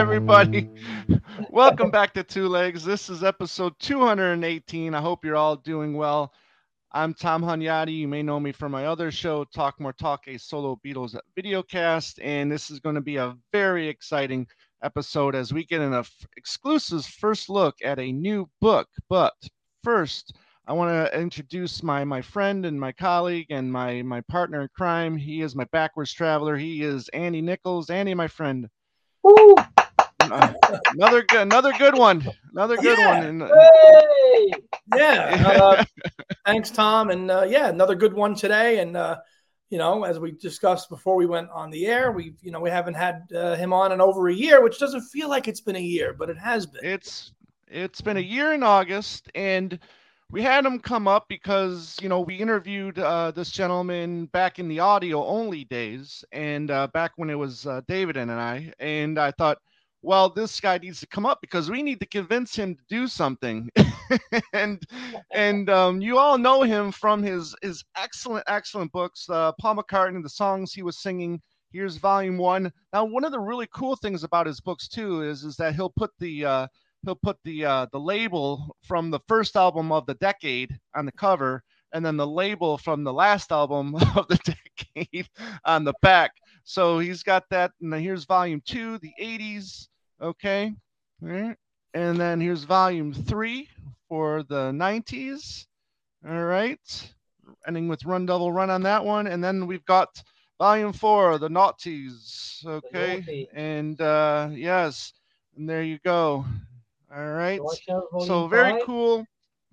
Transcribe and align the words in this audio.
hey, 0.00 0.02
everybody. 0.02 0.62
Mm. 0.62 1.20
Welcome 1.50 1.90
back 1.90 2.14
to 2.14 2.22
Two 2.22 2.48
Legs. 2.48 2.82
This 2.82 3.10
is 3.10 3.22
episode 3.22 3.74
218. 3.80 4.94
I 4.94 5.00
hope 5.00 5.26
you're 5.26 5.36
all 5.36 5.56
doing 5.56 5.92
well. 5.92 6.32
I'm 6.92 7.12
Tom 7.12 7.42
Hunyadi. 7.42 7.98
You 7.98 8.08
may 8.08 8.22
know 8.22 8.40
me 8.40 8.50
from 8.50 8.72
my 8.72 8.86
other 8.86 9.10
show, 9.10 9.44
Talk 9.44 9.78
More 9.78 9.92
Talk, 9.92 10.26
a 10.26 10.38
solo 10.38 10.80
Beatles 10.82 11.14
videocast. 11.38 12.18
And 12.22 12.50
this 12.50 12.70
is 12.70 12.80
going 12.80 12.94
to 12.94 13.02
be 13.02 13.16
a 13.16 13.36
very 13.52 13.88
exciting 13.88 14.46
episode 14.82 15.34
as 15.34 15.52
we 15.52 15.66
get 15.66 15.82
an 15.82 15.92
f- 15.92 16.26
exclusive 16.38 17.04
first 17.04 17.50
look 17.50 17.76
at 17.84 17.98
a 17.98 18.10
new 18.10 18.48
book. 18.62 18.88
But 19.10 19.34
first, 19.84 20.34
I 20.66 20.72
want 20.72 21.12
to 21.12 21.20
introduce 21.20 21.82
my 21.82 22.04
my 22.04 22.22
friend 22.22 22.64
and 22.64 22.80
my 22.80 22.92
colleague 22.92 23.48
and 23.50 23.70
my 23.70 24.00
my 24.00 24.22
partner 24.22 24.62
in 24.62 24.68
crime. 24.74 25.18
He 25.18 25.42
is 25.42 25.54
my 25.54 25.64
backwards 25.72 26.14
traveler. 26.14 26.56
He 26.56 26.82
is 26.82 27.10
Andy 27.10 27.42
Nichols. 27.42 27.90
Andy, 27.90 28.14
my 28.14 28.28
friend. 28.28 28.66
Woo! 29.22 29.56
Another 30.20 31.22
good 31.22 31.40
another 31.40 31.72
good 31.72 31.96
one. 31.96 32.26
Another 32.52 32.76
good 32.76 32.98
Yeah. 32.98 33.06
one. 33.06 33.42
Uh, 33.42 33.48
Hey! 33.48 34.52
Yeah. 34.94 35.46
Uh, 35.60 35.84
thanks, 36.46 36.70
Tom. 36.70 37.10
And 37.10 37.30
uh, 37.30 37.46
yeah, 37.48 37.68
another 37.68 37.94
good 37.94 38.12
one 38.14 38.34
today. 38.34 38.80
And 38.80 38.96
uh, 38.96 39.18
you 39.70 39.78
know, 39.78 40.04
as 40.04 40.18
we 40.18 40.32
discussed 40.32 40.88
before 40.88 41.16
we 41.16 41.26
went 41.26 41.48
on 41.50 41.70
the 41.70 41.86
air, 41.86 42.12
we 42.12 42.34
you 42.40 42.50
know 42.50 42.60
we 42.60 42.70
haven't 42.70 42.94
had 42.94 43.22
uh, 43.34 43.54
him 43.56 43.72
on 43.72 43.92
in 43.92 44.00
over 44.00 44.28
a 44.28 44.34
year, 44.34 44.62
which 44.62 44.78
doesn't 44.78 45.02
feel 45.02 45.28
like 45.28 45.48
it's 45.48 45.60
been 45.60 45.76
a 45.76 45.80
year, 45.80 46.12
but 46.12 46.28
it 46.30 46.38
has 46.38 46.66
been. 46.66 46.84
it's 46.84 47.32
it's 47.68 48.00
been 48.00 48.16
a 48.16 48.20
year 48.20 48.52
in 48.52 48.62
August, 48.62 49.30
and 49.34 49.78
we 50.30 50.42
had 50.42 50.64
him 50.66 50.78
come 50.80 51.06
up 51.06 51.26
because 51.28 51.96
you 52.02 52.08
know 52.08 52.20
we 52.20 52.34
interviewed 52.36 52.98
uh, 52.98 53.30
this 53.30 53.50
gentleman 53.50 54.26
back 54.26 54.58
in 54.58 54.68
the 54.68 54.80
audio 54.80 55.24
only 55.24 55.64
days, 55.64 56.24
and 56.32 56.70
uh, 56.70 56.86
back 56.88 57.12
when 57.16 57.30
it 57.30 57.38
was 57.38 57.66
uh, 57.66 57.80
David 57.86 58.16
and 58.16 58.30
I, 58.30 58.72
and 58.80 59.18
I 59.18 59.30
thought, 59.30 59.58
well, 60.02 60.30
this 60.30 60.60
guy 60.60 60.78
needs 60.78 61.00
to 61.00 61.06
come 61.06 61.26
up 61.26 61.40
because 61.40 61.70
we 61.70 61.82
need 61.82 62.00
to 62.00 62.06
convince 62.06 62.54
him 62.54 62.74
to 62.74 62.82
do 62.88 63.06
something, 63.06 63.68
and 64.52 64.82
and 65.32 65.68
um, 65.68 66.00
you 66.00 66.18
all 66.18 66.38
know 66.38 66.62
him 66.62 66.90
from 66.90 67.22
his 67.22 67.54
his 67.62 67.84
excellent 67.96 68.44
excellent 68.46 68.92
books, 68.92 69.28
uh, 69.28 69.52
Paul 69.60 69.76
McCartney, 69.76 70.22
the 70.22 70.28
songs 70.28 70.72
he 70.72 70.82
was 70.82 70.98
singing. 70.98 71.40
Here's 71.72 71.96
volume 71.96 72.38
one. 72.38 72.72
Now, 72.92 73.04
one 73.04 73.24
of 73.24 73.30
the 73.30 73.38
really 73.38 73.68
cool 73.72 73.94
things 73.94 74.24
about 74.24 74.46
his 74.46 74.60
books 74.60 74.88
too 74.88 75.22
is 75.22 75.44
is 75.44 75.56
that 75.56 75.74
he'll 75.74 75.92
put 75.96 76.10
the 76.18 76.44
uh, 76.44 76.66
he'll 77.04 77.16
put 77.16 77.36
the 77.44 77.64
uh, 77.64 77.86
the 77.92 78.00
label 78.00 78.76
from 78.82 79.10
the 79.10 79.20
first 79.28 79.54
album 79.56 79.92
of 79.92 80.06
the 80.06 80.14
decade 80.14 80.78
on 80.94 81.04
the 81.04 81.12
cover, 81.12 81.62
and 81.92 82.04
then 82.04 82.16
the 82.16 82.26
label 82.26 82.78
from 82.78 83.04
the 83.04 83.12
last 83.12 83.52
album 83.52 83.94
of 84.16 84.26
the 84.28 84.56
decade 84.94 85.28
on 85.64 85.84
the 85.84 85.94
back. 86.00 86.32
So 86.64 86.98
he's 86.98 87.22
got 87.22 87.44
that. 87.50 87.72
And 87.80 87.92
here's 87.94 88.24
volume 88.24 88.62
two, 88.64 88.98
the 88.98 89.12
80s. 89.20 89.88
Okay. 90.20 90.74
All 91.22 91.28
right. 91.28 91.56
And 91.94 92.18
then 92.20 92.40
here's 92.40 92.64
volume 92.64 93.12
three 93.12 93.68
for 94.08 94.42
the 94.44 94.70
90s. 94.72 95.66
All 96.28 96.44
right. 96.44 97.12
Ending 97.66 97.88
with 97.88 98.04
Run 98.04 98.26
Devil 98.26 98.52
Run 98.52 98.70
on 98.70 98.82
that 98.82 99.04
one. 99.04 99.26
And 99.26 99.42
then 99.42 99.66
we've 99.66 99.84
got 99.84 100.22
volume 100.58 100.92
four, 100.92 101.38
the 101.38 101.48
Naughties. 101.48 102.64
Okay. 102.64 103.16
Naughty. 103.18 103.48
And 103.54 104.00
uh, 104.00 104.50
yes. 104.52 105.12
And 105.56 105.68
there 105.68 105.82
you 105.82 105.98
go. 106.04 106.44
All 107.14 107.28
right 107.32 107.58
Do 107.58 107.68
I 107.68 107.74
show 107.74 108.08
volume 108.12 108.28
so 108.28 108.48
very 108.48 108.72
five? 108.72 108.82
cool 108.84 109.26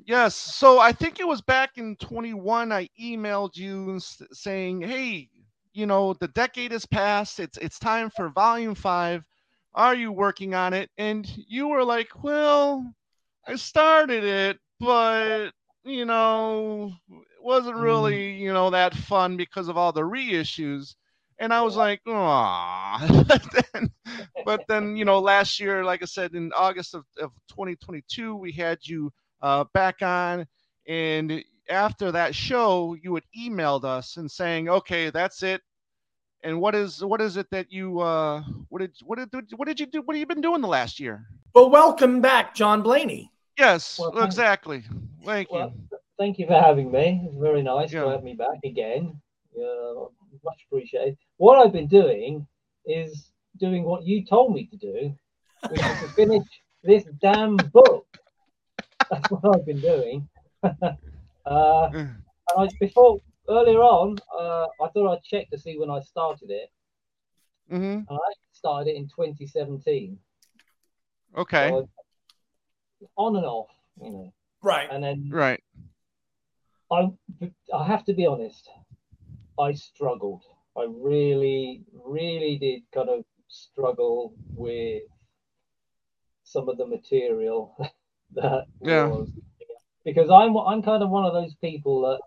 yes 0.06 0.36
so 0.36 0.80
i 0.80 0.92
think 0.92 1.20
it 1.20 1.28
was 1.28 1.42
back 1.42 1.78
in 1.78 1.96
21 1.98 2.72
i 2.72 2.88
emailed 3.02 3.56
you 3.56 4.00
saying 4.32 4.82
hey 4.82 5.28
you 5.74 5.86
know 5.86 6.14
the 6.14 6.28
decade 6.30 6.72
has 6.72 6.86
passed 6.86 7.40
it's 7.40 7.58
it's 7.58 7.80
time 7.80 8.10
for 8.12 8.30
volume 8.30 8.76
five 8.76 9.24
are 9.78 9.96
you 9.96 10.12
working 10.12 10.56
on 10.56 10.74
it? 10.74 10.92
And 10.98 11.28
you 11.48 11.70
were 11.70 11.86
like 11.86 12.24
well 12.24 12.94
i 13.48 13.56
started 13.56 14.24
it 14.24 14.60
but 14.80 15.52
you 15.86 16.06
know 16.06 16.94
it 17.10 17.44
wasn't 17.44 17.76
Mm. 17.78 17.78
really 17.78 18.34
you 18.34 18.54
know 18.54 18.72
that 18.72 18.94
fun 18.96 19.38
because 19.38 19.70
of 19.70 19.78
all 19.78 19.94
the 19.94 20.02
reissues. 20.02 20.96
And 21.40 21.54
i 21.54 21.62
was 21.62 21.78
like 21.78 22.02
ah 22.08 23.06
but 23.28 23.46
then 23.74 23.92
but 24.46 24.62
then 24.68 24.98
you 24.98 25.06
know 25.06 25.20
last 25.20 25.60
year 25.60 25.84
like 25.86 26.02
i 26.04 26.06
said 26.06 26.34
in 26.36 26.52
august 26.58 26.96
of, 26.96 27.06
of 27.22 27.32
2022 27.50 28.36
we 28.36 28.52
had 28.52 28.80
you 28.86 29.12
uh, 29.42 29.66
back 29.74 30.02
on. 30.02 30.48
And 30.88 31.44
after 31.70 32.12
that 32.12 32.36
show 32.36 32.96
you 33.02 33.16
had 33.16 33.24
emailed 33.38 33.86
us 33.86 34.18
and 34.18 34.30
saying 34.32 34.70
okay 34.70 35.10
that's 35.12 35.44
it 35.44 35.62
and 36.44 36.60
what 36.60 36.76
is 36.76 37.04
what 37.04 37.22
is 37.22 37.38
it 37.38 37.48
that 37.52 37.72
you 37.72 38.00
uh 38.00 38.42
what 38.70 38.80
did 38.80 38.92
what 39.04 39.18
did 39.18 39.30
what 39.56 39.68
did 39.68 39.80
you 39.80 39.86
do 39.86 40.02
what 40.04 40.16
have 40.16 40.20
you 40.20 40.26
been 40.26 40.42
doing 40.42 40.62
the 40.62 40.68
last 40.68 41.00
year 41.00 41.26
Well, 41.54 41.70
welcome 41.70 42.22
back, 42.22 42.54
John 42.56 42.82
Blaney. 42.84 43.32
yes 43.58 43.98
Well, 44.00 44.18
exactly 44.24 44.84
thank 45.26 45.50
you 45.52 45.58
Well, 45.58 45.74
thank 46.20 46.40
you 46.40 46.46
for 46.48 46.60
having 46.60 46.92
me. 46.92 47.24
It's 47.26 47.38
very 47.38 47.64
nice 47.64 47.92
Yeah. 47.92 48.04
to 48.04 48.10
have 48.10 48.24
me 48.24 48.34
back 48.34 48.60
again. 48.64 49.20
Uh, 49.56 50.06
much 50.44 50.60
appreciated. 50.70 51.18
What 51.38 51.58
I've 51.58 51.74
been 51.74 51.88
doing 51.88 52.46
is 52.86 53.32
doing 53.60 53.84
what 53.84 54.04
you 54.04 54.24
told 54.24 54.54
me 54.54 54.66
to 54.68 54.78
do, 54.78 55.16
which 55.70 55.82
is 55.82 56.00
to 56.02 56.08
finish 56.16 56.44
this 56.84 57.04
damn 57.20 57.56
book. 57.58 58.06
That's 59.10 59.30
what 59.32 59.56
I've 59.56 59.66
been 59.66 59.80
doing. 59.82 60.30
uh, 60.64 61.90
and 61.92 62.16
I, 62.56 62.68
before 62.80 63.20
earlier 63.50 63.80
on, 63.82 64.18
uh, 64.40 64.68
I 64.84 64.90
thought 64.90 65.12
I'd 65.14 65.24
check 65.24 65.50
to 65.52 65.58
see 65.58 65.78
when 65.78 65.90
I 65.90 66.02
started 66.02 66.50
it. 66.52 66.72
hmm 67.70 68.08
And 68.10 68.18
I 68.18 68.34
started 68.52 68.90
it 68.92 68.98
in 68.98 69.08
2017. 69.08 70.20
okay 71.36 71.70
So 71.70 71.90
on 73.18 73.36
and 73.36 73.46
off, 73.46 73.70
you 74.02 74.12
know. 74.12 74.34
Right. 74.62 74.90
And 74.92 75.04
then 75.04 75.32
right 75.32 75.62
I 76.92 77.12
I 77.74 77.86
have 77.86 78.04
to 78.06 78.14
be 78.14 78.26
honest. 78.26 78.70
I 79.60 79.74
struggled. 79.74 80.44
I 80.78 80.84
really, 80.90 81.86
really 81.94 82.58
did 82.58 82.84
kind 82.92 83.10
of 83.10 83.26
struggle 83.48 84.34
with 84.56 85.04
some 86.44 86.70
of 86.70 86.78
the 86.78 86.86
material 86.88 87.76
that 88.36 88.66
Yeah. 88.82 89.10
was 89.10 89.30
because 90.06 90.30
I'm 90.30 90.56
I'm 90.58 90.82
kind 90.82 91.04
of 91.04 91.10
one 91.10 91.26
of 91.26 91.34
those 91.34 91.56
people 91.56 92.02
that 92.02 92.22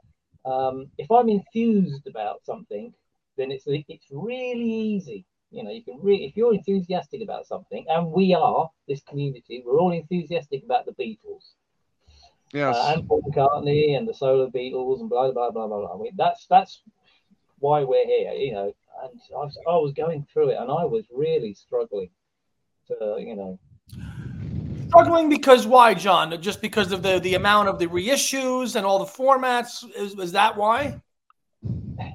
um, 0.44 0.88
if 0.98 1.10
I'm 1.10 1.28
enthused 1.28 2.06
about 2.06 2.44
something, 2.44 2.92
then 3.36 3.50
it's 3.50 3.64
it's 3.66 4.06
really 4.10 4.70
easy. 4.70 5.24
You 5.50 5.64
know, 5.64 5.70
you 5.70 5.82
can 5.82 5.98
really 6.00 6.26
if 6.26 6.36
you're 6.36 6.54
enthusiastic 6.54 7.22
about 7.22 7.46
something, 7.46 7.84
and 7.88 8.12
we 8.12 8.34
are 8.34 8.70
this 8.86 9.02
community, 9.02 9.62
we're 9.64 9.78
all 9.78 9.92
enthusiastic 9.92 10.64
about 10.64 10.86
the 10.86 10.92
Beatles 10.92 11.54
yes 12.52 12.76
uh, 12.76 12.94
and 12.94 13.06
Paul 13.06 13.22
McCartney 13.22 13.96
and 13.96 14.08
the 14.08 14.14
solo 14.14 14.48
Beatles 14.48 15.00
and 15.00 15.08
blah 15.08 15.30
blah 15.30 15.50
blah 15.50 15.66
blah 15.66 15.80
blah. 15.80 15.94
I 15.94 15.98
mean, 15.98 16.12
that's 16.16 16.46
that's 16.46 16.82
why 17.58 17.84
we're 17.84 18.06
here, 18.06 18.32
you 18.32 18.52
know. 18.52 18.72
And 19.02 19.20
I 19.32 19.36
was, 19.36 19.58
I 19.66 19.76
was 19.76 19.92
going 19.92 20.26
through 20.32 20.50
it, 20.50 20.58
and 20.60 20.70
I 20.70 20.84
was 20.84 21.04
really 21.10 21.54
struggling 21.54 22.10
to, 22.88 23.16
you 23.18 23.36
know. 23.36 23.58
Struggling 24.90 25.28
because 25.28 25.66
why, 25.66 25.94
John? 25.94 26.40
Just 26.42 26.60
because 26.60 26.92
of 26.92 27.02
the 27.02 27.18
the 27.20 27.34
amount 27.34 27.68
of 27.68 27.78
the 27.78 27.86
reissues 27.86 28.76
and 28.76 28.84
all 28.84 28.98
the 28.98 29.04
formats? 29.04 29.84
Is, 29.96 30.18
is 30.18 30.32
that 30.32 30.56
why? 30.56 31.00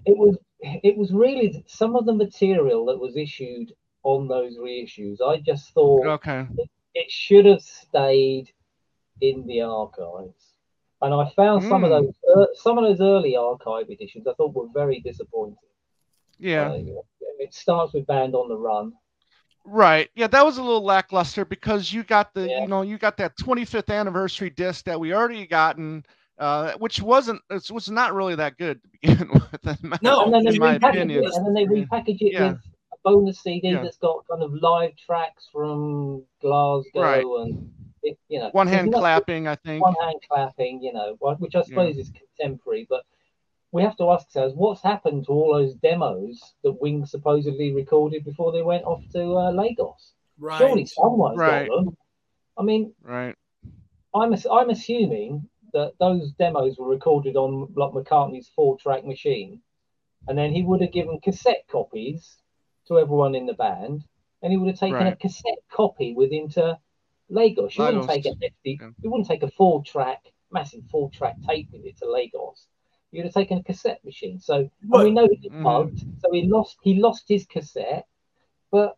It 0.06 0.18
was 0.18 0.38
it 0.62 0.98
was 0.98 1.12
really 1.12 1.64
some 1.68 1.96
of 1.96 2.06
the 2.06 2.14
material 2.14 2.86
that 2.88 3.00
was 3.00 3.16
issued 3.16 3.72
on 4.04 4.28
those 4.28 4.58
reissues. 4.58 5.18
I 5.26 5.38
just 5.38 5.74
thought 5.74 6.06
okay 6.08 6.48
it 6.96 7.12
should 7.12 7.46
have 7.46 7.62
stayed 7.62 8.52
in 9.22 9.46
the 9.48 9.62
archives. 9.62 10.54
And 11.02 11.14
I 11.14 11.30
found 11.36 11.64
some 11.64 11.84
of 11.84 11.92
Mm. 11.92 12.06
those 12.06 12.16
uh, 12.36 12.46
some 12.56 12.78
of 12.78 12.86
those 12.86 13.02
early 13.02 13.36
archive 13.36 13.90
editions 13.90 14.26
I 14.28 14.34
thought 14.34 14.56
were 14.56 14.70
very 14.74 15.00
disappointing. 15.02 15.58
yeah 16.40 16.70
Uh, 16.72 17.02
it 17.40 17.54
starts 17.54 17.94
with 17.94 18.08
Band 18.08 18.34
on 18.34 18.48
the 18.50 18.58
Run. 18.58 18.94
Right. 19.66 20.10
Yeah, 20.16 20.28
that 20.28 20.46
was 20.46 20.58
a 20.58 20.64
little 20.64 20.84
lackluster 20.84 21.44
because 21.44 21.92
you 21.92 22.04
got 22.04 22.34
the 22.34 22.48
Yeah. 22.48 22.62
you 22.62 22.68
know 22.68 22.84
you 22.84 22.98
got 22.98 23.18
that 23.18 23.36
25th 23.38 23.90
anniversary 23.94 24.50
disc 24.52 24.86
that 24.86 25.00
we 25.00 25.14
already 25.14 25.48
gotten, 25.48 26.06
uh, 26.38 26.74
which 26.74 27.02
wasn't 27.02 27.42
it 27.50 27.72
was 27.72 27.90
not 27.90 28.14
really 28.14 28.36
that 28.36 28.58
good 28.58 28.80
to 28.84 28.90
begin 28.90 29.30
with. 29.34 29.84
My, 29.84 29.98
No, 30.04 30.22
and 30.26 30.34
then 30.34 30.44
they 30.46 30.52
in 30.54 30.60
my 30.60 30.78
repackage 30.78 30.90
opinion. 30.90 31.24
it, 31.26 31.34
and 31.34 31.46
then 31.48 31.54
they 31.56 31.66
repackage 31.66 32.22
it 32.22 32.34
Yeah. 32.34 32.50
with 32.52 32.60
a 32.94 32.98
bonus 33.04 33.40
CD 33.40 33.70
Yeah. 33.70 33.82
that's 33.82 33.98
got 33.98 34.24
kind 34.30 34.44
of 34.44 34.54
live 34.54 34.96
tracks 34.98 35.50
from 35.52 36.24
Glasgow 36.42 37.02
Right. 37.02 37.26
and 37.26 37.72
it, 38.04 38.20
you 38.30 38.38
know 38.40 38.50
One 38.52 38.68
hand 38.68 38.94
clapping, 38.94 39.48
I 39.48 39.56
think. 39.56 39.84
one 39.84 39.96
hand 40.00 40.18
clapping, 40.30 40.84
you 40.84 40.94
know, 40.94 41.16
which 41.40 41.56
I 41.56 41.64
suppose 41.64 41.98
is 41.98 42.12
contemporary, 42.12 42.86
but 42.88 43.04
we 43.76 43.84
have 43.84 43.98
to 43.98 44.10
ask 44.10 44.26
ourselves 44.28 44.56
what's 44.56 44.82
happened 44.82 45.26
to 45.26 45.34
all 45.34 45.54
those 45.54 45.74
demos 45.76 46.54
that 46.64 46.80
Wings 46.82 47.12
supposedly 47.12 47.74
recorded 47.74 48.24
before 48.24 48.54
they 48.54 48.62
went 48.62 48.86
off 48.86 49.04
to 49.12 49.22
uh, 49.36 49.52
Lagos. 49.52 50.14
Right. 50.40 50.58
Surely 50.58 50.86
someone's 50.86 51.38
Right. 51.38 51.68
got 51.68 51.76
them. 51.84 51.98
I 52.58 52.64
mean, 52.64 52.94
Right. 53.04 53.36
I'm 54.14 54.34
I'm 54.50 54.70
assuming 54.70 55.50
that 55.74 55.92
those 56.00 56.32
demos 56.40 56.78
were 56.78 56.88
recorded 56.88 57.36
on 57.36 57.68
like 57.76 57.92
McCartney's 57.92 58.48
four 58.56 58.78
track 58.78 59.04
machine, 59.04 59.62
and 60.30 60.38
then 60.38 60.54
he 60.54 60.64
would 60.64 60.80
have 60.80 60.94
given 60.94 61.20
cassette 61.20 61.66
copies 61.68 62.38
to 62.88 62.98
everyone 62.98 63.36
in 63.36 63.46
the 63.46 63.56
band, 63.56 64.06
and 64.42 64.54
he 64.54 64.58
would 64.58 64.70
have 64.70 64.80
taken 64.80 65.06
a 65.08 65.18
cassette 65.18 65.60
copy 65.70 66.14
with 66.14 66.32
him 66.32 66.48
to 66.52 66.80
Lagos. 67.28 67.78
You 67.78 67.84
wouldn't 67.84 68.08
take 68.10 68.26
a 68.26 68.30
hefty, 68.42 68.78
Yeah. 68.80 68.92
you 69.02 69.12
wouldn't 69.12 69.28
take 69.28 69.44
a 69.44 69.52
four 69.52 69.84
track, 69.84 70.32
massive 70.50 70.86
four 70.90 71.10
track 71.10 71.36
tape 71.46 71.68
with 71.74 71.84
it 71.86 71.98
to 71.98 72.10
Lagos. 72.10 72.68
You'd 73.16 73.26
have 73.26 73.34
taken 73.34 73.60
a 73.60 73.64
cassette 73.64 74.04
machine. 74.04 74.40
So 74.40 74.56
and 74.56 74.70
we 75.04 75.12
know 75.12 75.28
he 75.28 75.50
Mhm. 75.50 75.62
mugged, 75.62 76.00
so 76.20 76.32
he 76.34 76.44
lost 76.44 76.78
he 76.82 76.96
lost 76.96 77.24
his 77.30 77.46
cassette, 77.46 78.08
but 78.72 78.98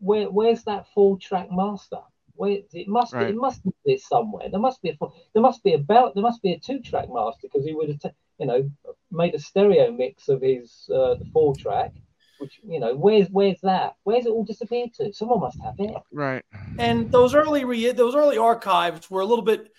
where 0.00 0.28
where's 0.30 0.64
that 0.64 0.86
four 0.94 1.16
track 1.18 1.48
master? 1.52 2.00
Where 2.34 2.58
it 2.72 2.88
must 2.88 3.12
be, 3.12 3.18
Right. 3.18 3.30
it 3.30 3.36
must 3.36 3.62
be 3.84 3.96
somewhere. 3.98 4.48
There 4.48 4.60
must 4.60 4.82
be 4.82 4.90
a 4.90 4.96
four- 4.96 5.12
there 5.32 5.42
must 5.42 5.62
be 5.62 5.74
about 5.74 6.14
there 6.14 6.22
must 6.22 6.42
be 6.42 6.52
a 6.52 6.58
two 6.58 6.80
track 6.80 7.08
master 7.08 7.42
because 7.42 7.64
he 7.64 7.74
would 7.74 7.88
have 7.88 8.00
ta- 8.00 8.10
you 8.38 8.46
know 8.46 8.70
made 9.12 9.34
a 9.34 9.38
stereo 9.38 9.90
mix 9.92 10.28
of 10.28 10.42
his 10.42 10.88
uh, 10.92 11.14
the 11.14 11.24
four 11.32 11.54
track. 11.54 11.92
Which 12.38 12.60
you 12.62 12.78
know, 12.80 12.94
where's 12.96 13.28
where's 13.30 13.60
that? 13.62 13.96
Where's 14.04 14.26
it 14.26 14.30
all 14.30 14.44
disappeared 14.44 14.94
to? 14.94 15.12
Someone 15.12 15.40
must 15.40 15.60
have 15.60 15.74
it. 15.78 15.96
Right. 16.12 16.44
and 16.78 17.10
those 17.10 17.34
early 17.34 17.64
re- 17.64 17.90
those 17.92 18.14
early 18.14 18.38
archives 18.38 19.10
were 19.10 19.20
a 19.20 19.26
little 19.26 19.44
bit 19.44 19.72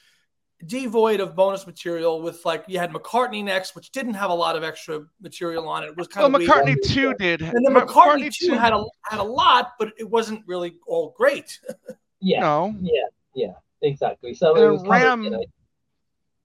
devoid 0.65 1.19
of 1.21 1.35
bonus 1.35 1.65
material 1.65 2.21
with 2.21 2.43
like 2.45 2.65
you 2.67 2.77
had 2.79 2.91
McCartney 2.91 3.41
next 3.43 3.75
which 3.75 3.91
didn't 3.91 4.15
have 4.15 4.29
a 4.29 4.33
lot 4.33 4.57
of 4.57 4.63
extra 4.63 5.01
material 5.21 5.69
on 5.69 5.83
it 5.83 5.87
it 5.87 5.97
was 5.97 6.07
kind 6.09 6.25
Well, 6.33 6.35
of 6.35 6.39
weak. 6.41 6.49
McCartney 6.49 6.75
two 6.83 7.13
did. 7.15 7.41
and 7.41 7.65
then 7.65 7.71
Ma- 7.73 7.85
McCartney, 7.85 8.33
too 8.33 8.47
two- 8.47 8.53
had 8.57 8.73
a 8.73 8.83
had 9.03 9.19
a 9.19 9.23
lot 9.23 9.73
but 9.79 9.93
it 9.97 10.09
wasn't 10.09 10.41
really 10.47 10.75
all 10.87 11.13
great 11.17 11.59
Yeah, 12.21 12.41
no, 12.41 12.75
yeah, 12.81 13.03
yeah, 13.33 13.53
exactly. 13.81 14.33
So 14.33 14.53
And 14.55 14.63
it 14.65 14.69
was 14.69 14.81
kind 14.81 14.91
Ram- 14.91 15.19
of, 15.19 15.23
you 15.23 15.29
know, 15.31 15.43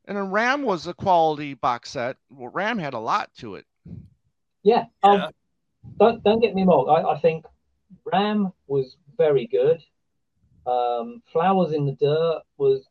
and 0.05 0.16
then 0.16 0.31
Ram 0.31 0.62
was 0.62 0.87
a 0.87 0.94
quality 0.94 1.55
box 1.55 1.90
set. 1.90 2.16
Well, 2.31 2.52
Ram 2.52 2.78
had 2.78 2.94
a 2.94 2.99
lot 3.00 3.31
to 3.38 3.56
it. 3.56 3.64
yeah. 4.62 4.84
um, 5.02 5.19
Yeah. 5.19 5.28
don't 5.99 6.22
don't 6.22 6.38
get 6.40 6.55
me 6.55 6.62
wrong. 6.62 6.88
I, 6.88 7.11
I 7.14 7.19
think 7.19 7.44
Ram 8.05 8.52
was 8.69 8.96
very 9.19 9.49
good. 9.49 9.82
Um, 10.64 11.22
Flowers 11.32 11.72
in 11.72 11.87
the 11.87 11.93
Dirt 11.93 12.43
was 12.56 12.87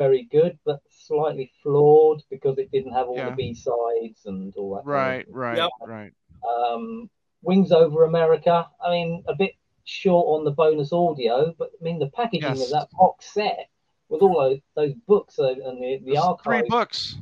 very 0.00 0.22
good, 0.32 0.58
but 0.64 0.80
slightly 0.88 1.52
flawed 1.62 2.22
because 2.30 2.56
it 2.56 2.70
didn't 2.72 2.92
have 2.92 3.06
all 3.08 3.16
Yeah. 3.18 3.30
the 3.30 3.36
B 3.36 3.52
sides 3.54 4.24
and 4.24 4.54
all 4.56 4.70
that. 4.76 4.84
kind 4.84 4.86
of 4.86 4.86
Right, 4.86 5.26
right, 5.28 5.58
Yep. 5.58 5.70
right. 5.86 6.12
Um, 6.48 7.10
Wings 7.42 7.70
Over 7.70 8.04
America. 8.04 8.66
I 8.82 8.90
mean, 8.90 9.22
a 9.28 9.34
bit 9.34 9.52
short 9.84 10.26
on 10.38 10.44
the 10.44 10.52
bonus 10.52 10.90
audio, 10.92 11.54
but 11.58 11.70
I 11.78 11.84
mean 11.84 11.98
the 11.98 12.08
packaging 12.10 12.56
Yes. 12.56 12.64
of 12.64 12.70
that 12.70 12.88
box 12.92 13.30
set 13.34 13.68
with 14.08 14.22
all 14.22 14.40
those, 14.40 14.60
those 14.74 14.94
books 15.06 15.38
and 15.38 15.82
the 15.82 15.98
the 16.04 16.16
archive 16.16 16.60
Three 16.62 16.68
books. 16.70 17.16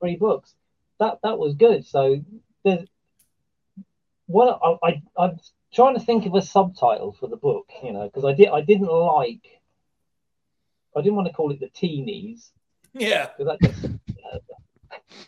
three 0.00 0.16
books. 0.16 0.54
That 0.98 1.20
that 1.22 1.38
was 1.38 1.54
good. 1.54 1.86
So 1.86 2.20
there's 2.64 2.88
what 4.26 4.58
I, 4.62 4.88
I 4.88 5.02
I'm 5.16 5.38
trying 5.72 5.94
to 5.94 6.00
think 6.00 6.26
of 6.26 6.34
a 6.34 6.42
subtitle 6.42 7.12
for 7.12 7.28
the 7.28 7.36
book, 7.36 7.70
you 7.84 7.92
know, 7.92 8.04
because 8.08 8.24
I 8.24 8.32
did 8.32 8.48
I 8.48 8.60
didn't 8.62 8.88
like 8.88 9.57
I 10.96 11.00
didn't 11.00 11.16
want 11.16 11.28
to 11.28 11.34
call 11.34 11.50
it 11.52 11.60
the 11.60 11.68
teenies 11.68 12.50
yeah 12.94 13.28
just, 13.62 13.84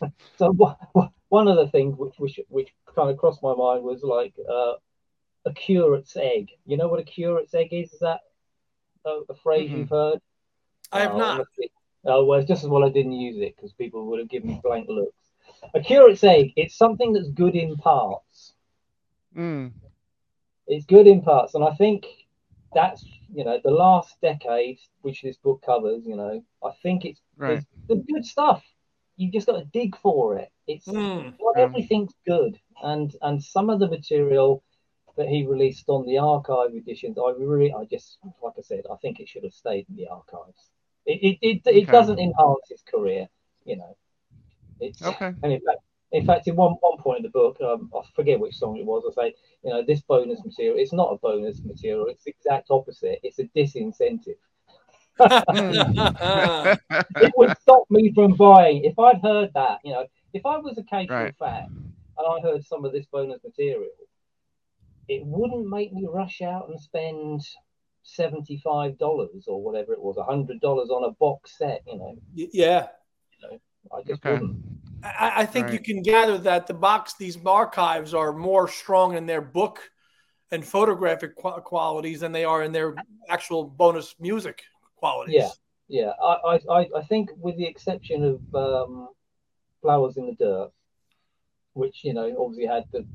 uh, 0.01 0.07
so 0.37 0.53
one 1.29 1.47
of 1.47 1.55
the 1.57 1.67
things 1.67 1.95
which 1.97 2.15
which 2.17 2.39
which 2.49 2.73
kind 2.93 3.09
of 3.09 3.17
crossed 3.17 3.43
my 3.43 3.53
mind 3.53 3.83
was 3.83 4.03
like 4.03 4.33
uh, 4.49 4.73
a 5.45 5.53
curate's 5.53 6.17
egg. 6.17 6.49
You 6.65 6.77
know 6.77 6.87
what 6.87 6.99
a 6.99 7.03
curate's 7.03 7.53
egg 7.53 7.69
is? 7.71 7.93
Is 7.93 7.99
that 7.99 8.19
a, 9.05 9.21
a 9.29 9.35
phrase 9.35 9.69
Mhm. 9.69 9.77
you've 9.77 9.89
heard? 9.89 10.19
I 10.91 11.01
have 11.01 11.13
Oh, 11.13 11.17
not. 11.17 11.47
Oh, 12.03 12.25
well, 12.25 12.39
it's 12.39 12.47
just 12.47 12.63
as 12.63 12.69
well 12.69 12.83
I 12.83 12.89
didn't 12.89 13.13
use 13.13 13.37
it 13.37 13.55
because 13.55 13.73
people 13.73 14.05
would 14.07 14.19
have 14.19 14.29
given 14.29 14.49
me 14.49 14.61
blank 14.63 14.87
looks. 14.89 15.31
A 15.73 15.79
curate's 15.79 16.23
egg, 16.23 16.53
it's 16.55 16.75
something 16.75 17.13
that's 17.13 17.29
good 17.29 17.55
in 17.55 17.77
parts. 17.77 18.53
Mm. 19.37 19.71
It's 20.67 20.85
good 20.85 21.07
in 21.07 21.21
parts. 21.21 21.53
And 21.55 21.63
I 21.63 21.73
think 21.75 22.05
that's, 22.73 23.05
you 23.33 23.43
know, 23.43 23.59
the 23.63 23.71
last 23.71 24.15
decade, 24.21 24.79
which 25.01 25.21
this 25.21 25.37
book 25.37 25.61
covers, 25.65 26.03
you 26.05 26.15
know, 26.15 26.43
I 26.63 26.71
think 26.83 27.05
it's 27.05 27.21
Right. 27.37 27.63
the 27.87 27.95
good 27.95 28.25
stuff. 28.25 28.63
You 29.17 29.31
just 29.31 29.47
got 29.47 29.57
to 29.59 29.65
dig 29.65 29.95
for 29.97 30.37
it. 30.37 30.51
It's 30.67 30.87
Hmm. 30.87 31.29
not 31.39 31.55
Yeah. 31.57 31.65
everything's 31.65 32.13
good. 32.25 32.59
And 32.83 33.15
and 33.21 33.43
some 33.43 33.69
of 33.69 33.79
the 33.79 33.87
material 33.89 34.63
that 35.17 35.27
he 35.27 35.45
released 35.45 35.89
on 35.89 36.05
the 36.05 36.17
archive 36.17 36.73
editions, 36.75 37.17
I 37.17 37.31
really, 37.31 37.73
I 37.73 37.85
just, 37.85 38.17
like 38.41 38.53
I 38.57 38.61
said, 38.61 38.83
I 38.91 38.95
think 39.01 39.19
it 39.19 39.27
should 39.27 39.43
have 39.43 39.53
stayed 39.53 39.85
in 39.89 39.95
the 39.97 40.07
archives. 40.07 40.71
It 41.05 41.19
it 41.21 41.37
it, 41.41 41.61
it 41.65 41.81
Okay. 41.83 41.91
doesn't 41.91 42.19
enhance 42.19 42.67
his 42.69 42.81
career, 42.83 43.27
you 43.65 43.77
know. 43.77 43.95
It's 44.79 45.01
Okay. 45.01 45.33
and 45.43 45.53
in 45.53 45.61
fact, 45.61 45.79
in 46.11 46.25
fact, 46.25 46.47
in 46.47 46.55
one 46.55 46.73
one 46.81 46.97
point 46.97 47.19
in 47.19 47.23
the 47.23 47.29
book, 47.29 47.57
um, 47.61 47.89
I 47.95 48.01
forget 48.15 48.39
which 48.39 48.57
song 48.57 48.77
it 48.77 48.85
was. 48.85 49.03
I 49.17 49.23
say, 49.29 49.35
you 49.63 49.69
know, 49.71 49.83
this 49.85 50.01
bonus 50.01 50.43
material, 50.43 50.75
it's 50.77 50.93
not 50.93 51.11
a 51.13 51.17
bonus 51.17 51.63
material. 51.63 52.07
It's 52.07 52.23
the 52.23 52.31
exact 52.31 52.67
opposite. 52.69 53.19
It's 53.23 53.39
a 53.39 53.45
disincentive. 53.55 54.35
it 57.19 57.31
would 57.37 57.55
stop 57.61 57.83
me 57.89 58.11
from 58.13 58.35
buying. 58.35 58.83
If 58.83 58.97
I'd 58.99 59.21
heard 59.21 59.51
that, 59.55 59.79
you 59.83 59.93
know, 59.93 60.05
if 60.33 60.45
I 60.45 60.57
was 60.57 60.77
a 60.77 60.83
casual 60.83 61.09
Right. 61.11 61.35
fan 61.39 61.67
and 62.17 62.27
I 62.27 62.41
heard 62.41 62.65
some 62.65 62.85
of 62.85 62.91
this 62.91 63.05
bonus 63.05 63.43
material, 63.43 63.89
it 65.07 65.25
wouldn't 65.25 65.67
make 65.67 65.93
me 65.93 66.07
rush 66.11 66.41
out 66.41 66.69
and 66.69 66.79
spend 66.79 67.41
seventy-five 68.03 68.97
dollars 68.97 69.45
or 69.47 69.61
whatever 69.61 69.93
it 69.93 70.01
was, 70.01 70.17
hundred 70.27 70.59
dollars 70.59 70.89
on 70.89 71.03
a 71.03 71.11
box 71.11 71.57
set. 71.57 71.83
You 71.87 71.97
know, 71.99 72.17
Y- 72.35 72.49
yeah 72.53 72.87
I 73.91 74.01
just 74.03 74.23
Okay. 74.25 74.33
wouldn't. 74.33 74.57
I, 75.03 75.31
I 75.37 75.45
think 75.45 75.71
you 75.71 75.79
can 75.79 76.01
gather 76.01 76.37
that 76.39 76.67
the 76.67 76.73
box, 76.73 77.13
these 77.15 77.37
archives 77.45 78.13
are 78.13 78.33
more 78.33 78.67
strong 78.67 79.15
in 79.15 79.25
their 79.25 79.41
book 79.41 79.79
and 80.51 80.65
photographic 80.65 81.35
qu- 81.35 81.61
qualities 81.61 82.19
than 82.19 82.31
they 82.31 82.43
are 82.45 82.63
in 82.63 82.71
their 82.71 82.95
actual 83.29 83.63
bonus 83.63 84.15
music 84.19 84.63
qualities. 84.95 85.35
Yeah. 85.35 85.49
Yeah, 85.87 86.11
I, 86.23 86.33
I, 86.69 86.79
I- 86.81 86.89
I 86.99 87.03
think 87.03 87.31
with 87.37 87.57
the 87.57 87.65
exception 87.65 88.23
of 88.23 88.55
um, 88.55 89.09
Flowers 89.81 90.15
in 90.17 90.25
the 90.27 90.33
Dirt, 90.35 90.71
which 91.73 92.03
you 92.03 92.13
know 92.13 92.33
obviously 92.39 92.65
had 92.65 92.85
the 92.91 93.05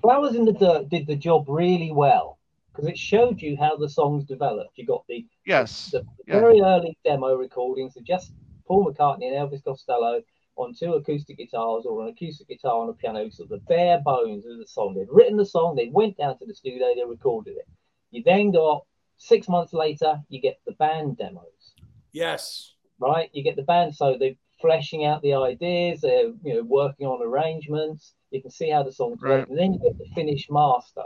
Flowers 0.00 0.34
in 0.34 0.44
the 0.44 0.52
Dirt 0.52 0.88
did 0.88 1.06
the 1.06 1.16
job 1.16 1.46
really 1.48 1.90
well 1.92 2.38
because 2.72 2.88
it 2.88 2.96
showed 2.96 3.42
you 3.42 3.56
how 3.58 3.76
the 3.76 3.88
songs 3.88 4.24
developed. 4.24 4.78
You 4.78 4.86
got 4.86 5.04
the 5.08 5.26
Yes. 5.44 5.90
the 5.90 6.04
Yeah. 6.26 6.40
very 6.40 6.60
early 6.62 6.96
demo 7.04 7.34
recordings 7.34 7.96
of 7.96 8.04
just 8.04 8.32
Paul 8.66 8.86
McCartney 8.86 9.24
and 9.26 9.34
Elvis 9.50 9.64
Costello 9.64 10.22
on 10.58 10.74
two 10.74 10.94
acoustic 10.94 11.38
guitars 11.38 11.84
or 11.86 12.02
an 12.02 12.08
acoustic 12.08 12.48
guitar 12.48 12.82
on 12.82 12.88
a 12.88 12.92
piano, 12.92 13.30
so 13.30 13.44
the 13.44 13.58
bare 13.68 14.00
bones 14.00 14.44
of 14.44 14.58
the 14.58 14.66
song. 14.66 14.94
They'd 14.94 15.08
written 15.10 15.36
the 15.36 15.46
song, 15.46 15.76
they 15.76 15.88
went 15.88 16.16
down 16.18 16.38
to 16.38 16.46
the 16.46 16.54
studio, 16.54 16.88
they 16.94 17.04
recorded 17.04 17.56
it. 17.56 17.68
You 18.10 18.22
then 18.24 18.50
got 18.50 18.84
six 19.16 19.48
months 19.48 19.72
later, 19.72 20.20
you 20.28 20.40
get 20.40 20.60
the 20.66 20.72
band 20.72 21.18
demos, 21.18 21.74
Yes. 22.12 22.74
right? 22.98 23.30
You 23.32 23.42
get 23.42 23.56
the 23.56 23.62
band, 23.62 23.94
so 23.94 24.16
they're 24.18 24.34
fleshing 24.60 25.04
out 25.04 25.22
the 25.22 25.34
ideas, 25.34 26.00
they're 26.00 26.32
you 26.42 26.54
know 26.54 26.62
working 26.62 27.06
on 27.06 27.22
arrangements. 27.22 28.14
You 28.30 28.42
can 28.42 28.50
see 28.50 28.70
how 28.70 28.82
the 28.82 28.92
songs 28.92 29.22
Right. 29.22 29.38
work, 29.40 29.48
and 29.48 29.58
then 29.58 29.72
you 29.72 29.78
get 29.78 29.96
the 29.98 30.06
finished 30.14 30.50
master. 30.50 31.04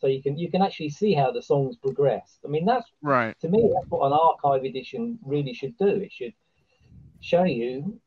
So 0.00 0.06
you 0.06 0.22
can 0.22 0.36
you 0.38 0.50
can 0.50 0.62
actually 0.62 0.90
see 0.90 1.12
how 1.12 1.30
the 1.30 1.42
songs 1.42 1.76
progress. 1.76 2.38
I 2.44 2.48
mean, 2.48 2.64
that's 2.64 2.90
Right. 3.02 3.38
to 3.40 3.48
me, 3.48 3.62
that's 3.72 3.90
what 3.90 4.06
an 4.06 4.12
archive 4.12 4.64
edition 4.64 5.18
really 5.24 5.52
should 5.52 5.76
do. 5.78 5.88
It 5.88 6.12
should 6.12 6.34
show 7.20 7.44
you 7.44 8.00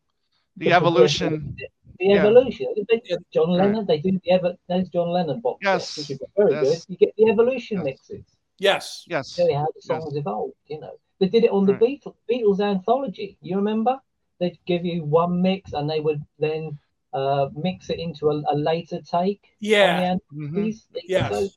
The 0.57 0.73
evolution. 0.73 1.55
the 1.57 2.05
yeah. 2.05 2.15
evolution. 2.25 2.67
They- 2.89 3.01
Yeah. 3.05 3.17
John 3.33 3.49
Right. 3.49 3.57
Lennon, 3.67 3.85
they 3.85 3.99
do 3.99 4.11
the 4.23 4.31
ever. 4.31 4.55
There's 4.67 4.89
John 4.89 5.09
Lennon 5.09 5.39
box 5.39 5.59
Yes. 5.63 5.89
sets, 5.89 6.19
very 6.37 6.51
Yes. 6.53 6.63
good. 6.85 6.91
You 6.91 6.97
get 6.97 7.15
the 7.17 7.25
evolution 7.29 7.77
Yes. 7.77 7.85
mixes. 7.85 8.25
Yes. 8.59 9.05
Yes. 9.07 9.33
Show 9.35 9.47
you 9.47 9.55
how 9.55 9.67
the 9.75 9.81
songs 9.81 10.15
evolved. 10.15 10.53
You 10.67 10.79
know, 10.81 10.93
they 11.19 11.27
did 11.29 11.43
it 11.43 11.51
on 11.51 11.65
the 11.65 11.73
Right. 11.73 11.81
Beatles 12.03 12.15
Beatles 12.29 12.59
anthology. 12.59 13.37
You 13.41 13.55
remember? 13.57 13.99
They'd 14.39 14.57
give 14.65 14.83
you 14.85 15.03
one 15.03 15.41
mix, 15.41 15.73
and 15.73 15.89
they 15.89 15.99
would 15.99 16.21
then 16.39 16.77
uh, 17.13 17.49
mix 17.53 17.89
it 17.89 17.99
into 17.99 18.29
a, 18.31 18.41
a 18.53 18.55
later 18.55 19.01
take. 19.01 19.43
Yeah. 19.59 20.13
on 20.13 20.21
the 20.31 20.47
Mhm. 20.47 20.81
Yes. 21.07 21.29
So 21.33 21.49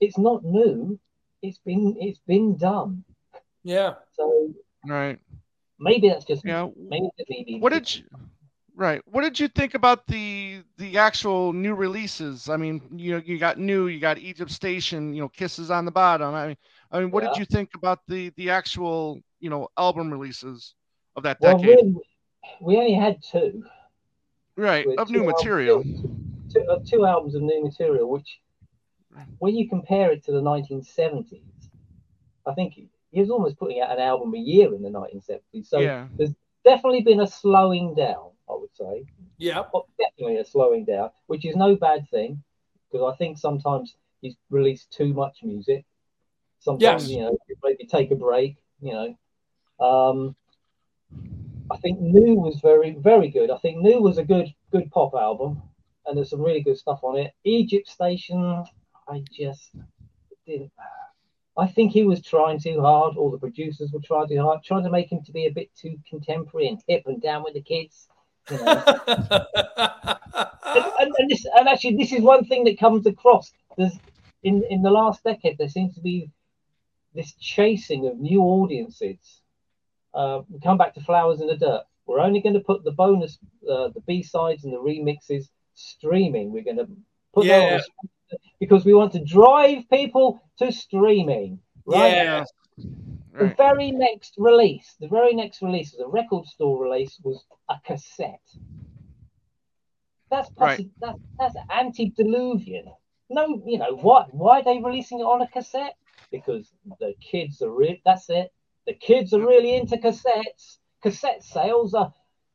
it's 0.00 0.16
not 0.16 0.44
new. 0.44 0.98
It's 1.42 1.58
been 1.58 1.96
it's 2.00 2.20
been 2.20 2.56
done. 2.56 3.04
Yeah. 3.64 3.94
So 4.12 4.54
Right. 4.86 5.18
Maybe 5.80 6.08
that's 6.08 6.24
just 6.24 6.44
Yeah. 6.44 6.68
maybe 6.76 7.10
me. 7.28 7.58
What 7.60 7.72
did 7.72 7.94
you? 7.96 8.04
Right. 8.76 9.02
What 9.06 9.22
did 9.22 9.38
you 9.38 9.48
think 9.48 9.74
about 9.74 10.06
the 10.06 10.62
the 10.78 10.96
actual 10.98 11.52
new 11.52 11.74
releases? 11.74 12.48
I 12.48 12.56
mean, 12.56 12.80
you 12.96 13.12
know, 13.12 13.22
you 13.24 13.38
got 13.38 13.58
new, 13.58 13.88
you 13.88 14.00
got 14.00 14.18
Egypt 14.18 14.50
Station, 14.50 15.12
you 15.12 15.20
know, 15.20 15.28
Kisses 15.28 15.70
on 15.70 15.84
the 15.84 15.90
Bottom. 15.90 16.34
I 16.34 16.46
mean, 16.48 16.56
I 16.90 17.00
mean, 17.00 17.10
what 17.10 17.22
Yeah. 17.22 17.30
did 17.30 17.38
you 17.40 17.44
think 17.46 17.70
about 17.74 17.98
the 18.06 18.30
the 18.36 18.50
actual, 18.50 19.20
you 19.40 19.50
know, 19.50 19.68
album 19.76 20.10
releases 20.10 20.74
of 21.16 21.24
that 21.24 21.38
Well, 21.40 21.58
decade? 21.58 21.76
really, 21.76 21.94
we 22.60 22.76
only 22.78 22.94
had 22.94 23.22
two. 23.22 23.64
right, 24.56 24.86
of 24.98 25.08
two 25.08 25.14
new 25.14 25.20
albums- 25.20 25.44
material. 25.44 25.84
Two, 26.52 26.64
uh, 26.70 26.78
two 26.84 27.06
albums 27.06 27.34
of 27.34 27.42
new 27.42 27.62
material, 27.62 28.08
which, 28.10 28.40
when 29.38 29.54
you 29.56 29.68
compare 29.68 30.10
it 30.12 30.24
to 30.24 30.32
the 30.32 30.40
1970s, 30.42 31.70
I 32.46 32.54
think 32.54 32.78
he 33.10 33.18
he 33.18 33.20
was 33.20 33.30
almost 33.30 33.58
putting 33.58 33.80
out 33.80 33.92
an 33.92 33.98
album 33.98 34.34
a 34.34 34.38
year 34.38 34.74
in 34.74 34.82
the 34.82 34.88
1970s. 34.88 35.66
So 35.66 35.80
yeah. 35.80 36.06
there's 36.16 36.34
definitely 36.64 37.02
been 37.02 37.20
a 37.20 37.26
slowing 37.26 37.94
down, 37.94 38.30
I 38.48 38.52
would 38.52 38.74
say. 38.74 39.04
Yeah. 39.38 39.64
Well, 39.72 39.88
definitely 39.98 40.38
a 40.38 40.44
slowing 40.44 40.84
down, 40.84 41.10
which 41.26 41.44
is 41.44 41.56
no 41.56 41.76
bad 41.76 42.08
thing, 42.10 42.42
because 42.90 43.12
I 43.12 43.16
think 43.16 43.38
sometimes 43.38 43.96
he's 44.20 44.36
released 44.50 44.90
too 44.92 45.12
much 45.12 45.38
music. 45.42 45.84
Sometimes 46.60 47.08
Yes. 47.08 47.10
you 47.10 47.22
know 47.22 47.38
maybe 47.62 47.86
take 47.86 48.10
a 48.10 48.16
break. 48.16 48.56
You 48.82 48.92
know, 48.92 49.84
um, 49.86 50.36
I 51.70 51.76
think 51.78 52.00
New 52.00 52.34
was 52.34 52.60
very 52.60 52.92
very 52.92 53.28
good. 53.28 53.50
I 53.50 53.56
think 53.58 53.78
New 53.78 54.00
was 54.02 54.18
a 54.18 54.24
good 54.24 54.52
good 54.70 54.90
pop 54.90 55.14
album, 55.14 55.62
and 56.06 56.16
there's 56.16 56.30
some 56.30 56.42
really 56.42 56.62
good 56.62 56.76
stuff 56.76 57.00
on 57.02 57.16
it. 57.16 57.32
Egypt 57.44 57.88
Station, 57.88 58.64
I 59.08 59.24
just 59.32 59.70
didn't. 60.46 60.70
I 61.58 61.66
think 61.66 61.92
he 61.92 62.04
was 62.04 62.22
trying 62.22 62.58
too 62.60 62.80
hard. 62.80 63.16
All 63.16 63.30
the 63.30 63.38
producers 63.38 63.92
were 63.92 64.00
trying 64.00 64.28
too 64.28 64.40
hard, 64.40 64.62
trying 64.62 64.84
to 64.84 64.90
make 64.90 65.10
him 65.10 65.22
to 65.24 65.32
be 65.32 65.46
a 65.46 65.50
bit 65.50 65.70
too 65.74 65.96
contemporary 66.08 66.68
and 66.68 66.80
hip 66.86 67.02
and 67.06 67.20
down 67.20 67.42
with 67.44 67.54
the 67.54 67.60
kids. 67.62 68.08
You 68.50 68.56
know. 68.58 68.82
and, 68.86 69.46
and, 71.00 71.12
and 71.18 71.30
this 71.30 71.44
and 71.56 71.68
actually 71.68 71.96
this 71.96 72.12
is 72.12 72.22
one 72.22 72.44
thing 72.44 72.64
that 72.64 72.78
comes 72.78 73.06
across 73.06 73.52
there's 73.76 73.98
in 74.42 74.62
in 74.70 74.82
the 74.82 74.90
last 74.90 75.22
decade 75.22 75.58
there 75.58 75.68
seems 75.68 75.94
to 75.94 76.00
be 76.00 76.30
this 77.14 77.32
chasing 77.34 78.06
of 78.06 78.18
new 78.18 78.40
audiences 78.40 79.42
uh, 80.14 80.40
we 80.48 80.58
come 80.60 80.78
back 80.78 80.94
to 80.94 81.00
flowers 81.00 81.40
in 81.40 81.46
the 81.46 81.56
dirt 81.56 81.82
we're 82.06 82.20
only 82.20 82.40
going 82.40 82.54
to 82.54 82.60
put 82.60 82.82
the 82.82 82.90
bonus 82.92 83.38
uh, 83.70 83.88
the 83.88 84.00
b-sides 84.06 84.64
and 84.64 84.72
the 84.72 84.78
remixes 84.78 85.48
streaming 85.74 86.50
we're 86.50 86.64
going 86.64 86.76
to 86.78 86.88
put 87.34 87.44
that 87.46 87.62
Yeah. 87.70 87.74
on 88.02 88.08
because 88.58 88.84
we 88.84 88.94
want 88.94 89.12
to 89.12 89.24
drive 89.24 89.88
people 89.90 90.40
to 90.58 90.70
streaming 90.72 91.58
right 91.86 92.12
Yeah. 92.12 92.44
the 93.38 93.54
very 93.56 93.90
next 93.90 94.34
release, 94.38 94.96
the 95.00 95.08
very 95.08 95.34
next 95.34 95.62
release, 95.62 95.92
the 95.96 96.06
record 96.08 96.46
store 96.46 96.82
release, 96.82 97.18
was 97.22 97.44
a 97.68 97.76
cassette. 97.84 98.40
That's 100.30 100.50
Right. 100.56 100.88
that's 101.00 101.18
that's 101.38 101.56
antediluvian. 101.70 102.86
No, 103.28 103.62
you 103.66 103.78
know 103.78 103.94
what? 103.96 104.32
Why 104.34 104.60
are 104.60 104.62
they 104.64 104.78
releasing 104.78 105.20
it 105.20 105.24
on 105.24 105.42
a 105.42 105.48
cassette? 105.48 105.96
Because 106.30 106.72
the 107.00 107.14
kids 107.20 107.62
are 107.62 107.70
real. 107.70 107.96
That's 108.04 108.28
it. 108.30 108.52
The 108.86 108.94
kids 108.94 109.32
are 109.34 109.40
really 109.44 109.74
into 109.74 109.96
cassettes. 109.96 110.78
Cassette 111.02 111.42
sales 111.42 111.94
are 111.94 112.12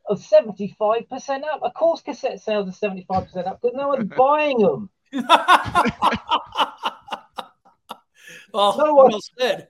of 0.07 0.21
seventy 0.21 0.69
five 0.79 1.09
percent 1.09 1.43
up. 1.43 1.61
Of 1.63 1.73
course, 1.73 2.01
cassette 2.01 2.39
sales 2.39 2.69
are 2.69 2.71
seventy 2.73 3.03
five 3.03 3.23
percent 3.25 3.47
up 3.47 3.59
because 3.61 3.75
no 3.75 3.87
one's 3.89 4.09
buying 4.17 4.59
them. 4.59 4.89
well, 8.53 8.77
No 8.77 8.93
one- 8.93 9.11
well 9.11 9.21
said. 9.39 9.67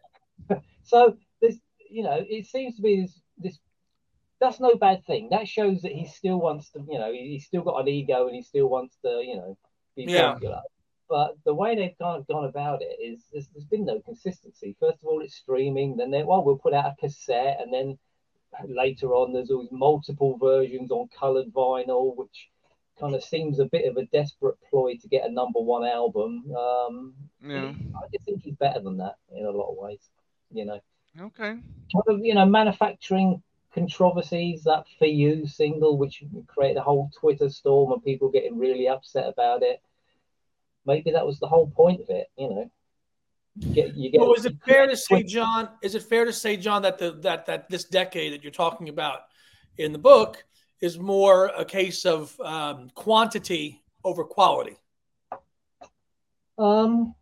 So 0.84 1.18
this, 1.42 1.58
you 1.90 2.04
know, 2.04 2.24
it 2.30 2.46
seems 2.46 2.76
to 2.76 2.82
be 2.84 3.02
this, 3.02 3.20
this. 3.40 3.58
That's 4.40 4.60
no 4.60 4.76
bad 4.76 5.04
thing. 5.06 5.30
That 5.32 5.48
shows 5.48 5.82
that 5.82 5.94
he 5.94 6.06
still 6.06 6.38
wants 6.40 6.70
to, 6.72 6.86
you 6.88 7.00
know, 7.00 7.12
he- 7.12 7.30
he's 7.30 7.46
still 7.48 7.64
got 7.64 7.80
an 7.80 7.88
ego 7.88 8.28
and 8.28 8.36
he 8.36 8.44
still 8.44 8.68
wants 8.68 8.96
to, 9.04 9.24
you 9.26 9.38
know, 9.38 9.58
be 9.96 10.04
Yeah. 10.04 10.34
popular. 10.34 10.62
But 11.10 11.38
the 11.44 11.56
way 11.56 11.76
they've 11.76 11.98
kind 12.00 12.18
of 12.20 12.28
gone 12.28 12.46
about 12.46 12.84
it 12.84 13.00
is 13.02 13.24
there's, 13.32 13.48
there's 13.48 13.66
been 13.66 13.86
no 13.86 14.00
consistency. 14.02 14.76
First 14.80 15.00
of 15.02 15.08
all, 15.08 15.22
it's 15.22 15.34
streaming. 15.36 15.98
Then 15.98 16.12
they, 16.12 16.22
well, 16.24 16.44
we'll 16.44 16.58
put 16.58 16.74
out 16.76 16.92
a 16.92 16.96
cassette, 17.00 17.60
and 17.62 17.74
then 17.74 17.98
later 18.68 19.14
on, 19.16 19.34
there's 19.34 19.50
always 19.52 19.72
multiple 19.72 20.38
versions 20.38 20.92
on 20.92 21.08
coloured 21.20 21.52
vinyl, 21.52 22.16
which 22.16 22.50
kind 23.00 23.16
of 23.16 23.24
seems 23.24 23.60
a 23.60 23.66
bit 23.66 23.86
of 23.86 23.98
a 23.98 24.06
desperate 24.06 24.56
ploy 24.70 24.96
to 24.96 25.08
get 25.08 25.28
a 25.28 25.32
number 25.32 25.60
one 25.60 25.86
album. 25.86 26.46
Um, 26.56 27.14
Yeah. 27.42 27.74
I 27.96 28.08
just 28.12 28.26
think 28.26 28.44
he's 28.44 28.56
better 28.56 28.80
than 28.80 28.98
that 28.98 29.16
in 29.34 29.46
a 29.46 29.52
lot 29.52 29.72
of 29.72 29.78
ways. 29.78 30.10
You 30.52 30.66
know 30.66 30.80
Okay. 31.20 31.52
kind 31.52 32.04
of, 32.08 32.20
you 32.24 32.34
know, 32.34 32.46
manufacturing 32.46 33.42
controversies. 33.74 34.64
That 34.64 34.86
Fuh 35.00 35.06
You 35.06 35.48
single, 35.48 35.98
which 35.98 36.24
created 36.48 36.78
a 36.78 36.82
whole 36.82 37.10
Twitter 37.18 37.50
storm 37.50 37.92
and 37.94 38.04
people 38.04 38.30
getting 38.30 38.58
really 38.58 38.88
upset 38.88 39.28
about 39.28 39.64
it. 39.64 39.82
Maybe 40.86 41.12
that 41.12 41.26
was 41.26 41.40
the 41.40 41.48
whole 41.48 41.68
point 41.68 42.02
of 42.02 42.10
it, 42.10 42.28
you 42.38 42.50
know. 42.50 42.72
You 43.58 43.74
get, 43.74 43.96
you 43.96 44.12
get. 44.12 44.22
Well, 44.22 44.34
is 44.34 44.46
it 44.46 44.58
fair 44.66 44.88
to 44.88 44.98
say, 44.98 45.24
John? 45.24 45.70
Is 45.82 45.96
it 45.96 46.04
fair 46.04 46.26
to 46.26 46.34
say, 46.34 46.58
John, 46.58 46.82
that 46.82 46.98
the 46.98 47.12
that 47.22 47.46
that 47.46 47.70
this 47.70 47.86
decade 47.86 48.34
that 48.34 48.44
you're 48.44 48.52
talking 48.52 48.90
about 48.90 49.22
in 49.78 49.94
the 49.94 49.98
book 49.98 50.44
is 50.82 51.00
more 51.00 51.48
a 51.58 51.66
case 51.66 52.06
of 52.06 52.38
um, 52.42 52.90
quantity 52.96 53.82
over 54.04 54.24
quality 54.24 54.78
Um, 56.58 57.16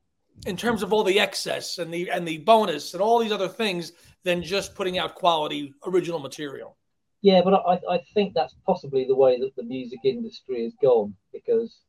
in 0.46 0.58
terms 0.58 0.84
of 0.84 0.92
all 0.94 1.04
the 1.04 1.20
excess 1.20 1.78
and 1.78 1.94
the 1.94 2.10
and 2.12 2.28
the 2.28 2.40
bonus 2.40 2.94
and 2.94 3.02
all 3.02 3.20
these 3.20 3.32
other 3.32 3.48
things 3.48 3.94
than 4.24 4.44
just 4.44 4.76
putting 4.76 4.98
out 4.98 5.16
quality 5.16 5.74
original 5.86 6.20
material? 6.20 6.78
yeah, 7.22 7.42
but 7.42 7.54
I, 7.54 7.80
I 7.90 8.00
think 8.14 8.34
that's 8.34 8.56
possibly 8.66 9.06
the 9.06 9.16
way 9.16 9.40
that 9.40 9.56
the 9.56 9.64
music 9.64 10.00
industry 10.04 10.64
has 10.64 10.74
gone 10.82 11.16
because 11.32 11.80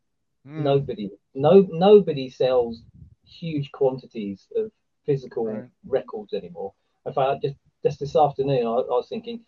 Hmm. 0.44 0.62
nobody, 0.62 1.10
no, 1.34 1.66
nobody 1.70 2.28
sells 2.28 2.82
huge 3.26 3.72
quantities 3.72 4.46
of 4.56 4.70
physical 5.06 5.46
Right. 5.46 5.68
records 5.86 6.32
anymore. 6.34 6.72
In 7.06 7.12
fact, 7.12 7.42
just 7.42 7.56
just 7.82 7.98
this 8.00 8.14
afternoon, 8.16 8.66
I, 8.66 8.70
I 8.70 8.96
was 9.00 9.08
thinking, 9.08 9.44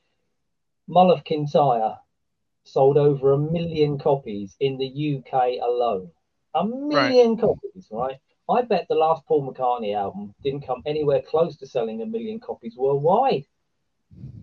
Mull 0.89 1.11
of 1.13 1.23
Kintyre 1.25 1.97
sold 2.67 2.99
over 2.99 3.33
a 3.33 3.39
million 3.39 3.99
copies 3.99 4.57
in 4.61 4.77
the 4.79 5.19
UK 5.19 5.59
alone. 5.63 6.11
A 6.55 6.67
million 6.67 7.37
copies, 7.37 7.89
right? 7.91 8.17
I 8.49 8.63
bet 8.63 8.87
the 8.89 8.95
last 8.95 9.27
Paul 9.27 9.53
McCartney 9.53 9.95
album 9.95 10.35
didn't 10.43 10.67
come 10.67 10.83
anywhere 10.87 11.23
close 11.23 11.57
to 11.59 11.67
selling 11.67 12.03
a 12.03 12.07
million 12.07 12.41
copies 12.41 12.77
worldwide. 12.77 13.45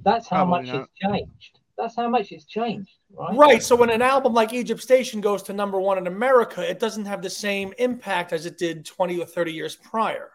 That's 0.03 0.27
how 0.27 0.45
Probably 0.45 0.65
much 0.65 0.73
not. 0.73 0.83
it's 0.83 0.99
changed. 1.01 1.59
That's 1.77 1.95
how 1.95 2.07
much 2.09 2.31
it's 2.31 2.45
changed, 2.45 2.91
right? 3.11 3.35
Right. 3.35 3.63
So 3.63 3.75
when 3.75 3.89
an 3.89 4.01
album 4.01 4.33
like 4.33 4.53
Egypt 4.53 4.81
Station 4.81 5.21
goes 5.21 5.41
to 5.43 5.53
number 5.53 5.79
one 5.79 5.97
in 5.97 6.05
America, 6.05 6.69
it 6.69 6.79
doesn't 6.79 7.05
have 7.05 7.21
the 7.21 7.29
same 7.29 7.73
impact 7.79 8.31
as 8.31 8.45
it 8.45 8.57
did 8.57 8.85
20 8.85 9.19
or 9.19 9.25
30 9.25 9.53
years 9.53 9.75
prior. 9.75 10.31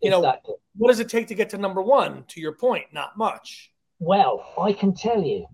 You 0.00 0.10
know, 0.10 0.20
exactly. 0.20 0.54
what 0.76 0.88
does 0.88 1.00
it 1.00 1.08
take 1.08 1.26
to 1.28 1.34
get 1.34 1.50
to 1.50 1.58
number 1.58 1.82
one? 1.82 2.24
To 2.28 2.40
your 2.40 2.52
point, 2.52 2.86
not 2.92 3.18
much. 3.18 3.72
Well, 3.98 4.44
I 4.58 4.72
can 4.72 4.94
tell 4.94 5.22
you 5.22 5.46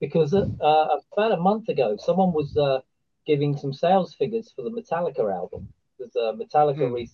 because 0.00 0.34
uh, 0.34 0.46
uh, 0.60 0.98
about 1.12 1.32
a 1.32 1.36
month 1.36 1.68
ago, 1.68 1.96
someone 1.98 2.32
was 2.32 2.56
uh, 2.56 2.80
giving 3.26 3.56
some 3.56 3.72
sales 3.72 4.14
figures 4.14 4.50
for 4.54 4.62
the 4.62 4.70
Metallica 4.70 5.32
album. 5.32 5.68
Because 5.98 6.16
uh, 6.16 6.32
Metallica 6.32 6.88
Hmm. 6.88 6.94
re- 6.94 7.10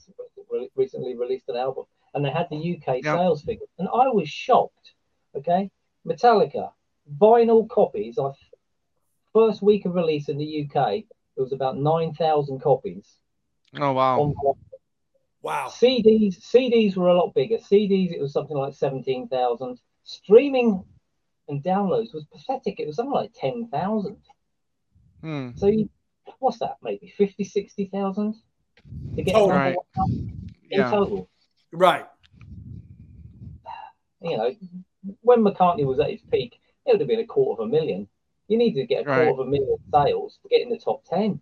re- 0.50 0.70
recently 0.76 1.16
released 1.16 1.48
an 1.48 1.56
album, 1.56 1.84
and 2.14 2.24
they 2.24 2.30
had 2.30 2.48
the 2.50 2.56
UK 2.56 3.02
Yeah. 3.02 3.16
sales 3.16 3.42
figures, 3.42 3.68
and 3.78 3.88
I 3.88 4.08
was 4.08 4.28
shocked. 4.28 4.92
Okay, 5.34 5.70
Metallica 6.06 6.72
vinyl 7.18 7.68
copies. 7.68 8.18
I 8.18 8.30
first 9.32 9.60
week 9.62 9.84
of 9.84 9.94
release 9.94 10.28
in 10.28 10.38
the 10.38 10.62
UK, 10.64 10.98
it 11.36 11.40
was 11.40 11.52
about 11.52 11.76
nine 11.76 12.14
thousand 12.14 12.60
copies. 12.60 13.18
Oh 13.78 13.92
wow. 13.92 14.20
On 14.20 14.34
Wow. 15.42 15.68
CDs, 15.68 16.40
CDs 16.40 16.96
were 16.96 17.08
a 17.08 17.14
lot 17.14 17.32
bigger. 17.34 17.58
CDs, 17.58 18.12
it 18.12 18.20
was 18.20 18.32
something 18.32 18.56
like 18.56 18.74
17,000. 18.74 19.78
Streaming 20.02 20.82
and 21.48 21.62
downloads 21.62 22.12
was 22.14 22.24
pathetic. 22.32 22.80
It 22.80 22.86
was 22.86 22.96
something 22.96 23.12
like 23.12 23.32
10,000. 23.34 24.16
Hmm. 25.22 25.50
So 25.56 25.66
you, 25.66 25.88
what's 26.40 26.58
that? 26.58 26.76
Maybe 26.82 27.12
50, 27.16 27.44
60,000 27.44 28.34
to 29.16 29.22
get 29.22 29.32
Total. 29.34 29.48
number 29.48 29.64
Right. 29.70 29.76
in 30.06 30.34
Yeah. 30.70 30.90
total. 30.90 31.28
Right. 31.72 32.06
You 34.22 34.36
know, 34.36 34.50
when 35.22 35.40
McCartney 35.44 35.84
was 35.86 36.00
at 36.00 36.10
his 36.10 36.22
peak, 36.22 36.60
it 36.84 36.92
would 36.92 37.00
have 37.00 37.08
been 37.08 37.20
a 37.20 37.26
quarter 37.26 37.62
of 37.62 37.68
a 37.68 37.70
million. 37.70 38.08
You 38.48 38.58
needed 38.58 38.80
to 38.80 38.86
get 38.86 39.02
a 39.02 39.04
quarter 39.04 39.20
Right. 39.22 39.30
of 39.32 39.38
a 39.40 39.44
million 39.44 39.76
sales 39.92 40.38
to 40.42 40.48
get 40.48 40.62
in 40.62 40.68
the 40.70 40.78
top 40.78 41.04
10. 41.04 41.40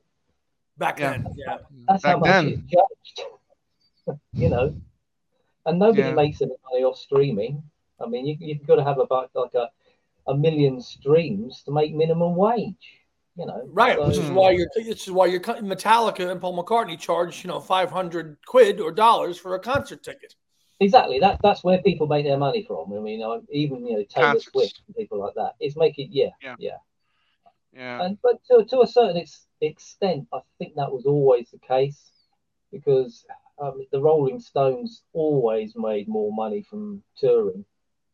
Back 0.76 0.98
Yeah. 0.98 1.12
then. 1.18 1.26
Yeah. 1.36 1.58
That's 1.86 2.04
how 2.04 2.18
Back 2.18 2.20
much 2.20 2.44
then. 2.44 2.48
it's 2.48 2.62
judged. 2.62 3.30
you 4.34 4.50
know, 4.50 4.74
and 5.66 5.78
nobody 5.78 6.02
Yeah. 6.02 6.14
makes 6.14 6.42
any 6.42 6.54
money 6.70 6.84
off 6.84 6.98
streaming. 6.98 7.62
I 8.00 8.06
mean, 8.06 8.26
you, 8.26 8.36
you've 8.38 8.66
got 8.66 8.76
to 8.76 8.84
have 8.84 8.98
about 8.98 9.30
like 9.34 9.54
a, 9.54 9.70
a 10.26 10.34
million 10.34 10.80
streams 10.80 11.62
to 11.64 11.72
make 11.72 11.94
minimum 11.94 12.34
wage. 12.36 13.00
You 13.36 13.46
know, 13.46 13.62
Right. 13.66 13.96
So- 13.96 14.06
Which 14.06 14.18
is 14.18 14.30
why 14.30 14.52
you're 14.52 14.68
this 14.76 15.02
is 15.06 15.10
why 15.10 15.26
you're 15.26 15.40
Metallica 15.40 16.30
and 16.30 16.40
Paul 16.40 16.56
McCartney 16.62 16.98
charge, 16.98 17.42
you 17.44 17.48
know, 17.48 17.58
500 17.60 18.38
quid 18.46 18.80
or 18.80 18.92
dollars 18.92 19.38
for 19.38 19.54
a 19.54 19.58
concert 19.58 20.02
ticket. 20.04 20.34
exactly 20.80 21.18
that. 21.20 21.40
That's 21.42 21.64
where 21.64 21.82
people 21.82 22.06
make 22.06 22.24
their 22.24 22.36
money 22.38 22.62
from. 22.62 22.92
I 22.92 23.00
mean, 23.00 23.20
even 23.50 23.86
you 23.86 23.96
know 23.96 24.04
Taylor 24.04 24.26
Concerts. 24.34 24.52
Swift 24.52 24.80
and 24.86 24.94
people 24.96 25.18
like 25.18 25.34
that. 25.34 25.54
It's 25.60 25.76
making 25.76 26.08
yeah, 26.12 26.30
Yeah. 26.42 26.54
yeah. 26.58 26.76
Yeah. 27.72 28.02
And 28.04 28.18
but 28.22 28.36
to, 28.50 28.64
to 28.66 28.82
a 28.82 28.86
certain 28.86 29.16
ex- 29.16 29.46
extent, 29.60 30.28
I 30.32 30.38
think 30.58 30.74
that 30.76 30.92
was 30.92 31.04
always 31.06 31.50
the 31.50 31.58
case 31.58 32.12
because 32.70 33.24
um, 33.58 33.84
the 33.90 34.00
Rolling 34.00 34.38
Stones 34.38 35.02
always 35.12 35.74
made 35.74 36.06
more 36.06 36.32
money 36.32 36.62
from 36.62 37.02
touring, 37.16 37.64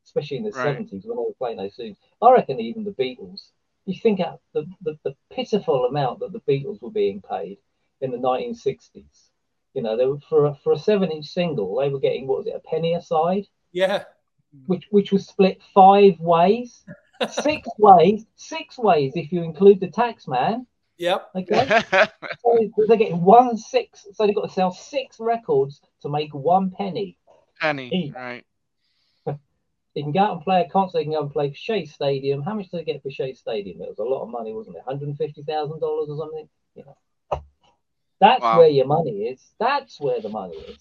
especially 0.04 0.38
in 0.38 0.44
the 0.44 0.50
Right. 0.52 0.76
70s 0.76 1.06
when 1.06 1.16
they 1.16 1.22
were 1.22 1.34
playing 1.38 1.56
those 1.58 1.76
tunes. 1.76 1.96
I 2.22 2.32
reckon 2.32 2.60
even 2.60 2.84
the 2.84 2.90
Beatles, 2.92 3.48
you 3.86 3.98
think 4.00 4.20
out 4.20 4.40
the, 4.52 4.66
the, 4.82 4.98
the 5.04 5.16
pitiful 5.30 5.84
amount 5.86 6.20
that 6.20 6.32
the 6.32 6.40
Beatles 6.40 6.82
were 6.82 6.90
being 6.90 7.22
paid 7.22 7.58
in 8.00 8.10
the 8.10 8.18
1960s. 8.18 9.28
You 9.74 9.82
know, 9.82 9.96
they 9.96 10.06
were 10.06 10.18
for 10.28 10.46
a, 10.46 10.54
for 10.54 10.72
a 10.72 10.78
seven 10.78 11.10
inch 11.10 11.26
single, 11.26 11.76
they 11.76 11.88
were 11.88 12.00
getting 12.00 12.26
what 12.26 12.38
was 12.38 12.46
it, 12.46 12.54
a 12.56 12.68
penny 12.68 12.94
a 12.94 13.00
side, 13.02 13.46
Yeah. 13.72 14.04
which 14.66 14.86
which 14.90 15.12
was 15.12 15.26
split 15.26 15.60
five 15.74 16.18
ways, 16.20 16.84
six 17.30 17.68
ways, 17.78 18.26
six 18.36 18.78
ways 18.78 19.12
if 19.14 19.32
you 19.32 19.42
include 19.42 19.80
the 19.80 19.90
tax 19.90 20.26
man. 20.26 20.66
Yep. 20.98 21.30
Okay, 21.36 21.68
so 22.42 22.58
they're 22.88 22.96
getting 22.96 23.22
one 23.22 23.56
six. 23.56 24.06
So 24.12 24.26
they've 24.26 24.34
got 24.34 24.48
to 24.48 24.52
sell 24.52 24.72
six 24.72 25.18
records 25.20 25.80
to 26.02 26.08
make 26.08 26.34
one 26.34 26.70
penny. 26.70 27.16
Penny, 27.60 28.12
right? 28.14 28.44
They 29.94 30.02
can 30.02 30.12
go 30.12 30.20
out 30.20 30.32
and 30.34 30.42
play 30.42 30.60
a 30.62 30.68
concert. 30.68 30.98
They 30.98 31.04
can 31.04 31.12
go 31.12 31.22
and 31.22 31.32
play 31.32 31.52
Shea 31.52 31.84
Stadium. 31.84 32.42
How 32.42 32.54
much 32.54 32.68
did 32.70 32.80
they 32.80 32.84
get 32.84 33.02
for 33.02 33.10
Shea 33.10 33.34
Stadium? 33.34 33.82
It 33.82 33.88
was 33.88 33.98
a 33.98 34.04
lot 34.04 34.22
of 34.22 34.28
money, 34.28 34.52
wasn't 34.52 34.76
it? 34.76 34.82
Hundred 34.86 35.08
and 35.08 35.18
fifty 35.18 35.42
thousand 35.42 35.80
dollars 35.80 36.08
or 36.08 36.16
something. 36.18 36.48
You 36.74 36.84
know, 36.84 36.96
that's 38.20 38.42
Wow. 38.42 38.58
where 38.58 38.68
your 38.68 38.86
money 38.86 39.10
is. 39.24 39.40
That's 39.58 40.00
where 40.00 40.20
the 40.20 40.28
money 40.28 40.54
is. 40.56 40.78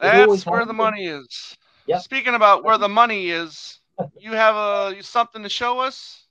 That's 0.00 0.44
where 0.44 0.60
the 0.60 0.66
been. 0.66 0.76
money 0.76 1.06
is. 1.06 1.56
Yep. 1.86 2.00
Speaking 2.02 2.34
about 2.34 2.64
where 2.64 2.78
the 2.78 2.88
money 2.88 3.30
is, 3.30 3.80
you 4.18 4.32
have 4.32 4.56
uh, 4.56 4.92
a 4.96 5.02
something 5.02 5.42
to 5.42 5.48
show 5.48 5.78
us? 5.80 6.26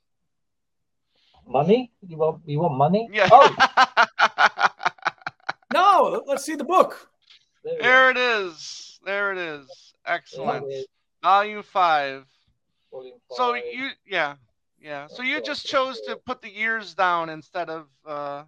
Money? 1.48 1.92
You 2.08 2.18
want? 2.18 2.42
You 2.46 2.60
want 2.60 2.76
money? 2.78 3.10
Yeah. 3.12 3.28
Oh, 3.32 3.56
No, 5.74 6.10
let- 6.12 6.28
let's 6.28 6.46
see 6.46 6.56
the 6.56 6.64
book. 6.64 7.10
there 7.64 7.78
there 7.82 8.10
it 8.12 8.18
is. 8.18 9.00
There 9.06 9.32
it 9.32 9.38
is. 9.38 9.94
There 10.06 10.14
Excellent. 10.16 10.66
it 10.66 10.68
is, 10.76 10.86
Volume 11.24 11.64
five. 11.64 12.26
volume 12.92 13.16
So 13.30 13.54
five. 13.54 13.64
you, 13.74 13.90
yeah, 14.06 14.36
yeah. 14.78 15.08
So 15.08 15.24
you 15.24 15.42
just 15.42 15.66
chose 15.66 16.02
to 16.02 16.18
put 16.18 16.42
the 16.42 16.50
years 16.52 16.94
down 16.94 17.30
instead 17.30 17.70
of. 17.70 17.88
uh 18.06 18.44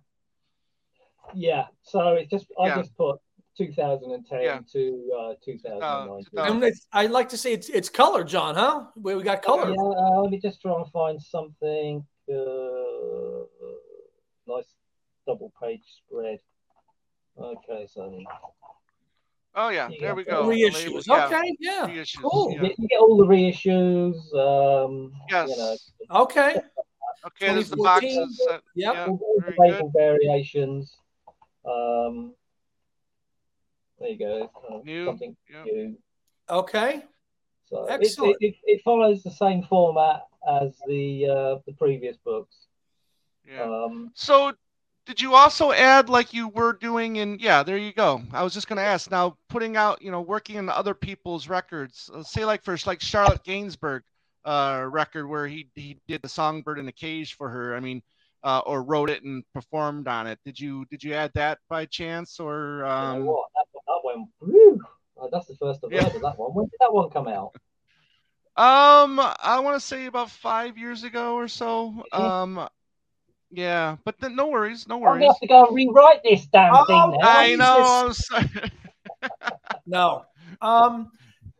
Yeah. 1.34 1.67
So 1.84 2.15
it's 2.15 2.29
just 2.29 2.48
I 2.60 2.67
Yeah. 2.67 2.75
just 2.82 2.94
put 2.98 3.20
2010 3.58 4.41
Yeah. 4.44 4.60
to 4.74 5.12
uh, 5.17 5.34
2019. 5.41 6.25
2000. 6.32 6.53
And 6.53 6.63
it's, 6.65 6.88
I 6.91 7.08
like 7.08 7.29
to 7.29 7.38
say 7.38 7.53
it's 7.53 7.70
it's 7.70 7.88
color, 7.88 8.25
John, 8.25 8.55
huh? 8.55 8.88
Where 8.96 9.15
we 9.15 9.24
got 9.24 9.41
color. 9.41 9.70
Yeah, 9.70 9.82
uh, 9.82 10.22
let 10.22 10.32
me 10.32 10.39
just 10.39 10.62
try 10.62 10.75
and 10.75 10.91
find 10.91 11.22
something. 11.22 12.05
Uh, 12.29 13.46
nice 14.48 14.75
double 15.25 15.53
page 15.62 15.86
spread. 16.00 16.39
Okay, 17.38 17.88
so 17.88 18.01
Oh 19.58 19.70
yeah, 19.70 19.90
there 20.00 20.10
got 20.10 20.18
we 20.18 20.24
go. 20.26 20.44
Reissues. 20.48 20.84
label, 20.84 21.02
yeah, 21.08 21.26
Okay, 21.28 21.56
yeah. 21.60 21.88
reissues, 21.88 22.22
Cool. 22.22 22.52
yeah. 22.52 22.62
get, 22.62 22.80
you 22.80 22.88
get 22.90 23.00
all 23.00 23.18
the 23.18 23.26
reissues. 23.26 24.16
Um, 24.36 25.14
Yes. 25.30 25.50
You 25.50 25.58
know, 25.58 26.22
Okay. 26.24 26.62
Okay, 27.26 27.54
there's 27.54 27.70
the 27.70 27.78
boxes. 27.78 28.40
uh, 28.52 28.60
Yep. 28.76 28.94
Yeah, 28.94 29.06
all, 29.06 29.18
all 29.22 29.36
the 29.46 29.54
very 29.58 29.72
label 29.72 29.92
variations. 29.96 30.98
Um, 31.66 32.34
there 34.00 34.10
you 34.10 34.18
go. 34.20 34.52
Kind 34.62 34.74
of 34.80 34.86
New, 34.86 35.06
something 35.06 35.36
yeah. 35.50 35.64
new. 35.64 35.98
Okay. 36.50 37.04
So 37.68 37.86
it, 37.86 37.94
it, 37.94 38.02
Excellent. 38.02 38.38
it, 38.42 38.56
it 38.66 38.82
follows 38.84 39.24
the 39.24 39.32
same 39.32 39.64
format 39.64 40.22
as 40.48 40.76
the 40.88 41.26
uh, 41.28 41.56
the 41.66 41.74
previous 41.80 42.18
books. 42.18 42.68
yeah. 43.50 43.64
Um, 43.64 44.12
So, 44.14 44.52
did 45.06 45.22
you 45.22 45.36
also 45.36 45.72
add 45.72 46.10
like 46.10 46.34
you 46.34 46.48
were 46.50 46.74
doing 46.74 47.18
in? 47.18 47.38
Yeah, 47.40 47.64
there 47.64 47.78
you 47.78 47.94
go. 47.94 48.22
I 48.34 48.44
was 48.44 48.54
just 48.54 48.68
going 48.68 48.78
to 48.78 48.84
ask. 48.84 49.10
Now, 49.12 49.38
putting 49.50 49.78
out, 49.78 50.02
you 50.02 50.12
know, 50.12 50.22
working 50.22 50.56
in 50.58 50.70
other 50.70 50.94
people's 50.94 51.48
records. 51.48 52.10
uh, 52.14 52.24
say 52.24 52.46
like 52.46 52.64
for 52.64 52.78
like 52.86 53.02
Charlotte 53.02 53.44
Gainsbourg 53.44 54.02
uh, 54.46 54.86
record 54.90 55.27
where 55.27 55.48
he 55.48 55.70
he 55.75 55.98
did 56.08 56.22
the 56.22 56.29
Songbird 56.29 56.79
in 56.79 56.88
a 56.88 56.92
Cage 56.92 57.36
for 57.36 57.50
her. 57.50 57.75
I 57.75 57.79
mean, 57.79 58.01
uh, 58.44 58.62
or 58.66 58.84
wrote 58.84 59.10
it 59.10 59.24
and 59.24 59.44
performed 59.53 60.08
on 60.08 60.27
it. 60.27 60.40
Did 60.46 60.60
you 60.60 60.86
did 60.90 61.03
you 61.03 61.14
add 61.14 61.32
that 61.36 61.60
by 61.70 61.86
chance 61.86 62.40
or? 62.40 62.77
you 62.79 62.84
know 62.86 62.88
Um, 62.90 63.25
what? 63.25 63.48
That, 63.56 63.82
that 63.88 64.01
went. 64.03 64.29
Whew, 64.40 64.82
Oh, 65.18 65.29
that's 65.32 65.48
the 65.48 65.56
first 65.56 65.79
I've 65.84 65.92
Yeah. 65.92 66.03
heard 66.03 66.16
of 66.16 66.22
that 66.24 66.38
one. 66.38 66.53
When 66.53 66.66
did 66.66 66.79
that 66.79 66.94
one 66.94 67.10
come 67.10 67.27
out? 67.27 67.53
Um, 68.58 69.20
I 69.20 69.60
want 69.60 69.75
to 69.75 69.86
say 69.86 70.06
about 70.06 70.29
five 70.29 70.77
years 70.77 71.03
ago 71.03 71.36
or 71.36 71.50
so. 71.50 71.94
Mhm. 72.14 72.18
Um, 72.18 72.70
yeah, 73.51 73.98
but 74.05 74.16
then 74.20 74.36
no 74.36 74.48
worries, 74.48 74.88
no 74.88 74.96
I'm 74.98 75.01
gonna 75.03 75.14
worries. 75.16 75.27
have 75.27 75.40
to 75.40 75.48
go 75.48 75.66
and 75.68 75.75
rewrite 75.75 76.22
this 76.24 76.46
damn 76.48 76.74
Oh, 76.75 76.86
thing 76.86 77.18
now. 77.20 77.27
I 77.29 77.55
know. 77.55 78.05
I'm 78.08 78.14
sorry. 78.14 78.72
No. 79.88 80.25
Um, 80.62 81.12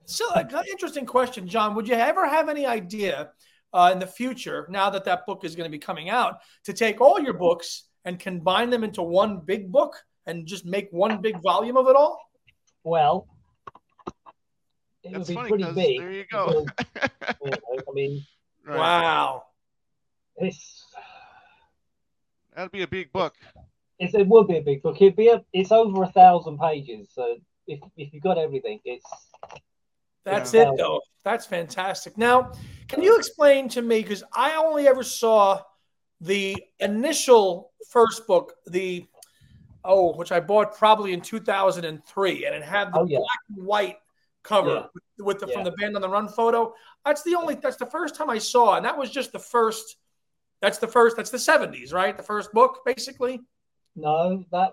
so, 0.06 0.26
an 0.34 0.50
interesting 0.72 1.06
question, 1.06 1.48
John. 1.48 1.76
Would 1.76 1.88
you 1.88 1.94
ever 1.96 2.28
have 2.28 2.50
any 2.50 2.66
idea 2.66 3.32
uh, 3.74 3.90
in 3.94 4.00
the 4.00 4.08
future, 4.08 4.68
now 4.70 4.90
that 4.90 5.04
that 5.06 5.26
book 5.28 5.44
is 5.46 5.56
going 5.56 5.66
to 5.70 5.72
be 5.72 5.78
coming 5.80 6.10
out, 6.10 6.38
to 6.64 6.74
take 6.74 7.02
all 7.02 7.20
your 7.20 7.34
books 7.34 7.84
and 8.04 8.20
combine 8.20 8.70
them 8.72 8.84
into 8.84 9.02
one 9.04 9.42
big 9.46 9.72
book 9.72 9.96
and 10.26 10.46
just 10.48 10.66
make 10.66 10.88
one 10.92 11.22
big 11.22 11.40
volume 11.42 11.78
of 11.78 11.88
it 11.88 11.96
all? 11.96 12.20
Well, 12.84 13.28
it 15.04 15.12
That's 15.14 15.20
would 15.20 15.28
be 15.28 15.34
funny, 15.36 15.50
pretty 15.50 15.64
'cause 15.66 15.76
big. 15.76 16.00
there 16.00 16.12
you 16.12 16.26
go. 16.32 16.66
because, 16.66 17.00
you 17.44 17.52
know, 17.52 17.58
I 17.88 17.92
mean, 17.94 18.26
Right. 18.66 18.78
Wow. 18.78 19.44
it's, 20.38 20.85
That'd 22.56 22.72
be 22.72 22.84
a 22.84 22.88
big 22.88 23.12
book. 23.12 23.34
it's 24.00 24.14
it 24.14 24.28
would 24.28 24.48
be 24.48 24.58
a 24.58 24.62
big 24.62 24.82
book. 24.82 25.02
It'd 25.02 25.16
be 25.16 25.28
a, 25.30 25.44
it's 25.54 25.72
over 25.72 26.04
a 26.04 26.08
thousand 26.12 26.58
pages. 26.60 27.10
So 27.14 27.38
if 27.68 27.80
if 27.98 28.14
you 28.14 28.22
got 28.22 28.38
everything, 28.38 28.80
it's 28.86 29.06
That's 30.24 30.54
Yeah. 30.54 30.72
it, 30.72 30.78
though. 30.78 31.02
That's 31.24 31.46
fantastic. 31.46 32.18
Now, 32.18 32.52
can 32.88 33.02
you 33.04 33.18
explain 33.18 33.68
to 33.70 33.82
me? 33.82 34.02
Because 34.02 34.24
I 34.34 34.56
only 34.56 34.88
ever 34.88 35.04
saw 35.04 35.62
the 36.22 36.56
initial 36.80 37.72
first 37.90 38.26
book, 38.26 38.54
the 38.68 39.06
oh, 39.84 40.16
which 40.16 40.32
I 40.32 40.40
bought 40.40 40.76
probably 40.76 41.14
in 41.14 41.22
2003, 41.22 42.46
and 42.46 42.56
it 42.56 42.64
had 42.64 42.92
the 42.92 43.00
Oh, 43.02 43.06
yeah. 43.06 43.20
black 43.20 43.40
and 43.56 43.66
white 43.68 43.98
cover 44.44 44.70
Yeah. 44.74 44.86
with, 44.94 45.26
with 45.28 45.40
the 45.40 45.48
Yeah. 45.48 45.54
from 45.56 45.64
the 45.64 45.72
band 45.74 45.96
on 45.96 46.02
the 46.02 46.10
run 46.10 46.28
photo. 46.28 46.74
That's 47.06 47.22
the 47.24 47.36
only. 47.36 47.56
That's 47.56 47.78
the 47.78 47.86
first 47.86 48.16
time 48.16 48.30
I 48.30 48.40
saw, 48.40 48.76
and 48.78 48.86
that 48.86 48.98
was 48.98 49.12
just 49.12 49.32
the 49.32 49.40
first. 49.40 49.98
That's 50.66 50.80
the 50.80 50.88
first. 50.88 51.16
That's 51.16 51.30
the 51.30 51.38
70s, 51.38 51.94
right? 51.94 52.18
The 52.18 52.24
first 52.24 52.52
book, 52.52 52.80
basically. 52.84 53.40
no 53.96 54.44
that 54.52 54.72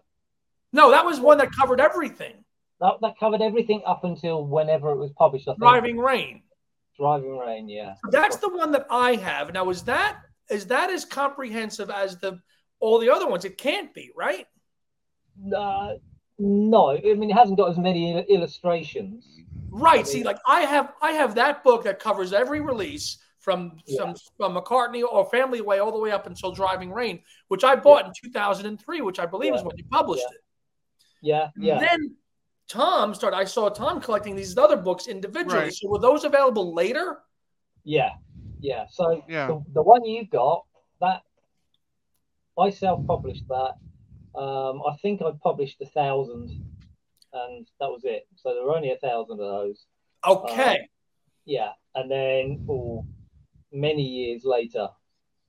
No, 0.72 0.90
that 0.90 1.04
was 1.04 1.20
one 1.20 1.36
that 1.36 1.50
covered 1.52 1.82
everything. 1.82 2.36
that, 2.80 2.94
that 3.02 3.18
covered 3.20 3.42
everything 3.42 3.82
up 3.86 4.02
until 4.04 4.46
whenever 4.46 4.90
it 4.92 4.96
was 4.96 5.10
published. 5.18 5.48
I 5.48 5.52
think. 5.52 5.60
Driving 5.60 5.98
Rain. 5.98 6.44
Driving 6.96 7.36
Rain, 7.36 7.68
yeah. 7.68 7.92
That's 8.10 8.36
the 8.38 8.48
one 8.48 8.72
that 8.72 8.86
I 8.88 9.16
have. 9.16 9.52
Now, 9.52 9.68
is 9.68 9.82
that 9.82 10.16
is 10.48 10.64
that 10.68 10.88
as 10.88 11.04
comprehensive 11.04 11.90
as 11.90 12.16
the 12.22 12.40
all 12.80 12.98
the 12.98 13.10
other 13.10 13.28
ones? 13.28 13.44
It 13.44 13.58
can't 13.58 13.92
be, 13.92 14.10
right? 14.16 14.46
Uh, 15.54 15.90
no, 16.38 16.90
I 16.92 17.00
mean 17.20 17.30
it 17.30 17.34
hasn't 17.34 17.58
got 17.58 17.70
as 17.70 17.76
many 17.78 18.12
il- 18.12 18.24
illustrations. 18.36 19.28
Right. 19.70 20.06
See, 20.06 20.24
like 20.24 20.38
I 20.46 20.60
have 20.62 20.94
I 21.02 21.12
have 21.12 21.34
that 21.34 21.62
book 21.62 21.84
that 21.84 21.98
covers 21.98 22.32
every 22.32 22.60
release 22.62 23.18
from 23.42 23.78
Yeah. 23.86 24.00
from, 24.00 24.14
from 24.38 24.54
McCartney 24.54 25.02
or 25.02 25.26
Family 25.26 25.60
Way 25.60 25.80
all 25.80 25.92
the 25.92 25.98
way 25.98 26.12
up 26.12 26.26
until 26.26 26.52
Driving 26.52 26.90
Rain, 26.92 27.20
which 27.48 27.64
I 27.64 27.74
bought 27.76 28.06
in 28.06 28.12
2003, 28.22 29.00
which 29.02 29.18
I 29.18 29.26
believe 29.26 29.54
is 29.54 29.62
when 29.62 29.76
you 29.76 29.84
published 29.90 30.24
Yeah. 31.20 31.44
it. 31.44 31.50
Yeah, 31.58 31.74
yeah. 31.74 31.78
Then 31.78 32.16
Tom 32.68 33.14
started. 33.14 33.36
I 33.36 33.44
saw 33.44 33.68
Tom 33.68 34.00
collecting 34.00 34.34
these 34.36 34.56
other 34.56 34.76
books 34.76 35.06
individually. 35.08 35.64
Right. 35.64 35.72
So 35.74 35.88
were 35.88 35.98
those 35.98 36.24
available 36.24 36.72
later? 36.72 37.18
Yeah, 37.84 38.10
yeah. 38.60 38.86
So 38.90 39.22
Yeah. 39.28 39.48
the, 39.48 39.62
the 39.74 39.82
one 39.82 40.04
you 40.04 40.26
got, 40.26 40.64
that 41.00 41.22
I 42.58 42.70
self-published 42.70 43.44
that. 43.48 43.74
Um, 44.38 44.82
I 44.88 44.96
think 45.02 45.20
I 45.20 45.32
published 45.42 45.80
a 45.82 45.86
thousand, 45.86 46.48
and 47.32 47.66
that 47.80 47.88
was 47.88 48.02
it. 48.04 48.26
So 48.36 48.54
there 48.54 48.64
were 48.64 48.76
only 48.76 48.92
a 48.92 48.98
thousand 48.98 49.32
of 49.32 49.38
those. 49.38 49.86
Okay. 50.26 50.88
Yeah, 51.44 51.72
and 51.96 52.10
then 52.10 52.64
for 52.66 53.04
many 53.72 54.02
years 54.02 54.44
later, 54.44 54.88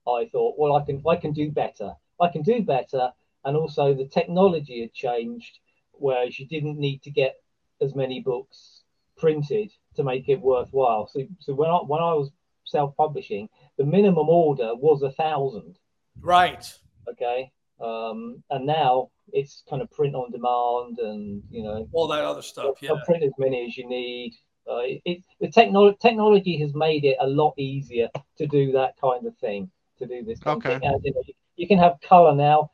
I 0.07 0.27
thought, 0.31 0.55
well, 0.57 0.75
I 0.75 0.83
can 0.83 1.01
I 1.07 1.15
can 1.15 1.33
do 1.33 1.51
better. 1.51 1.93
I 2.19 2.29
can 2.29 2.41
do 2.41 2.61
better, 2.61 3.11
and 3.45 3.57
also 3.57 3.93
the 3.93 4.07
technology 4.07 4.81
had 4.81 4.93
changed, 4.93 5.59
whereas 5.91 6.39
you 6.39 6.47
didn't 6.47 6.77
need 6.77 7.01
to 7.03 7.11
get 7.11 7.35
as 7.81 7.95
many 7.95 8.21
books 8.21 8.83
printed 9.17 9.71
to 9.95 10.03
make 10.03 10.29
it 10.29 10.41
worthwhile. 10.41 11.07
So, 11.07 11.21
so 11.39 11.53
when 11.53 11.69
I 11.69 11.77
when 11.77 12.01
I 12.01 12.13
was 12.13 12.31
self-publishing, 12.65 13.49
the 13.77 13.85
minimum 13.85 14.29
order 14.29 14.75
was 14.75 15.01
a 15.01 15.11
thousand. 15.11 15.77
right. 16.21 16.65
Okay, 17.09 17.51
um, 17.81 18.41
and 18.49 18.65
now 18.65 19.09
it's 19.31 19.63
kind 19.69 19.81
of 19.81 19.91
print 19.91 20.15
on 20.15 20.31
demand, 20.31 20.99
and 20.99 21.43
you 21.49 21.63
know, 21.63 21.87
All 21.91 22.07
that 22.07 22.23
other 22.23 22.41
stuff. 22.41 22.75
Yeah. 22.81 22.91
Print 23.05 23.23
as 23.23 23.33
many 23.37 23.65
as 23.65 23.77
you 23.77 23.87
need. 23.87 24.33
Uh, 24.69 24.79
it, 24.79 25.01
it, 25.05 25.23
the 25.41 25.49
technology 25.49 25.97
technology 26.01 26.57
has 26.57 26.73
made 26.73 27.03
it 27.03 27.17
a 27.19 27.27
lot 27.27 27.53
easier 27.57 28.09
to 28.37 28.47
do 28.47 28.71
that 28.71 28.95
kind 28.99 29.25
of 29.25 29.37
thing. 29.37 29.69
To 29.99 30.07
do 30.07 30.23
this, 30.23 30.39
kind 30.39 30.57
of 30.57 30.63
Okay. 30.63 30.79
thing. 30.79 30.99
You, 31.03 31.13
know, 31.13 31.21
you, 31.27 31.33
you 31.57 31.67
can 31.67 31.77
have 31.77 31.99
color 32.01 32.33
now. 32.33 32.71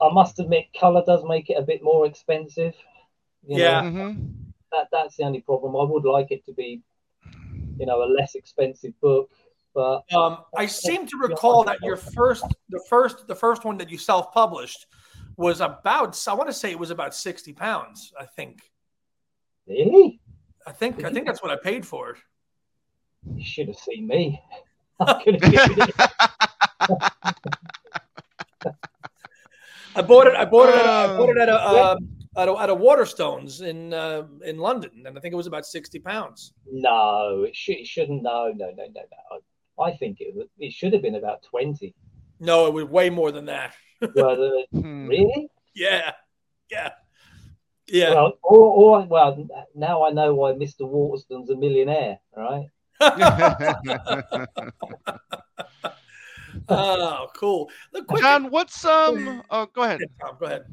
I 0.00 0.10
must 0.10 0.38
admit, 0.38 0.66
color 0.78 1.02
does 1.06 1.24
make 1.24 1.50
it 1.50 1.54
a 1.54 1.62
bit 1.62 1.82
more 1.82 2.06
expensive. 2.06 2.74
You 3.46 3.58
know, 3.58 3.64
Yeah. 3.64 3.82
hmm 3.82 4.26
that 4.72 4.88
that's 4.92 5.16
the 5.16 5.24
only 5.24 5.40
problem. 5.40 5.76
I 5.76 5.90
would 5.90 6.04
like 6.04 6.30
it 6.30 6.44
to 6.46 6.52
be, 6.52 6.82
you 7.78 7.86
know, 7.86 8.02
a 8.02 8.04
less 8.04 8.34
expensive 8.34 8.98
book, 9.00 9.30
but 9.74 10.02
Um, 10.12 10.38
I 10.56 10.66
seem 10.66 11.06
to 11.06 11.16
recall 11.16 11.64
that 11.64 11.82
your 11.82 11.96
first, 11.96 12.44
the 12.68 12.84
first, 12.88 13.26
the 13.28 13.34
first 13.34 13.64
one 13.64 13.78
that 13.78 13.90
you 13.90 13.98
self-published 13.98 14.86
was 15.36 15.60
about. 15.60 16.22
I 16.28 16.34
want 16.34 16.48
to 16.48 16.52
say 16.52 16.70
it 16.70 16.78
was 16.78 16.90
about 16.90 17.14
sixty 17.14 17.52
pounds. 17.52 18.12
I 18.18 18.26
think. 18.26 18.58
really, 19.66 20.20
I 20.66 20.72
think. 20.72 21.04
I 21.04 21.10
think 21.12 21.26
that's 21.26 21.42
what 21.42 21.50
I 21.50 21.56
paid 21.62 21.86
for 21.86 22.10
it. 22.10 22.16
you 23.34 23.44
should 23.44 23.68
have 23.68 23.76
seen 23.78 24.06
me. 24.06 24.42
I 25.00 25.22
could 25.22 25.42
have 25.42 25.52
given 25.52 25.88
it. 25.88 25.94
I 29.96 30.02
bought 30.02 30.26
it. 30.26 30.34
I 30.34 30.44
bought 30.44 30.68
it. 30.68 30.74
At, 30.74 30.86
I 30.86 31.16
bought 31.16 31.30
it 31.30 31.38
at 31.38 31.48
a, 31.48 31.52
Yeah. 31.52 31.58
uh, 31.58 31.96
at 32.36 32.48
a 32.48 32.52
at 32.58 32.70
a 32.70 32.74
Waterstones 32.76 33.62
in 33.62 33.92
uh, 33.94 34.26
in 34.44 34.58
London, 34.58 35.04
and 35.06 35.16
I 35.16 35.20
think 35.20 35.32
it 35.32 35.36
was 35.36 35.46
about 35.46 35.66
sixty 35.66 35.98
pounds. 35.98 36.52
No, 36.70 37.44
it, 37.46 37.56
should, 37.56 37.76
it 37.76 37.86
shouldn't. 37.86 38.22
No, 38.22 38.52
no, 38.54 38.66
no, 38.76 38.84
no, 38.94 39.00
no. 39.02 39.40
I 39.84 39.92
think 39.96 40.20
it 40.20 40.34
was, 40.34 40.46
it 40.58 40.72
should 40.72 40.92
have 40.92 41.02
been 41.02 41.16
about 41.16 41.42
twenty. 41.42 41.94
No, 42.40 42.66
it 42.66 42.72
was 42.74 42.84
way 42.84 43.10
more 43.10 43.32
than 43.32 43.46
that. 43.46 43.74
Well, 44.14 44.40
uh, 44.40 44.78
Hmm. 44.80 45.08
really? 45.08 45.48
Yeah, 45.74 46.12
yeah, 46.70 46.90
yeah. 47.88 48.10
Well, 48.10 48.38
or, 48.42 49.00
or 49.02 49.06
well, 49.06 49.48
now 49.74 50.04
I 50.04 50.10
know 50.10 50.34
why 50.34 50.52
Mr. 50.52 50.86
Waterston's 50.86 51.50
a 51.50 51.56
millionaire, 51.56 52.18
right? 52.36 52.66
oh, 56.68 57.28
cool. 57.36 57.70
Look, 57.92 58.06
quick. 58.06 58.22
John, 58.22 58.50
what's 58.50 58.84
um? 58.84 59.42
Oh, 59.50 59.66
go 59.66 59.82
ahead. 59.82 60.00
Tom, 60.20 60.36
go 60.38 60.46
ahead. 60.46 60.64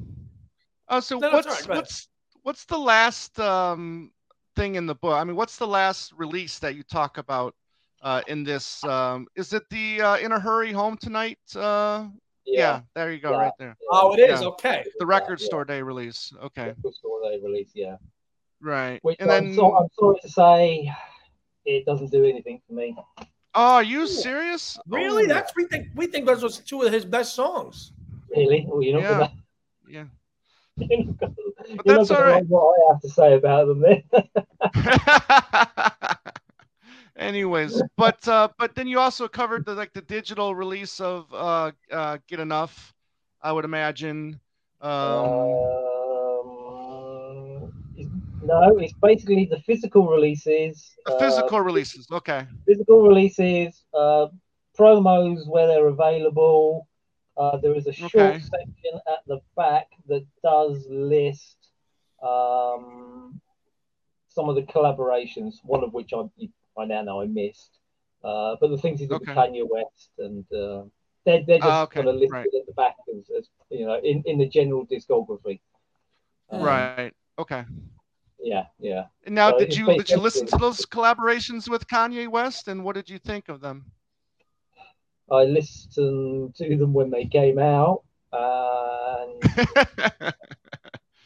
Oh, 0.88 1.00
so 1.00 1.20
No, 1.20 1.30
no, 1.30 1.36
what's 1.36 1.48
all 1.48 1.54
right, 1.54 1.70
what's 1.70 2.08
what's 2.44 2.66
the 2.66 2.78
last 2.78 3.40
um 3.40 4.12
thing 4.56 4.76
in 4.76 4.86
the 4.86 4.96
book? 4.96 5.14
I 5.14 5.24
mean, 5.24 5.36
what's 5.36 5.58
the 5.58 5.68
last 5.68 6.14
release 6.14 6.60
that 6.60 6.76
you 6.76 6.84
talk 6.84 7.18
about 7.18 7.56
uh 8.02 8.22
in 8.28 8.44
this? 8.44 8.84
Um, 8.84 9.28
is 9.36 9.54
it 9.54 9.64
the 9.70 10.02
uh, 10.02 10.18
In 10.18 10.32
a 10.32 10.40
Hurry 10.40 10.72
Home 10.72 10.98
Tonight? 10.98 11.40
Uh, 11.56 12.08
yeah, 12.46 12.82
there 12.94 13.12
you 13.12 13.20
go, 13.20 13.32
Yeah. 13.32 13.38
right 13.38 13.54
there. 13.60 13.78
Oh, 13.92 14.14
it 14.14 14.20
is 14.20 14.42
Yeah. 14.42 14.48
okay. 14.50 14.86
The 15.00 15.06
record 15.06 15.40
Yeah. 15.40 15.46
store 15.48 15.66
day 15.66 15.82
release. 15.82 16.32
Okay, 16.44 16.68
Record 16.68 16.94
store 16.94 17.20
they 17.24 17.40
release, 17.40 17.72
yeah. 17.74 17.98
right. 18.62 19.00
Which 19.04 19.18
and 19.20 19.32
I'm, 19.32 19.46
then, 19.48 19.56
so, 19.56 19.76
I'm 19.76 19.88
sorry 20.00 20.20
to 20.22 20.30
say, 20.30 20.92
it 21.66 21.86
doesn't 21.86 22.12
do 22.12 22.24
anything 22.26 22.62
for 22.68 22.74
me. 22.74 22.96
oh, 23.20 23.24
are 23.56 23.84
you 23.84 24.08
serious? 24.08 24.78
Oh, 24.80 24.84
really? 24.88 25.26
Oh, 25.26 25.28
That's 25.28 25.54
we 25.56 25.66
think 25.66 25.88
we 25.96 26.08
think 26.08 26.26
those 26.26 26.44
was 26.44 26.60
two 26.60 26.82
of 26.84 26.92
his 26.94 27.06
best 27.06 27.34
songs. 27.36 27.92
Really? 28.30 28.66
Well, 28.68 28.82
you're 28.84 29.02
not 29.02 29.32
Yeah. 29.88 30.06
yeah. 30.78 30.88
You're 30.90 31.06
not 31.06 31.18
gonna, 31.20 31.34
But 31.78 31.86
that's 31.86 32.12
all 32.12 32.22
right. 32.22 32.46
what 32.48 32.76
I 32.76 32.78
have 32.92 33.02
to 33.02 33.10
say 33.10 33.34
about 33.34 33.68
them 33.68 33.80
then. 33.82 34.04
Anyways, 37.18 37.82
but 37.96 38.28
uh, 38.28 38.50
but 38.58 38.76
then 38.76 38.88
you 38.88 39.00
also 39.00 39.28
covered 39.30 39.66
the 39.66 39.74
like 39.74 39.94
the 39.94 40.02
digital 40.02 40.54
release 40.54 41.00
of 41.00 41.34
uh, 41.34 41.72
uh, 41.90 42.18
Get 42.28 42.42
Enough, 42.42 42.94
I 43.42 43.52
would 43.54 43.64
imagine. 43.66 44.40
Um, 44.82 44.92
Um, 46.46 47.74
it's- 47.98 48.12
no, 48.44 48.78
it's 48.78 48.94
basically 49.02 49.46
the 49.46 49.60
physical 49.62 50.08
releases. 50.08 50.92
the 51.06 51.14
uh, 51.16 51.20
physical 51.20 51.62
releases. 51.62 52.06
Okay. 52.12 52.46
physical 52.68 53.02
releases, 53.08 53.84
uh, 53.94 54.28
promos 54.78 55.48
where 55.48 55.68
they're 55.68 55.88
available. 55.88 56.88
Uh, 57.38 57.58
there 57.58 57.76
is 57.76 57.88
a 57.88 57.94
short 57.94 58.14
Okay. 58.16 58.40
section 58.40 59.00
at 59.08 59.20
the 59.28 59.40
back 59.56 59.88
that 60.08 60.26
does 60.44 60.86
list 60.90 61.58
um, 62.22 63.40
some 64.30 64.48
of 64.50 64.56
the 64.56 64.64
collaborations, 64.64 65.56
one 65.64 65.84
of 65.84 65.94
which 65.94 66.14
I, 66.14 66.24
I 66.78 66.86
now 66.86 67.02
know 67.02 67.22
I 67.22 67.26
missed. 67.26 67.80
Uh, 68.24 68.56
but 68.60 68.70
the 68.70 68.78
things 68.78 69.00
he 69.00 69.06
did 69.06 69.20
with 69.20 69.30
Okay. 69.30 69.40
Kanye 69.40 69.68
West, 69.70 70.10
and 70.18 70.44
uh, 70.52 70.84
they're, 71.26 71.44
they're 71.46 71.58
just 71.60 71.70
Ah, 71.70 71.84
okay, 71.84 71.98
kind 72.00 72.10
of 72.10 72.16
listed 72.16 72.34
right. 72.34 72.46
at 72.60 72.66
the 72.66 72.74
back 72.74 72.96
as, 73.16 73.30
as 73.38 73.50
you 73.70 73.86
know 73.86 74.00
in, 74.04 74.24
in 74.26 74.38
the 74.38 74.48
general 74.48 74.86
discography. 74.88 75.60
Um, 76.50 76.62
Right. 76.64 77.14
Okay. 77.38 77.66
Yeah, 78.40 78.66
yeah. 78.80 79.06
Now, 79.28 79.52
So 79.52 79.60
did 79.60 79.76
you 79.76 79.86
did 79.88 80.10
you 80.10 80.18
listen 80.20 80.48
to 80.48 80.58
those 80.58 80.86
collaborations 80.86 81.70
with 81.70 81.88
Kanye 81.88 82.28
West, 82.28 82.68
and 82.68 82.84
what 82.84 82.96
did 82.96 83.10
you 83.10 83.20
think 83.20 83.50
of 83.50 83.62
them? 83.62 83.86
I 85.32 85.44
listened 85.44 86.56
to 86.56 86.78
them 86.78 86.94
when 86.94 87.10
they 87.10 87.26
came 87.26 87.58
out, 87.60 88.04
and 88.32 89.42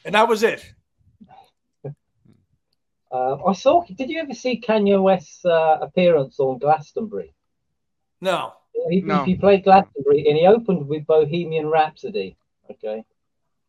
And 0.05 0.15
that 0.15 0.27
was 0.27 0.43
it. 0.43 0.73
Uh, 3.12 3.43
I 3.43 3.54
saw. 3.54 3.84
Did 3.86 4.10
you 4.10 4.19
ever 4.19 4.34
see 4.34 4.62
Kanye 4.62 5.02
West's 5.02 5.43
uh, 5.45 5.80
appearance 5.82 6.39
on 6.39 6.60
Glastonbury? 6.60 7.34
No. 8.22 8.54
He, 8.89 9.02
No. 9.02 9.24
he 9.24 9.36
played 9.36 9.63
Glastonbury 9.63 10.28
and 10.28 10.38
he 10.38 10.45
opened 10.45 10.88
with 10.88 11.06
Bohemian 11.06 11.67
Rhapsody. 11.67 12.38
Okay, 12.69 13.04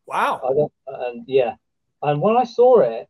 Wow. 0.05 0.39
I 0.43 0.53
don't, 0.53 0.73
and 0.87 1.23
yeah, 1.27 1.55
and 2.03 2.21
when 2.21 2.37
I 2.37 2.43
saw 2.43 2.81
it, 2.81 3.09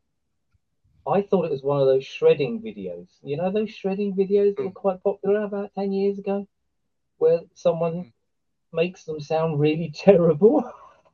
I 1.05 1.21
thought 1.21 1.45
it 1.45 1.51
was 1.51 1.63
one 1.63 1.81
of 1.81 1.87
those 1.87 2.05
shredding 2.05 2.61
videos. 2.61 3.07
You 3.23 3.37
know 3.37 3.51
those 3.51 3.71
shredding 3.71 4.15
videos 4.15 4.55
that 4.55 4.63
were 4.63 4.71
quite 4.71 5.03
popular 5.03 5.43
about 5.43 5.73
ten 5.75 5.91
years 5.91 6.17
ago, 6.17 6.47
where 7.17 7.41
someone 7.55 8.13
makes 8.71 9.03
them 9.03 9.19
sound 9.19 9.59
really 9.59 9.91
terrible. 9.95 10.63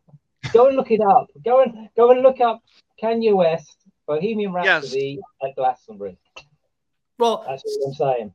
go 0.54 0.68
and 0.68 0.76
look 0.78 0.92
it 0.92 1.02
up. 1.02 1.28
Go 1.44 1.64
and 1.64 1.90
go 1.96 2.12
and 2.12 2.22
look 2.22 2.40
up 2.40 2.62
Kanye 3.02 3.36
West 3.36 3.78
Bohemian 4.08 4.54
Yes. 4.54 4.84
Rhapsody 4.84 5.20
at 5.44 5.56
Glastonbury. 5.56 6.18
Well, 7.20 7.44
That's 7.48 7.64
what 7.66 7.88
I'm 7.88 7.94
saying. 7.94 8.34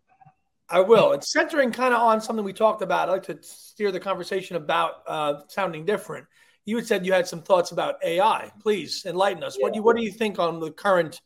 I 0.69 0.81
will. 0.81 1.13
It's 1.13 1.33
centering 1.33 1.71
kind 1.71 1.93
of 1.93 2.01
on 2.01 2.21
something 2.21 2.45
we 2.45 2.53
talked 2.53 2.83
about. 2.83 3.09
I 3.09 3.13
like 3.13 3.23
to 3.25 3.39
steer 3.43 3.91
the 3.93 4.01
conversation 4.01 4.57
about 4.57 5.03
uh, 5.07 5.41
sounding 5.49 5.85
different. 5.85 6.27
You 6.65 6.77
had 6.77 6.87
said 6.87 7.05
you 7.05 7.13
had 7.13 7.27
some 7.27 7.43
thoughts 7.43 7.73
about 7.73 7.97
AI. 8.05 8.51
Please 8.61 9.05
enlighten 9.07 9.43
us. 9.43 9.57
What 9.61 9.73
do 9.73 9.79
you 9.79 9.83
What 9.83 9.97
do 9.97 10.03
you 10.03 10.13
think 10.13 10.39
on 10.39 10.61
the 10.61 10.71
current 10.71 11.21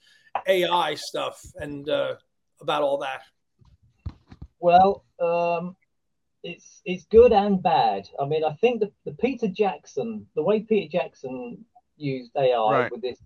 AI 0.47 0.95
stuff 0.95 1.41
and 1.57 1.89
uh, 1.89 2.15
about 2.61 2.83
all 2.83 2.99
that? 2.99 3.23
Well, 4.59 5.05
um, 5.21 5.77
it's 6.43 6.81
it's 6.85 7.05
good 7.07 7.33
and 7.33 7.63
bad. 7.63 8.09
I 8.21 8.25
mean, 8.27 8.45
I 8.45 8.53
think 8.55 8.81
the, 8.81 8.91
the 9.05 9.13
Peter 9.13 9.49
Jackson, 9.49 10.27
the 10.35 10.43
way 10.43 10.61
Peter 10.61 10.99
Jackson 10.99 11.65
used 11.97 12.33
AI 12.37 12.73
Right. 12.73 12.91
with 12.91 13.03
this 13.03 13.19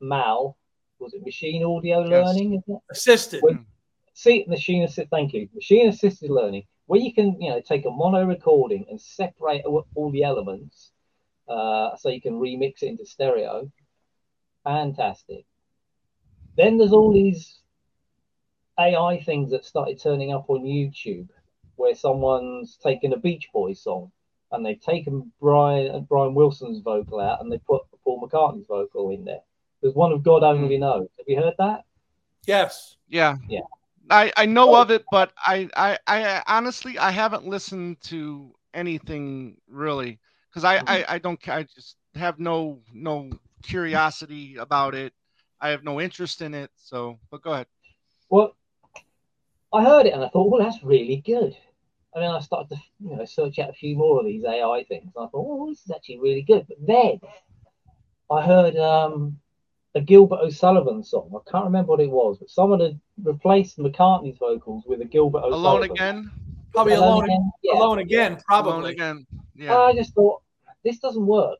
MAL, 0.00 0.56
was 1.00 1.14
it 1.14 1.24
machine 1.24 1.64
audio 1.64 2.00
Yes. 2.00 2.26
learning? 2.26 2.54
Is 2.54 2.62
it? 2.68 2.80
Assisted. 2.90 3.42
See, 4.14 4.44
machine 4.48 4.82
assist. 4.82 5.08
Thank 5.10 5.32
you. 5.32 5.48
Machine 5.54 5.88
assisted 5.88 6.30
learning, 6.30 6.64
where 6.86 7.00
you 7.00 7.14
can, 7.14 7.40
you 7.40 7.50
know, 7.50 7.60
take 7.60 7.86
a 7.86 7.90
mono 7.90 8.24
recording 8.24 8.84
and 8.90 9.00
separate 9.00 9.64
all 9.64 9.86
all 9.94 10.10
the 10.10 10.24
elements, 10.24 10.92
uh, 11.48 11.96
so 11.96 12.10
you 12.10 12.20
can 12.20 12.34
remix 12.34 12.82
it 12.82 12.88
into 12.88 13.06
stereo. 13.06 13.70
Fantastic. 14.64 15.46
Then 16.56 16.76
there's 16.76 16.92
all 16.92 17.12
these 17.12 17.60
AI 18.78 19.22
things 19.22 19.50
that 19.50 19.64
started 19.64 19.98
turning 19.98 20.32
up 20.32 20.50
on 20.50 20.64
YouTube, 20.64 21.28
where 21.76 21.94
someone's 21.94 22.76
taken 22.76 23.14
a 23.14 23.16
Beach 23.16 23.48
Boys 23.52 23.80
song 23.82 24.12
and 24.52 24.66
they've 24.66 24.80
taken 24.80 25.32
Brian 25.40 26.04
Brian 26.08 26.34
Wilson's 26.34 26.80
vocal 26.80 27.20
out 27.20 27.40
and 27.40 27.50
they 27.50 27.58
put 27.58 27.82
Paul 28.04 28.20
McCartney's 28.20 28.66
vocal 28.66 29.10
in 29.10 29.24
there. 29.24 29.42
There's 29.82 29.94
one 29.94 30.12
of 30.12 30.22
God 30.22 30.42
only 30.42 30.78
knows. 30.78 31.08
Have 31.18 31.26
you 31.28 31.36
heard 31.36 31.54
that? 31.58 31.84
yes. 32.46 32.96
Yeah. 33.08 33.36
Yeah. 33.48 33.60
I, 34.10 34.32
I 34.36 34.46
know 34.46 34.74
of 34.74 34.90
it, 34.90 35.04
but 35.10 35.32
I, 35.38 35.68
I, 35.76 35.98
I 36.06 36.42
honestly 36.48 36.98
I 36.98 37.10
haven't 37.12 37.46
listened 37.46 38.00
to 38.02 38.52
anything 38.74 39.56
really 39.68 40.18
because 40.50 40.64
I, 40.64 40.82
I, 40.86 41.04
I 41.08 41.18
don't 41.18 41.48
I 41.48 41.62
just 41.62 41.96
have 42.16 42.40
no 42.40 42.80
no 42.92 43.30
curiosity 43.62 44.56
about 44.56 44.94
it. 44.94 45.12
I 45.60 45.68
have 45.68 45.84
no 45.84 46.00
interest 46.00 46.42
in 46.42 46.54
it. 46.54 46.70
So, 46.76 47.18
but 47.30 47.42
go 47.42 47.52
ahead. 47.52 47.66
Well, 48.30 48.56
I 49.72 49.84
heard 49.84 50.06
it 50.06 50.14
and 50.14 50.24
I 50.24 50.28
thought, 50.28 50.50
well, 50.50 50.62
that's 50.62 50.82
really 50.82 51.22
good. 51.24 51.56
And 52.14 52.24
then 52.24 52.30
I 52.30 52.40
started 52.40 52.74
to, 52.74 52.82
you 52.98 53.16
know, 53.16 53.24
search 53.24 53.60
out 53.60 53.70
a 53.70 53.74
few 53.74 53.96
more 53.96 54.18
of 54.18 54.26
these 54.26 54.44
AI 54.44 54.84
things. 54.88 55.12
And 55.14 55.26
I 55.26 55.28
thought, 55.28 55.30
oh, 55.34 55.68
this 55.68 55.84
is 55.84 55.92
actually 55.92 56.18
really 56.18 56.42
good. 56.42 56.66
But 56.66 56.78
then 56.84 57.20
I 58.30 58.44
heard 58.44 58.76
um, 58.76 59.38
a 59.94 60.00
Gilbert 60.00 60.38
O'Sullivan 60.40 61.02
song. 61.02 61.30
I 61.34 61.50
can't 61.50 61.64
remember 61.64 61.90
what 61.90 62.00
it 62.00 62.10
was, 62.10 62.38
but 62.38 62.48
someone 62.50 62.80
had 62.80 63.00
replaced 63.22 63.78
McCartney's 63.78 64.38
vocals 64.38 64.84
with 64.86 65.00
a 65.00 65.04
Gilbert 65.04 65.38
O'Sullivan. 65.44 65.60
Alone 65.64 65.82
again. 65.90 66.30
Probably 66.72 66.92
alone. 66.94 67.28
Alone, 67.72 67.98
Yeah. 67.98 68.02
again. 68.04 68.32
Alone 68.32 68.42
Probably. 68.46 68.92
again. 68.92 69.26
Yeah. 69.56 69.76
I 69.76 69.92
just 69.94 70.14
thought 70.14 70.42
this 70.84 70.98
doesn't 71.00 71.26
work. 71.26 71.58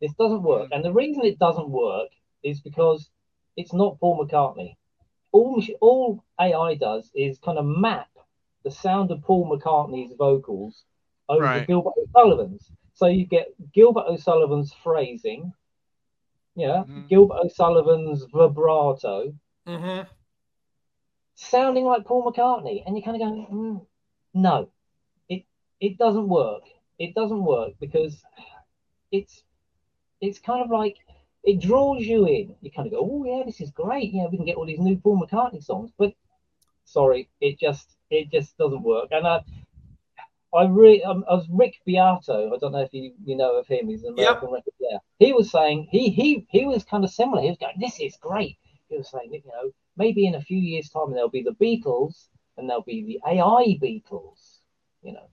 This 0.00 0.12
doesn't 0.14 0.42
work, 0.42 0.70
Mm. 0.70 0.76
and 0.76 0.84
the 0.84 0.92
reason 0.92 1.24
it 1.24 1.38
doesn't 1.38 1.68
work 1.68 2.10
is 2.42 2.60
because 2.60 3.08
it's 3.56 3.72
not 3.72 3.98
Paul 4.00 4.24
McCartney. 4.24 4.76
All 5.32 5.62
all 5.80 6.22
AI 6.40 6.74
does 6.74 7.10
is 7.14 7.38
kind 7.38 7.58
of 7.58 7.64
map 7.64 8.08
the 8.64 8.70
sound 8.70 9.10
of 9.10 9.22
Paul 9.22 9.46
McCartney's 9.50 10.14
vocals 10.16 10.84
over 11.28 11.42
Right. 11.42 11.66
Gilbert 11.66 11.94
O'Sullivan's. 11.98 12.70
So 12.94 13.06
you 13.06 13.26
get 13.26 13.52
Gilbert 13.72 14.04
O'Sullivan's 14.06 14.72
phrasing, 14.72 15.52
yeah, 16.54 16.84
Mhm. 16.84 17.08
Gilbert 17.08 17.40
O'Sullivan's 17.44 18.24
vibrato, 18.24 19.32
hmm 19.66 20.02
sounding 21.34 21.84
like 21.84 22.04
Paul 22.04 22.30
McCartney, 22.30 22.82
and 22.86 22.96
you're 22.96 23.04
kind 23.04 23.20
of 23.20 23.28
go, 23.28 23.54
mm, 23.54 23.86
no, 24.34 24.68
it 25.28 25.44
it 25.80 25.98
doesn't 25.98 26.28
work. 26.28 26.62
It 26.98 27.14
doesn't 27.14 27.44
work 27.44 27.72
because 27.80 28.22
it's 29.10 29.42
it's 30.20 30.38
kind 30.38 30.62
of 30.62 30.70
like 30.70 30.96
it 31.44 31.60
draws 31.60 32.04
you 32.04 32.26
in. 32.26 32.54
You 32.60 32.70
kind 32.70 32.86
of 32.86 32.92
go, 32.92 33.00
oh 33.00 33.24
yeah, 33.24 33.42
this 33.44 33.60
is 33.60 33.70
great. 33.70 34.12
Yeah, 34.12 34.26
we 34.30 34.36
can 34.36 34.46
get 34.46 34.56
all 34.56 34.66
these 34.66 34.78
new 34.78 34.96
Paul 34.96 35.20
McCartney 35.20 35.62
songs, 35.62 35.90
but 35.98 36.12
sorry, 36.84 37.28
it 37.40 37.58
just 37.58 37.96
it 38.10 38.30
just 38.30 38.56
doesn't 38.58 38.82
work. 38.82 39.08
And 39.10 39.26
I 39.26 39.40
I 40.54 40.64
really, 40.66 41.02
um, 41.02 41.24
I 41.30 41.34
was 41.34 41.46
Rick 41.48 41.80
Beato. 41.86 42.54
I 42.54 42.58
don't 42.58 42.72
know 42.72 42.80
if 42.80 42.92
you 42.92 43.12
you 43.24 43.36
know 43.36 43.56
of 43.56 43.66
him. 43.66 43.88
He's 43.88 44.02
an 44.04 44.12
American 44.12 44.48
yep. 44.48 44.58
record. 44.58 44.74
player. 44.78 44.98
he 45.18 45.32
was 45.32 45.50
saying 45.50 45.88
he 45.90 46.10
he 46.10 46.46
he 46.50 46.66
was 46.66 46.84
kind 46.84 47.04
of 47.04 47.10
similar. 47.10 47.42
He 47.42 47.48
was 47.48 47.58
going, 47.58 47.74
"This 47.80 47.98
is 48.00 48.16
great." 48.16 48.58
He 48.88 48.98
was 48.98 49.08
saying, 49.08 49.32
you 49.32 49.42
know, 49.46 49.70
maybe 49.96 50.26
in 50.26 50.34
a 50.34 50.42
few 50.42 50.58
years' 50.58 50.90
time 50.90 51.12
there'll 51.12 51.30
be 51.30 51.42
the 51.42 51.52
Beatles 51.52 52.26
and 52.56 52.68
there'll 52.68 52.82
be 52.82 53.02
the 53.02 53.20
AI 53.26 53.78
Beatles. 53.82 54.58
You 55.02 55.14
know, 55.14 55.28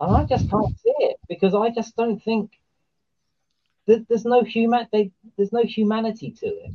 and 0.00 0.14
I 0.14 0.24
just 0.24 0.50
can't 0.50 0.78
see 0.78 0.94
it 0.98 1.16
because 1.28 1.54
I 1.54 1.70
just 1.70 1.96
don't 1.96 2.22
think 2.22 2.52
that 3.86 4.06
there's 4.08 4.24
no 4.24 4.42
human 4.42 4.86
they, 4.92 5.10
there's 5.36 5.52
no 5.52 5.62
humanity 5.62 6.30
to 6.30 6.46
it. 6.46 6.72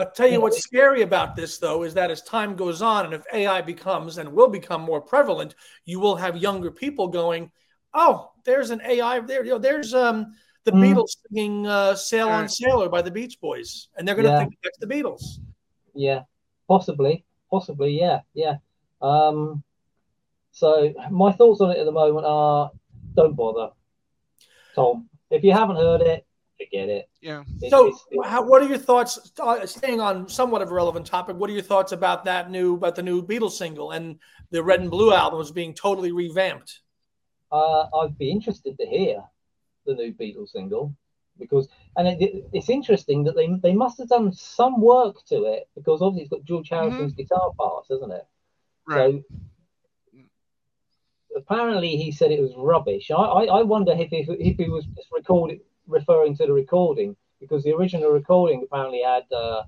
I'll 0.00 0.10
tell 0.10 0.28
you 0.28 0.40
what's 0.40 0.62
scary 0.62 1.02
about 1.02 1.36
this, 1.36 1.58
though, 1.58 1.82
is 1.82 1.92
that 1.92 2.10
as 2.10 2.22
time 2.22 2.56
goes 2.56 2.80
on, 2.80 3.04
and 3.04 3.12
if 3.12 3.22
AI 3.34 3.60
becomes 3.60 4.16
and 4.16 4.32
will 4.32 4.48
become 4.48 4.80
more 4.80 5.00
prevalent, 5.02 5.54
you 5.84 6.00
will 6.00 6.16
have 6.16 6.38
younger 6.38 6.70
people 6.70 7.08
going, 7.08 7.50
"Oh, 7.92 8.32
there's 8.44 8.70
an 8.70 8.80
AI 8.80 9.20
there. 9.20 9.44
You 9.44 9.52
know, 9.52 9.58
there's 9.58 9.92
um 9.92 10.32
the 10.64 10.72
mm. 10.72 10.80
Beatles 10.80 11.16
singing 11.28 11.66
uh, 11.66 11.94
"Sail 11.94 12.30
on 12.30 12.48
Sailor" 12.48 12.88
by 12.88 13.02
the 13.02 13.10
Beach 13.10 13.38
Boys," 13.42 13.88
and 13.96 14.08
they're 14.08 14.14
going 14.14 14.24
to 14.24 14.30
yeah. 14.30 14.38
think 14.38 14.56
that's 14.64 14.78
the 14.78 14.86
Beatles. 14.86 15.22
Yeah, 15.94 16.22
possibly, 16.66 17.26
possibly, 17.50 17.98
yeah, 17.98 18.20
yeah. 18.32 18.56
Um, 19.02 19.62
so 20.52 20.94
my 21.10 21.32
thoughts 21.32 21.60
on 21.60 21.72
it 21.72 21.78
at 21.78 21.84
the 21.84 21.92
moment 21.92 22.24
are: 22.24 22.70
don't 23.14 23.36
bother, 23.36 23.72
Tom. 24.74 25.10
If 25.28 25.44
you 25.44 25.52
haven't 25.52 25.76
heard 25.76 26.00
it, 26.00 26.26
forget 26.60 26.88
it. 26.88 27.08
Yeah. 27.20 27.42
so, 27.68 27.88
it's, 27.88 28.04
it's, 28.10 28.28
how, 28.28 28.44
what 28.44 28.62
are 28.62 28.68
your 28.68 28.78
thoughts? 28.78 29.32
Uh, 29.38 29.66
staying 29.66 30.00
on 30.00 30.28
somewhat 30.28 30.62
of 30.62 30.70
a 30.70 30.74
relevant 30.74 31.06
topic, 31.06 31.36
what 31.36 31.50
are 31.50 31.52
your 31.52 31.62
thoughts 31.62 31.92
about 31.92 32.24
that 32.24 32.50
new 32.50 32.74
about 32.74 32.94
the 32.94 33.02
new 33.02 33.22
Beatles 33.22 33.52
single 33.52 33.92
and 33.92 34.18
the 34.50 34.62
Red 34.62 34.80
and 34.80 34.90
Blue 34.90 35.12
album 35.12 35.40
is 35.40 35.50
being 35.50 35.74
totally 35.74 36.12
revamped? 36.12 36.80
Uh, 37.50 37.86
I'd 38.00 38.18
be 38.18 38.30
interested 38.30 38.76
to 38.78 38.86
hear 38.86 39.22
the 39.86 39.94
new 39.94 40.12
Beatles 40.12 40.50
single 40.50 40.94
because, 41.38 41.68
and 41.96 42.08
it, 42.08 42.44
it's 42.52 42.68
interesting 42.68 43.24
that 43.24 43.34
they 43.34 43.48
they 43.62 43.74
must 43.74 43.98
have 43.98 44.08
done 44.08 44.32
some 44.32 44.80
work 44.80 45.24
to 45.26 45.44
it 45.44 45.68
because 45.74 46.02
obviously 46.02 46.22
it's 46.22 46.30
got 46.30 46.44
George 46.44 46.68
mm-hmm. 46.68 46.90
Harrison's 46.90 47.12
mm-hmm. 47.12 47.22
guitar 47.22 47.52
parts, 47.58 47.90
isn't 47.90 48.12
it? 48.12 48.26
Right. 48.86 49.22
So 49.22 49.24
apparently 51.36 51.96
he 51.96 52.12
said 52.12 52.30
it 52.30 52.40
was 52.40 52.52
rubbish. 52.56 53.10
I, 53.10 53.14
I, 53.14 53.44
I 53.44 53.62
wonder 53.62 53.92
if, 53.92 54.12
if, 54.12 54.28
if 54.28 54.56
he 54.56 54.68
was 54.68 54.84
just 54.96 55.08
recording 55.12 55.60
referring 55.90 56.36
to 56.36 56.46
the 56.46 56.52
recording 56.52 57.16
because 57.40 57.62
the 57.64 57.74
original 57.74 58.10
recording 58.10 58.62
apparently 58.64 59.02
had 59.02 59.24
uh, 59.34 59.62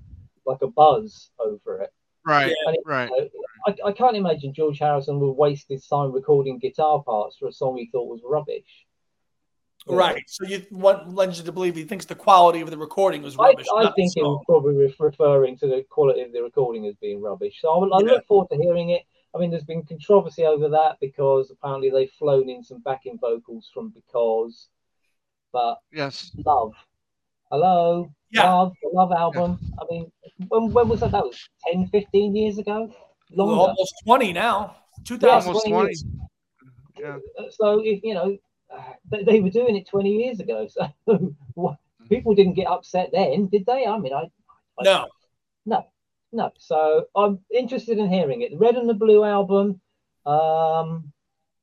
like 0.45 0.61
a 0.61 0.67
buzz 0.67 1.29
over 1.39 1.81
it. 1.81 1.93
Right, 2.25 2.51
it, 2.51 2.79
right. 2.85 3.09
You 3.09 3.17
know, 3.17 3.29
I, 3.67 3.89
I 3.89 3.91
can't 3.91 4.15
imagine 4.15 4.53
George 4.53 4.79
Harrison 4.79 5.19
would 5.19 5.33
waste 5.33 5.67
his 5.67 5.85
time 5.85 6.11
recording 6.11 6.57
guitar 6.57 7.03
parts 7.03 7.37
for 7.37 7.47
a 7.47 7.51
song 7.51 7.77
he 7.77 7.89
thought 7.91 8.07
was 8.07 8.21
rubbish. 8.23 8.85
Right. 9.85 10.23
So 10.27 10.45
you 10.45 10.65
want 10.71 11.13
lends 11.13 11.37
you 11.37 11.43
to 11.43 11.51
believe 11.51 11.75
he 11.75 11.83
thinks 11.83 12.05
the 12.05 12.15
quality 12.15 12.61
of 12.61 12.69
the 12.69 12.77
recording 12.77 13.21
was 13.21 13.35
rubbish. 13.35 13.65
I, 13.75 13.83
I 13.83 13.91
think 13.91 14.15
it 14.15 14.21
was 14.21 14.41
probably 14.45 14.75
referring 14.75 15.57
to 15.57 15.67
the 15.67 15.85
quality 15.89 16.21
of 16.21 16.31
the 16.31 16.41
recording 16.41 16.85
as 16.85 16.95
being 16.95 17.21
rubbish. 17.21 17.59
So 17.59 17.69
I, 17.69 17.97
I 17.97 17.99
yeah. 17.99 18.11
look 18.13 18.25
forward 18.25 18.47
to 18.51 18.57
hearing 18.57 18.91
it. 18.91 19.01
I 19.35 19.39
mean, 19.39 19.49
there's 19.49 19.63
been 19.63 19.83
controversy 19.83 20.45
over 20.45 20.69
that 20.69 20.97
because 21.01 21.51
apparently 21.51 21.89
they've 21.89 22.11
flown 22.11 22.49
in 22.49 22.63
some 22.63 22.79
backing 22.79 23.17
vocals 23.19 23.69
from 23.73 23.89
Because, 23.89 24.69
but 25.53 25.77
yes, 25.93 26.31
love. 26.45 26.73
Hello, 27.51 28.11
yeah. 28.31 28.51
love, 28.51 28.73
the 28.81 28.89
love 28.91 29.11
album. 29.11 29.59
Yeah. 29.61 29.75
I 29.79 29.85
mean, 29.89 30.11
when, 30.47 30.73
when 30.73 30.89
was 30.89 31.01
that? 31.01 31.11
That 31.11 31.23
was 31.23 31.37
10, 31.71 31.87
15 31.87 32.35
years 32.35 32.57
ago. 32.57 32.93
Longer. 33.31 33.53
Well, 33.53 33.67
almost 33.67 33.93
20 34.05 34.33
now. 34.33 34.75
2000. 35.05 35.47
Almost 35.47 35.67
20. 35.67 35.93
Yeah. 36.99 37.17
So 37.51 37.81
if 37.83 38.03
you 38.03 38.13
know, 38.15 38.37
they, 39.09 39.23
they 39.23 39.39
were 39.39 39.49
doing 39.49 39.75
it 39.75 39.87
20 39.87 40.09
years 40.09 40.39
ago. 40.39 40.67
So 41.55 41.77
people 42.09 42.35
didn't 42.35 42.53
get 42.53 42.67
upset 42.67 43.09
then, 43.13 43.47
did 43.47 43.65
they? 43.65 43.85
I 43.85 43.97
mean, 43.97 44.13
I, 44.13 44.23
I 44.79 44.83
no, 44.83 45.07
no, 45.65 45.85
no. 46.31 46.51
So 46.57 47.05
I'm 47.15 47.39
interested 47.53 47.97
in 47.97 48.09
hearing 48.09 48.41
it. 48.41 48.51
The 48.51 48.57
Red 48.57 48.75
and 48.75 48.89
the 48.89 48.93
Blue 48.93 49.23
album. 49.23 49.79
Um, 50.25 51.11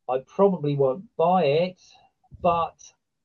I 0.08 0.18
probably 0.26 0.74
won't 0.74 1.04
buy 1.16 1.44
it, 1.44 1.80
but 2.42 2.76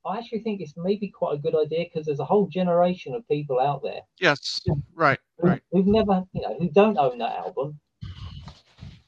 I 0.05 0.17
actually 0.17 0.39
think 0.39 0.61
it's 0.61 0.73
maybe 0.77 1.07
quite 1.07 1.35
a 1.35 1.37
good 1.37 1.55
idea 1.55 1.85
because 1.85 2.05
there's 2.05 2.19
a 2.19 2.25
whole 2.25 2.47
generation 2.47 3.15
of 3.15 3.27
people 3.27 3.59
out 3.59 3.81
there. 3.81 4.01
Yes, 4.19 4.61
right, 4.93 5.19
who, 5.39 5.47
right. 5.47 5.61
Who've 5.71 5.87
never, 5.87 6.23
you 6.33 6.41
know, 6.41 6.55
who 6.59 6.69
don't 6.69 6.97
own 6.97 7.17
that 7.19 7.35
album. 7.37 7.79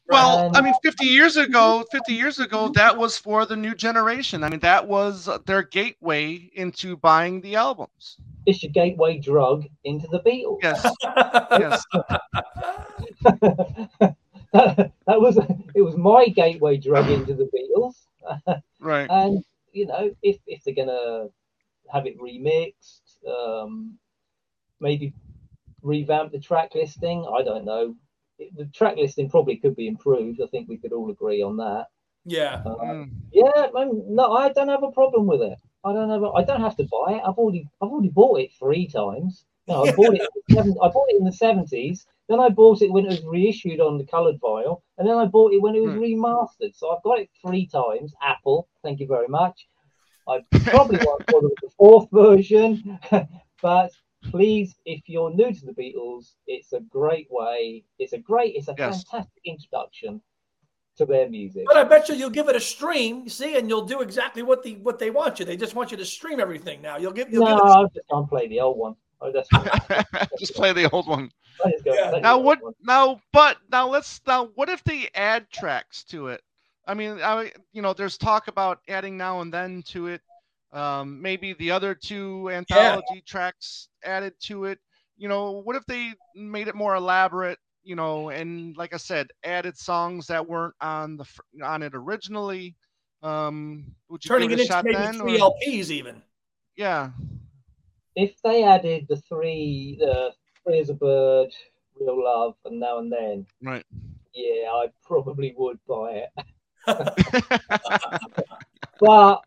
Well, 0.10 0.48
and, 0.48 0.56
I 0.56 0.62
mean, 0.62 0.74
50 0.84 1.06
years 1.06 1.36
ago, 1.36 1.86
50 1.92 2.14
years 2.14 2.40
ago, 2.40 2.70
that 2.76 2.98
was 2.98 3.18
for 3.18 3.46
the 3.46 3.58
new 3.58 3.76
generation. 3.76 4.44
I 4.44 4.50
mean, 4.50 4.62
that 4.62 4.88
was 4.88 5.30
their 5.46 5.64
gateway 5.64 6.50
into 6.54 6.96
buying 6.98 7.42
the 7.42 7.58
albums. 7.58 8.18
It's 8.46 8.64
your 8.64 8.72
gateway 8.72 9.20
drug 9.20 9.66
into 9.84 10.08
the 10.08 10.22
Beatles. 10.22 10.60
Yes, 10.64 10.84
yes. 11.52 11.84
that, 13.24 13.90
that 15.06 15.22
was 15.22 15.38
it. 15.76 15.82
Was 15.82 15.98
my 15.98 16.28
gateway 16.30 16.78
drug 16.78 17.10
into 17.10 17.34
the 17.34 17.50
Beatles. 17.54 18.58
right. 18.80 19.10
And 19.12 19.44
you 19.78 19.86
know, 19.86 20.12
if 20.22 20.38
if 20.48 20.64
they're 20.64 20.74
gonna 20.74 21.28
have 21.92 22.06
it 22.08 22.20
remixed, 22.20 23.26
um, 23.28 23.98
maybe 24.80 25.14
revamp 25.82 26.32
the 26.32 26.40
track 26.40 26.74
listing. 26.76 27.26
I 27.38 27.44
don't 27.44 27.66
know. 27.66 27.96
The 28.56 28.66
track 28.66 28.98
listing 28.98 29.30
probably 29.30 29.58
could 29.58 29.76
be 29.76 29.88
improved. 29.88 30.42
I 30.42 30.48
think 30.48 30.68
we 30.68 30.78
could 30.78 30.94
all 30.94 31.10
agree 31.10 31.42
on 31.42 31.58
that. 31.58 31.88
Yeah. 32.26 32.62
Uh, 32.66 32.76
mm. 32.76 33.10
Yeah. 33.32 33.68
Man, 33.74 34.04
no, 34.08 34.34
I 34.34 34.50
don't 34.50 34.68
have 34.70 34.84
a 34.84 34.92
problem 34.92 35.26
with 35.28 35.42
it. 35.42 35.58
I 35.84 35.94
don't 35.94 36.10
have. 36.10 36.24
A, 36.24 36.30
I 36.32 36.44
don't 36.44 36.62
have 36.62 36.76
to 36.78 36.84
buy 36.84 37.14
it. 37.14 37.22
I've 37.26 37.38
already. 37.38 37.70
I've 37.82 37.90
already 37.90 38.10
bought 38.10 38.40
it 38.40 38.52
three 38.60 38.88
times. 38.88 39.46
No, 39.68 39.86
I 39.86 39.92
bought 39.96 40.16
it. 40.16 40.28
I 40.52 40.88
bought 40.90 41.10
it 41.10 41.20
in 41.20 41.26
the 41.26 41.32
seventies. 41.32 42.06
Then 42.30 42.40
I 42.40 42.50
bought 42.50 42.82
it 42.82 42.92
when 42.92 43.06
it 43.06 43.10
was 43.10 43.24
reissued 43.24 43.80
on 43.80 43.98
the 43.98 44.06
coloured 44.06 44.40
vinyl, 44.42 44.82
and 44.98 45.08
then 45.08 45.18
I 45.18 45.26
bought 45.26 45.54
it 45.54 45.62
when 45.62 45.76
it 45.76 45.82
was 45.82 45.94
hmm. 45.94 46.00
remastered. 46.00 46.76
So 46.76 46.90
I've 46.90 47.04
got 47.04 47.20
it 47.20 47.30
three 47.46 47.68
times. 47.68 48.14
Apple, 48.22 48.68
thank 48.84 49.00
you 49.00 49.08
very 49.08 49.28
much. 49.28 49.68
I 50.28 50.42
probably 50.66 51.00
won't 51.06 51.26
bother 51.28 51.48
with 51.48 51.60
the 51.62 51.70
fourth 51.78 52.10
version, 52.12 53.00
but 53.62 53.92
please, 54.26 54.76
if 54.86 55.08
you're 55.08 55.34
new 55.34 55.54
to 55.54 55.66
the 55.66 55.72
Beatles, 55.72 56.34
it's 56.48 56.74
a 56.74 56.82
great 56.82 57.28
way. 57.32 57.86
It's 57.98 58.12
a 58.12 58.18
great. 58.18 58.56
It's 58.56 58.68
a 58.68 58.76
yes. 58.78 59.04
fantastic 59.04 59.42
introduction 59.46 60.22
to 60.98 61.06
their 61.06 61.30
music. 61.30 61.64
But 61.66 61.78
I 61.78 61.84
bet 61.84 62.10
you 62.10 62.16
you'll 62.16 62.30
give 62.30 62.50
it 62.50 62.56
a 62.56 62.60
stream, 62.60 63.24
you 63.24 63.30
see, 63.30 63.58
and 63.58 63.70
you'll 63.70 63.86
do 63.86 64.02
exactly 64.02 64.44
what 64.44 64.64
the 64.64 64.76
what 64.78 65.00
they 65.00 65.12
want 65.12 65.40
you. 65.40 65.46
They 65.46 65.56
just 65.56 65.76
want 65.76 65.92
you 65.92 65.98
to 65.98 66.06
stream 66.06 66.40
everything 66.40 66.82
now. 66.82 66.98
You'll 66.98 67.14
give. 67.14 67.32
You'll 67.32 67.46
no, 67.46 67.56
give 67.56 67.66
I'll 67.66 67.88
just 67.88 68.08
go 68.10 68.20
and 68.20 68.28
play 68.28 68.48
the 68.48 68.60
old 68.60 68.78
one. 68.78 68.96
Oh, 69.20 69.32
that's 69.32 69.50
just 70.40 70.56
play 70.56 70.74
the 70.74 70.90
old 70.92 71.08
one. 71.08 71.32
Yeah. 71.86 72.20
Now 72.22 72.38
what? 72.38 72.60
Now, 72.84 73.20
but 73.34 73.58
now 73.72 73.88
let's 73.88 74.22
now. 74.28 74.50
What 74.56 74.70
if 74.70 74.84
they 74.84 75.10
add 75.16 75.50
tracks 75.50 76.04
to 76.06 76.28
it? 76.28 76.42
I 76.86 76.94
mean, 76.94 77.20
I 77.22 77.52
you 77.74 77.82
know, 77.82 77.94
there's 77.94 78.18
talk 78.18 78.48
about 78.48 78.80
adding 78.88 79.18
now 79.18 79.42
and 79.42 79.52
then 79.52 79.84
to 79.88 80.08
it. 80.08 80.22
Um, 80.72 81.22
maybe 81.22 81.54
the 81.54 81.72
other 81.72 81.96
two 81.96 82.50
anthology 82.52 83.06
yeah. 83.16 83.22
tracks 83.26 83.88
added 84.04 84.34
to 84.42 84.66
it. 84.66 84.80
You 85.18 85.28
know, 85.28 85.62
what 85.64 85.76
if 85.76 85.86
they 85.86 86.14
made 86.36 86.68
it 86.68 86.76
more 86.76 86.96
elaborate? 86.96 87.58
You 87.84 87.96
know, 87.96 88.30
and 88.30 88.78
like 88.78 88.94
I 88.94 88.98
said, 88.98 89.28
added 89.44 89.78
songs 89.78 90.28
that 90.28 90.48
weren't 90.48 90.76
on 90.82 91.18
the 91.18 91.26
on 91.64 91.82
it 91.82 91.94
originally. 91.96 92.76
Um, 93.24 93.96
would 94.10 94.24
you 94.24 94.30
turning 94.30 94.52
it, 94.52 94.60
it 94.60 94.70
into 94.70 94.84
maybe 94.84 94.96
then, 94.96 95.18
three 95.18 95.42
or? 95.42 95.52
LPs 95.66 95.90
even? 95.90 96.22
Yeah, 96.76 97.10
if 98.18 98.42
they 98.44 98.64
added 98.64 99.06
the 99.08 99.18
three, 99.18 99.96
the 100.00 100.32
free 100.64 100.80
as 100.80 100.90
a 100.90 100.96
bird, 100.96 101.50
real 102.00 102.24
love, 102.24 102.56
and 102.66 102.80
now 102.80 102.98
and 102.98 103.12
then, 103.12 103.46
right? 103.62 103.86
Yeah, 104.34 104.70
I 104.72 104.88
probably 105.06 105.54
would 105.56 105.80
buy 105.88 106.26
it. 106.26 106.30
but 109.00 109.42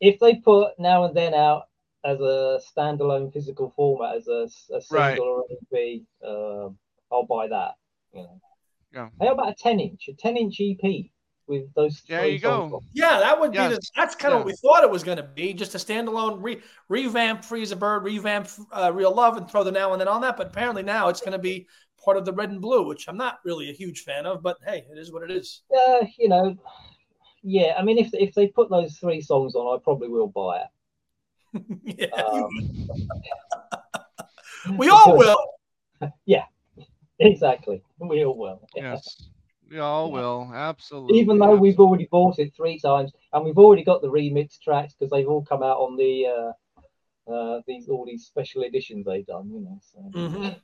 if 0.00 0.20
they 0.20 0.36
put 0.36 0.78
now 0.78 1.04
and 1.04 1.16
then 1.16 1.34
out 1.34 1.64
as 2.04 2.20
a 2.20 2.60
standalone 2.76 3.32
physical 3.32 3.72
format, 3.74 4.16
as 4.16 4.28
a, 4.28 4.48
a 4.74 4.80
single 4.80 4.98
right. 4.98 5.18
or 5.18 5.44
EP, 5.50 6.02
um, 6.24 6.78
I'll 7.10 7.26
buy 7.26 7.48
that. 7.48 7.72
You 8.12 8.22
know. 8.22 8.40
Yeah. 8.92 9.08
How 9.20 9.32
about 9.32 9.50
a 9.50 9.54
ten 9.54 9.80
inch? 9.80 10.08
A 10.08 10.14
ten 10.14 10.36
inch 10.36 10.60
EP 10.60 11.06
with 11.46 11.72
those. 11.74 12.02
There 12.08 12.26
you 12.26 12.38
go. 12.38 12.82
Yeah, 12.92 13.18
that 13.18 13.38
would 13.38 13.54
yes. 13.54 13.68
be. 13.68 13.74
The, 13.74 13.80
that's 13.96 14.14
kind 14.14 14.34
of 14.34 14.40
what 14.40 14.46
we 14.46 14.54
thought 14.54 14.84
it 14.84 14.90
was 14.90 15.02
going 15.02 15.16
to 15.16 15.22
be, 15.22 15.52
just 15.52 15.74
a 15.74 15.78
standalone 15.78 16.42
re, 16.42 16.60
revamp 16.88 17.44
"Free 17.44 17.62
as 17.62 17.72
a 17.72 17.76
Bird, 17.76 18.04
revamp 18.04 18.48
uh, 18.72 18.92
Real 18.92 19.14
Love, 19.14 19.36
and 19.36 19.50
throw 19.50 19.64
the 19.64 19.72
now 19.72 19.92
and 19.92 20.00
then 20.00 20.08
on 20.08 20.20
that. 20.22 20.36
But 20.36 20.48
apparently 20.48 20.82
now 20.82 21.08
it's 21.08 21.20
going 21.20 21.32
to 21.32 21.38
be 21.38 21.66
part 22.02 22.16
of 22.16 22.24
the 22.24 22.32
Red 22.32 22.50
and 22.50 22.60
Blue, 22.60 22.86
which 22.86 23.08
I'm 23.08 23.16
not 23.16 23.38
really 23.44 23.70
a 23.70 23.74
huge 23.74 24.02
fan 24.02 24.26
of. 24.26 24.42
But 24.42 24.58
hey, 24.64 24.84
it 24.90 24.98
is 24.98 25.12
what 25.12 25.22
it 25.22 25.30
is. 25.30 25.62
Uh, 25.74 26.04
you 26.18 26.28
know, 26.28 26.56
yeah. 27.42 27.74
I 27.78 27.82
mean, 27.82 27.98
if 27.98 28.10
if 28.14 28.34
they 28.34 28.48
put 28.48 28.70
those 28.70 28.96
three 28.96 29.20
songs 29.20 29.54
on, 29.54 29.78
I 29.78 29.82
probably 29.82 30.08
will 30.08 30.28
buy 30.28 30.62
it. 30.62 30.68
yeah, 31.84 32.22
um, 32.22 32.48
we 34.76 34.88
all 34.88 35.16
will. 35.16 35.38
Yeah, 36.26 36.44
exactly. 37.18 37.82
We 37.98 38.26
all 38.26 38.36
will. 38.36 38.68
Yes. 38.74 39.28
We 39.74 39.80
all 39.80 40.12
will. 40.12 40.52
Absolutely. 40.54 41.18
Even 41.18 41.38
though 41.40 41.56
we've 41.56 41.80
already 41.80 42.06
bought 42.08 42.38
it 42.38 42.54
three 42.54 42.78
times 42.78 43.10
and 43.32 43.44
we've 43.44 43.58
already 43.58 43.82
got 43.82 44.02
the 44.02 44.08
remix 44.08 44.60
tracks 44.60 44.94
because 44.94 45.10
they've 45.10 45.28
all 45.28 45.44
come 45.44 45.64
out 45.64 45.78
on 45.78 45.96
the 45.96 46.26
uh, 46.26 47.32
uh, 47.32 47.60
these 47.66 47.88
all 47.88 48.04
these 48.06 48.24
special 48.24 48.62
editions 48.62 49.04
they've 49.04 49.26
done, 49.26 49.50
you 49.50 49.60
know. 49.60 49.80
So 49.82 49.98
Mhm. 50.14 50.60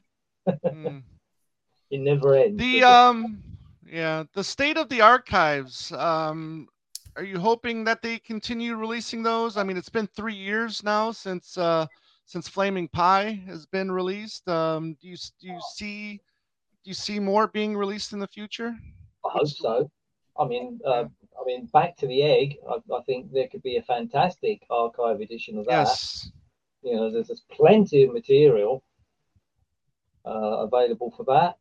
Mm. 0.65 1.03
it 1.91 2.01
never 2.01 2.37
ends. 2.37 2.57
The 2.59 2.81
does 2.83 2.89
it? 2.89 2.95
um 2.95 3.43
yeah, 3.85 4.23
the 4.33 4.45
state 4.45 4.77
of 4.77 4.89
the 4.89 5.01
archives. 5.01 5.91
Um 5.91 6.69
are 7.17 7.25
you 7.25 7.41
hoping 7.41 7.83
that 7.85 8.03
they 8.03 8.21
continue 8.21 8.77
releasing 8.77 9.25
those? 9.25 9.57
I 9.57 9.65
mean, 9.65 9.77
it's 9.77 9.89
been 9.89 10.07
3 10.07 10.37
years 10.37 10.85
now 10.85 11.11
since 11.11 11.59
uh 11.59 11.89
since 12.27 12.49
Flaming 12.49 12.87
Pie 12.87 13.43
has 13.47 13.67
been 13.67 13.91
released. 13.91 14.49
Um 14.49 14.95
do 15.01 15.09
you 15.09 15.17
do 15.41 15.49
you 15.49 15.61
see 15.75 16.21
do 16.85 16.91
you 16.91 16.95
see 16.95 17.19
more 17.19 17.49
being 17.49 17.77
released 17.77 18.13
in 18.13 18.21
the 18.21 18.29
future? 18.29 18.77
I 19.31 19.39
hope 19.39 19.49
so. 19.49 19.91
I 20.39 20.47
mean, 20.47 20.81
uh, 20.85 21.05
I 21.41 21.45
mean, 21.47 21.67
back 21.73 21.97
to 21.99 22.07
the 22.07 22.23
egg. 22.23 22.57
I, 22.69 22.77
I 22.95 23.03
think 23.03 23.33
there 23.33 23.49
could 23.49 23.63
be 23.63 23.77
a 23.77 23.83
fantastic 23.83 24.63
archive 24.71 25.21
edition 25.21 25.59
of 25.59 25.67
that. 25.67 25.73
Yes. 25.73 26.31
You 26.83 26.97
know, 26.97 27.11
there's, 27.11 27.29
there's 27.29 27.45
plenty 27.51 28.05
of 28.05 28.13
material 28.13 28.83
uh, 30.25 30.67
available 30.67 31.13
for 31.17 31.25
that. 31.25 31.57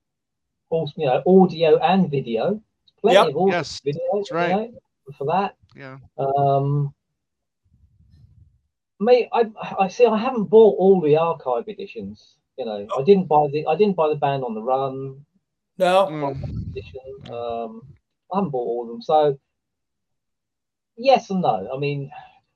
Also, 0.70 0.94
you 0.98 1.06
know, 1.08 1.22
audio 1.28 1.78
and 1.80 2.10
video. 2.10 2.62
Plenty 3.02 3.16
Yep. 3.16 3.28
of 3.30 3.38
audio 3.38 3.56
Yes. 3.56 3.80
video. 3.82 4.02
That's 4.14 4.32
right. 4.32 4.50
You 4.50 4.56
know, 4.56 5.14
for 5.18 5.26
that. 5.26 5.56
Yeah. 5.76 5.98
Um, 6.18 6.94
me, 9.00 9.30
I, 9.34 9.50
I 9.80 9.88
see. 9.88 10.06
I 10.06 10.18
haven't 10.18 10.46
bought 10.46 10.78
all 10.78 11.02
the 11.02 11.18
archive 11.18 11.68
editions. 11.68 12.36
You 12.58 12.66
know, 12.66 12.88
I 12.98 13.04
didn't 13.04 13.26
buy 13.28 13.48
the. 13.52 13.66
I 13.68 13.76
didn't 13.76 13.96
buy 13.96 14.10
the 14.10 14.16
Band 14.16 14.44
on 14.44 14.54
the 14.54 14.62
Run 14.62 15.26
No, 15.80 16.08
Mm. 16.08 17.32
Um, 17.32 17.82
I 18.32 18.38
haven't 18.38 18.52
bought 18.52 18.68
all 18.68 18.82
of 18.84 18.90
them. 18.90 19.02
So, 19.02 19.38
yes 20.98 21.30
and 21.30 21.42
no. 21.42 21.70
I 21.74 21.78
mean, 21.80 22.12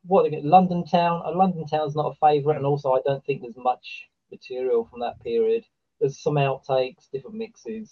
what 0.05 0.25
again? 0.25 0.41
London 0.43 0.85
Town. 0.85 1.21
Uh, 1.25 1.35
London 1.35 1.65
Town's 1.65 1.95
not 1.95 2.11
a 2.11 2.15
favourite, 2.25 2.57
and 2.57 2.65
also 2.65 2.91
I 2.93 2.99
don't 3.05 3.23
think 3.25 3.41
there's 3.41 3.55
much 3.57 4.09
material 4.31 4.85
from 4.89 4.99
that 4.99 5.19
period. 5.23 5.63
There's 5.99 6.21
some 6.21 6.35
outtakes, 6.35 7.09
different 7.11 7.37
mixes. 7.37 7.91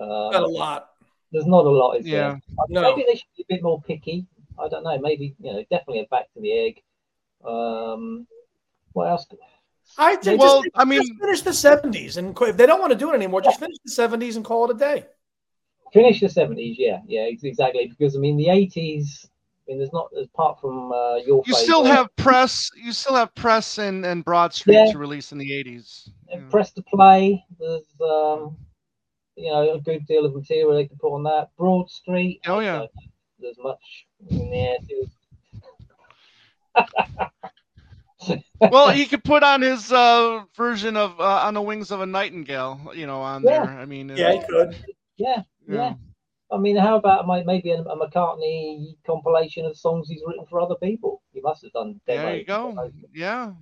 Um, 0.00 0.32
not 0.32 0.42
a 0.42 0.46
lot. 0.46 0.90
there's 1.32 1.46
not 1.46 1.64
a 1.66 1.70
lot. 1.70 1.92
Is 1.98 2.06
Yeah. 2.06 2.30
there? 2.30 2.40
No. 2.70 2.82
Maybe 2.82 3.04
they 3.06 3.14
should 3.16 3.28
be 3.36 3.44
a 3.48 3.54
bit 3.54 3.62
more 3.62 3.80
picky. 3.82 4.26
I 4.58 4.68
don't 4.68 4.84
know. 4.84 4.98
Maybe 4.98 5.36
you 5.38 5.52
know, 5.52 5.62
definitely 5.70 6.00
a 6.00 6.06
back 6.06 6.32
to 6.32 6.40
the 6.40 6.52
egg. 6.52 6.82
Um, 7.44 8.26
what 8.92 9.08
else? 9.10 9.26
I 9.98 10.16
think 10.16 10.40
Well, 10.40 10.62
just, 10.62 10.70
I 10.74 10.84
mean- 10.84 11.00
just 11.02 11.20
finish 11.20 11.40
the 11.42 11.52
seventies, 11.54 12.16
and 12.16 12.34
qu- 12.34 12.46
if 12.46 12.56
they 12.56 12.66
don't 12.66 12.80
want 12.80 12.92
to 12.92 12.98
do 12.98 13.10
it 13.12 13.14
anymore, 13.14 13.40
just 13.40 13.60
finish 13.60 13.76
the 13.84 13.90
seventies 13.90 14.36
and 14.36 14.44
call 14.44 14.64
it 14.70 14.74
a 14.76 14.78
day. 14.78 15.06
Finish 15.92 16.20
the 16.20 16.28
seventies. 16.28 16.76
Yeah, 16.78 17.00
yeah, 17.06 17.22
exactly. 17.30 17.86
Because 17.86 18.16
I 18.16 18.18
mean, 18.18 18.36
the 18.36 18.48
eighties. 18.48 19.24
I 19.68 19.72
mean, 19.72 19.78
there's 19.78 19.92
not 19.92 20.08
apart 20.16 20.60
from 20.60 20.92
uh, 20.92 21.16
your. 21.16 21.42
You 21.46 21.54
still 21.54 21.82
favourite, 21.82 21.96
have 21.98 22.16
press 22.16 22.70
you 22.76 22.92
still 22.92 23.14
have 23.14 23.34
press 23.34 23.78
and, 23.78 24.04
and 24.06 24.24
Broad 24.24 24.52
Street 24.54 24.74
Yeah. 24.74 24.92
to 24.92 24.98
release 24.98 25.32
in 25.32 25.38
the 25.38 25.50
80s. 25.50 26.08
uh, 26.08 26.36
Yeah. 26.36 26.40
press 26.50 26.72
to 26.72 26.82
play. 26.82 27.44
There's 27.58 27.82
um, 28.00 28.56
you 29.36 29.50
know, 29.50 29.74
a 29.74 29.80
good 29.80 30.06
deal 30.06 30.24
of 30.24 30.34
material 30.34 30.74
they 30.74 30.86
can 30.86 30.96
put 30.98 31.12
on 31.14 31.22
that. 31.24 31.48
Broad 31.58 31.90
Street. 31.90 32.40
Oh, 32.46 32.60
yeah. 32.60 32.78
don't 32.78 32.78
know 32.78 32.84
if 32.84 33.10
There's 33.40 33.58
much 33.58 34.06
in 34.30 34.50
there. 34.50 34.76
too. 38.26 38.40
well, 38.70 38.90
he 38.90 39.06
could 39.06 39.22
put 39.24 39.42
on 39.42 39.62
his 39.62 39.92
uh, 39.92 40.42
version 40.56 40.96
of 40.96 41.18
uh, 41.20 41.46
"On 41.46 41.54
the 41.54 41.62
Wings 41.62 41.90
of 41.90 42.00
a 42.00 42.06
Nightingale," 42.06 42.92
you 42.94 43.06
know, 43.06 43.20
on 43.20 43.42
Yeah. 43.42 43.64
there. 43.66 43.78
I 43.78 43.84
mean, 43.86 44.08
Yeah, 44.10 44.32
he 44.32 44.40
could. 44.48 44.76
Yeah, 45.16 45.42
yeah. 45.68 45.94
I 46.52 46.58
mean, 46.58 46.76
how 46.76 46.96
about 46.96 47.26
maybe 47.44 47.70
a, 47.72 47.80
a 47.80 47.96
McCartney 47.96 48.94
compilation 49.04 49.64
of 49.66 49.76
songs 49.76 50.08
he's 50.08 50.22
written 50.26 50.46
for 50.48 50.60
other 50.60 50.76
people? 50.76 51.22
He 51.32 51.40
must 51.40 51.62
have 51.64 51.72
done. 51.72 52.00
There 52.06 52.36
you 52.36 52.44
demos. 52.44 52.74
go. 52.76 52.90
Yeah, 53.12 53.52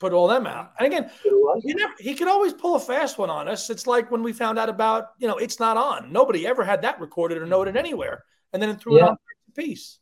Put 0.00 0.12
all 0.12 0.26
them 0.26 0.48
out. 0.48 0.72
And 0.80 0.86
again, 0.92 1.10
you 1.24 1.74
never, 1.76 1.92
he 2.00 2.14
could 2.16 2.26
always 2.26 2.52
pull 2.52 2.74
a 2.74 2.80
fast 2.80 3.18
one 3.18 3.30
on 3.30 3.46
us. 3.46 3.70
It's 3.70 3.86
like 3.86 4.10
when 4.10 4.24
we 4.24 4.32
found 4.32 4.58
out 4.58 4.68
about, 4.68 5.10
you 5.18 5.28
know, 5.28 5.36
it's 5.36 5.60
not 5.60 5.76
on. 5.76 6.10
Nobody 6.12 6.44
ever 6.44 6.64
had 6.64 6.82
that 6.82 7.00
recorded 7.00 7.38
or 7.38 7.46
noted 7.46 7.76
anywhere, 7.76 8.24
and 8.52 8.60
then 8.60 8.68
it 8.70 8.80
threw 8.80 8.96
it 8.96 8.98
Yeah. 8.98 9.08
on 9.10 9.16
the 9.54 9.62
piece. 9.62 10.00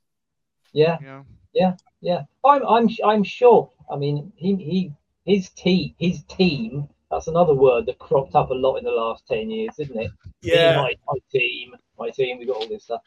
Yeah, 0.73 0.97
yeah. 1.03 1.23
Yeah. 1.53 1.75
Yeah. 2.01 2.23
I'm, 2.45 2.67
I'm, 2.67 2.89
I'm 3.05 3.25
sure. 3.25 3.71
I 3.91 3.97
mean, 3.97 4.33
he, 4.37 4.55
he, 4.57 4.93
his 5.25 5.51
team, 5.51 5.95
his 5.99 6.23
team. 6.25 6.89
That's 7.11 7.27
another 7.27 7.55
word 7.55 7.87
that 7.87 7.99
cropped 7.99 8.37
up 8.37 8.51
a 8.51 8.55
lot 8.55 8.77
in 8.77 8.85
the 8.85 8.93
last 8.93 9.27
ten 9.27 9.51
years, 9.51 9.75
isn't 9.79 9.99
it? 9.99 10.13
Yeah, 10.43 10.77
my, 10.77 10.95
my 11.09 11.19
team, 11.33 11.75
my 11.99 12.11
team. 12.11 12.39
We 12.39 12.47
got 12.47 12.57
all 12.57 12.69
this 12.69 12.85
stuff. 12.85 13.03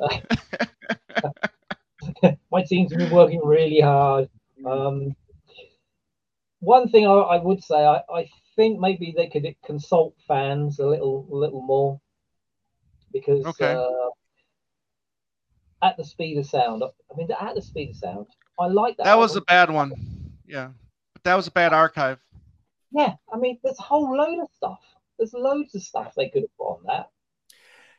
Uh, 0.00 0.18
my 2.50 2.62
team's 2.62 2.94
been 2.94 3.10
working 3.10 3.42
really 3.44 3.80
hard. 3.80 4.30
Um, 4.64 5.14
one 6.60 6.88
thing 6.88 7.06
I, 7.06 7.10
I 7.10 7.36
would 7.36 7.62
say, 7.62 7.84
I, 7.84 8.00
I 8.10 8.30
think 8.56 8.80
maybe 8.80 9.14
they 9.16 9.28
could 9.28 9.46
consult 9.64 10.14
fans 10.26 10.78
a 10.78 10.86
little, 10.86 11.28
a 11.30 11.36
little 11.36 11.62
more, 11.62 12.00
because 13.12 13.44
Okay. 13.46 13.74
uh, 13.74 14.10
at 15.82 15.96
the 15.96 16.04
speed 16.04 16.38
of 16.38 16.46
sound, 16.46 16.82
I 16.82 17.16
mean, 17.16 17.28
at 17.38 17.54
the 17.54 17.62
speed 17.62 17.90
of 17.90 17.96
sound, 17.96 18.26
I 18.58 18.66
like 18.66 18.96
that. 18.96 19.04
That 19.04 19.18
was 19.18 19.36
a 19.36 19.42
bad 19.42 19.70
one. 19.70 19.92
Yeah, 20.46 20.70
but 21.12 21.24
that 21.24 21.34
was 21.34 21.46
a 21.46 21.50
bad 21.50 21.72
archive. 21.72 22.18
Yeah, 22.92 23.14
I 23.32 23.36
mean, 23.36 23.58
there's 23.62 23.78
a 23.78 23.82
whole 23.82 24.16
load 24.16 24.38
of 24.40 24.48
stuff. 24.56 24.78
There's 25.18 25.34
loads 25.34 25.74
of 25.74 25.82
stuff 25.82 26.14
they 26.14 26.28
could 26.28 26.42
have 26.42 26.56
put 26.56 26.64
on 26.64 26.80
that. 26.86 27.10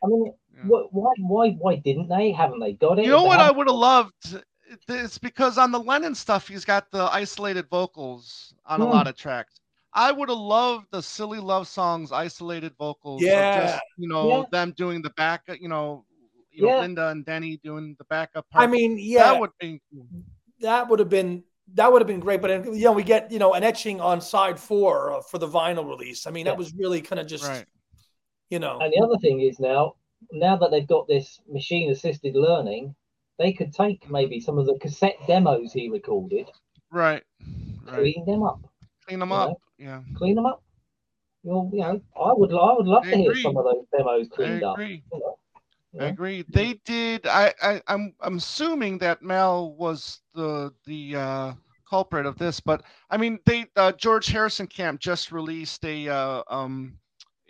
I 0.02 0.06
mean, 0.06 0.32
Yeah. 0.54 0.62
what, 0.64 0.92
why, 0.92 1.12
why, 1.18 1.50
why 1.52 1.76
didn't 1.76 2.08
they? 2.08 2.32
Haven't 2.32 2.60
they 2.60 2.72
got 2.72 2.98
it? 2.98 3.04
You 3.04 3.10
know 3.12 3.24
what 3.24 3.40
I 3.40 3.50
would 3.50 3.68
have 3.68 3.76
loved? 3.76 4.42
It's 4.88 5.18
because 5.18 5.58
on 5.58 5.72
the 5.72 5.80
Lennon 5.80 6.14
stuff, 6.14 6.48
he's 6.48 6.64
got 6.64 6.90
the 6.90 7.04
isolated 7.12 7.68
vocals 7.68 8.54
on 8.66 8.80
a 8.80 8.84
Hmm. 8.84 8.90
lot 8.90 9.06
of 9.06 9.16
tracks. 9.16 9.60
I 9.94 10.12
would 10.12 10.28
have 10.28 10.38
loved 10.38 10.86
the 10.90 11.02
silly 11.02 11.38
love 11.40 11.66
songs, 11.66 12.12
isolated 12.12 12.74
vocals. 12.78 13.22
of 13.22 13.28
Yeah. 13.28 13.50
just, 13.50 13.80
you 13.96 14.08
know, 14.08 14.28
Yeah. 14.28 14.42
them 14.50 14.72
doing 14.72 15.02
the 15.02 15.10
back, 15.10 15.42
you 15.60 15.68
know, 15.68 16.04
you 16.58 16.66
know, 16.66 16.74
Yeah. 16.76 16.80
Linda 16.80 17.08
and 17.08 17.24
Denny 17.24 17.58
doing 17.62 17.94
the 17.98 18.04
backup. 18.04 18.48
Part. 18.50 18.64
I 18.64 18.66
mean, 18.66 18.98
yeah, 18.98 19.32
that 19.32 19.40
would 19.40 19.50
be. 19.60 19.80
that 20.60 20.88
would 20.88 20.98
have 20.98 21.08
been 21.08 21.44
that 21.74 21.92
would 21.92 22.00
have 22.00 22.06
been 22.08 22.20
great. 22.20 22.40
But 22.40 22.64
you 22.66 22.84
know, 22.84 22.92
we 22.92 23.02
get 23.02 23.30
you 23.30 23.38
know 23.38 23.54
an 23.54 23.62
etching 23.62 24.00
on 24.00 24.20
side 24.20 24.58
four 24.58 25.12
uh, 25.12 25.20
for 25.22 25.38
the 25.38 25.48
vinyl 25.48 25.86
release. 25.88 26.26
I 26.26 26.30
mean, 26.30 26.46
Yeah. 26.46 26.52
that 26.52 26.58
was 26.58 26.72
really 26.74 27.00
kind 27.00 27.20
of 27.20 27.26
just 27.26 27.44
Right. 27.46 27.64
you 28.50 28.58
know. 28.58 28.78
And 28.80 28.92
the 28.92 29.00
other 29.02 29.18
thing 29.18 29.40
is 29.40 29.58
now, 29.60 29.94
now 30.32 30.56
that 30.56 30.70
they've 30.70 30.86
got 30.86 31.06
this 31.08 31.40
machine 31.48 31.90
assisted 31.90 32.34
learning, 32.34 32.94
they 33.38 33.52
could 33.52 33.72
take 33.72 34.08
maybe 34.10 34.40
some 34.40 34.58
of 34.58 34.66
the 34.66 34.78
cassette 34.80 35.16
demos 35.26 35.72
he 35.72 35.88
recorded, 35.88 36.50
Right. 36.90 37.22
Right. 37.84 37.94
clean 37.94 38.24
them 38.26 38.42
up, 38.42 38.60
Clean 39.06 39.18
them 39.20 39.28
you 39.28 39.34
up. 39.36 39.56
Yeah. 39.78 40.02
clean 40.16 40.34
them 40.34 40.46
up. 40.46 40.62
You'll, 41.44 41.70
you 41.72 41.80
know, 41.80 42.00
I 42.20 42.32
would, 42.32 42.50
I 42.52 42.72
would 42.72 42.86
love 42.86 43.04
I 43.06 43.10
to 43.12 43.16
hear 43.16 43.34
some 43.36 43.56
of 43.56 43.64
those 43.64 43.84
demos 43.96 44.26
I 44.32 44.34
cleaned 44.34 44.64
up. 44.64 44.76
You 44.78 44.84
know, 44.84 44.90
you 44.90 45.30
I 45.98 46.06
agree. 46.06 46.44
They 46.52 46.74
did. 46.84 47.26
I, 47.26 47.52
I 47.62 47.82
I'm 47.88 48.14
I'm 48.20 48.36
assuming 48.36 48.98
that 48.98 49.22
Mel 49.22 49.74
was 49.74 50.20
the 50.34 50.72
the 50.86 51.16
uh, 51.16 51.52
culprit 51.88 52.26
of 52.26 52.38
this, 52.38 52.60
but 52.60 52.84
I 53.10 53.16
mean, 53.16 53.38
they 53.46 53.66
uh, 53.76 53.92
George 53.92 54.26
Harrison 54.28 54.66
Camp 54.68 55.00
just 55.00 55.32
released 55.32 55.84
a 55.84 56.08
uh, 56.08 56.42
um 56.48 56.98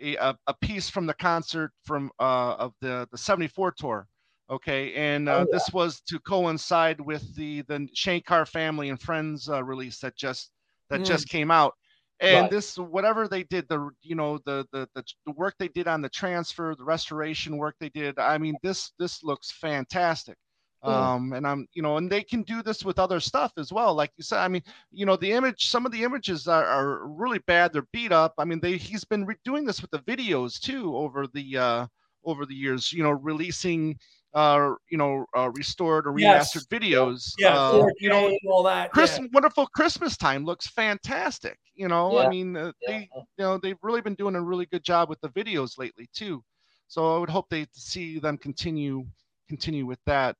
a, 0.01 0.15
a 0.15 0.37
a 0.47 0.53
piece 0.55 0.89
from 0.89 1.05
the 1.05 1.13
concert 1.13 1.71
from 1.83 2.11
uh 2.19 2.55
of 2.55 2.73
the 2.81 3.07
the 3.11 3.17
74 3.17 3.71
tour. 3.73 4.07
Okay, 4.49 4.93
and 4.95 5.29
uh, 5.29 5.45
Oh, 5.45 5.47
yeah. 5.51 5.59
this 5.59 5.71
was 5.71 6.01
to 6.01 6.19
coincide 6.19 6.99
with 6.99 7.35
the 7.35 7.61
the 7.63 7.87
Shankar 7.93 8.45
Family 8.47 8.89
and 8.89 8.99
Friends 8.99 9.47
uh, 9.47 9.63
release 9.63 9.99
that 9.99 10.15
just 10.15 10.51
that 10.89 11.03
Mm. 11.03 11.03
just 11.03 11.29
came 11.29 11.51
out. 11.51 11.75
And 12.21 12.49
Right. 12.49 12.51
this 12.51 12.77
whatever 12.77 13.27
they 13.27 13.43
did, 13.43 13.67
the 13.69 13.89
you 14.01 14.15
know 14.15 14.39
the, 14.45 14.65
the 14.73 14.87
the 14.95 15.03
the 15.25 15.31
work 15.33 15.55
they 15.57 15.69
did 15.69 15.87
on 15.87 16.01
the 16.01 16.09
transfer, 16.09 16.75
the 16.75 16.83
restoration 16.83 17.57
work 17.57 17.75
they 17.79 17.89
did. 17.89 18.19
I 18.19 18.37
mean, 18.37 18.57
this 18.61 18.91
this 18.99 19.23
looks 19.23 19.51
fantastic. 19.51 20.37
Mm. 20.85 21.09
Um, 21.09 21.33
and 21.33 21.45
I'm 21.45 21.67
you 21.73 21.81
know, 21.81 21.97
and 21.97 22.09
they 22.11 22.23
can 22.23 22.43
do 22.43 22.61
this 22.63 22.85
with 22.85 22.99
other 22.99 23.19
stuff 23.19 23.53
as 23.57 23.71
well. 23.71 23.93
Like 23.95 24.11
you 24.17 24.23
said, 24.23 24.39
I 24.39 24.47
mean, 24.47 24.63
you 24.91 25.05
know, 25.05 25.17
the 25.17 25.31
image, 25.31 25.67
some 25.67 25.85
of 25.85 25.91
the 25.91 26.03
images 26.03 26.47
are, 26.47 26.65
are 26.65 27.07
really 27.07 27.39
bad. 27.39 27.73
They're 27.73 27.87
beat 27.93 28.11
up. 28.13 28.33
I 28.37 28.45
mean, 28.45 28.59
they 28.61 28.77
he's 28.77 29.03
been 29.05 29.25
re- 29.25 29.35
doing 29.43 29.65
this 29.65 29.81
with 29.81 29.91
the 29.91 29.99
videos 29.99 30.59
too 30.59 30.95
over 30.95 31.27
the 31.27 31.57
uh 31.57 31.87
over 32.23 32.45
the 32.45 32.55
years. 32.55 32.93
You 32.93 33.03
know, 33.03 33.11
releasing 33.11 33.97
uh 34.33 34.73
you 34.89 34.97
know 34.97 35.25
uh, 35.35 35.49
restored 35.51 36.05
or 36.07 36.13
Yes. 36.15 36.53
remastered 36.53 36.67
videos. 36.67 37.33
yeah, 37.39 37.55
uh, 37.55 37.71
4K 37.71 37.93
you 37.99 38.09
know, 38.09 38.27
and 38.27 38.37
all 38.47 38.63
that. 38.63 38.91
Christmas, 38.91 39.29
wonderful 39.33 39.67
Christmas 39.67 40.17
time 40.17 40.45
looks 40.45 40.67
fantastic. 40.67 41.57
You 41.75 41.87
know, 41.87 42.17
I 42.17 42.29
mean, 42.29 42.55
uh, 42.55 42.71
Yeah. 42.87 42.93
they, 42.93 43.09
you 43.13 43.43
know, 43.45 43.57
they've 43.57 43.77
really 43.81 44.01
been 44.01 44.15
doing 44.15 44.35
a 44.35 44.41
really 44.41 44.65
good 44.65 44.83
job 44.83 45.09
with 45.09 45.19
the 45.21 45.29
videos 45.29 45.77
lately 45.77 46.09
too. 46.13 46.43
So 46.87 47.15
I 47.15 47.19
would 47.19 47.29
hope 47.29 47.49
they 47.49 47.67
see 47.73 48.19
them 48.19 48.37
continue 48.37 49.05
continue 49.47 49.85
with 49.85 49.99
that. 50.05 50.35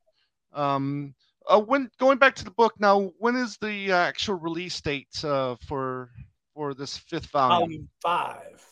Um, 0.54 1.16
uh, 1.48 1.60
when 1.60 1.90
going 2.00 2.18
back 2.20 2.36
to 2.36 2.44
the 2.46 2.52
book 2.52 2.74
now, 2.80 3.12
when 3.18 3.36
is 3.36 3.58
the 3.58 3.92
uh, 3.92 3.98
actual 3.98 4.36
release 4.36 4.80
date 4.82 5.24
uh, 5.24 5.56
for 5.68 6.10
for 6.54 6.74
this 6.74 6.98
fifth 6.98 7.28
volume? 7.32 7.62
Volume 7.70 7.90
five. 8.02 8.66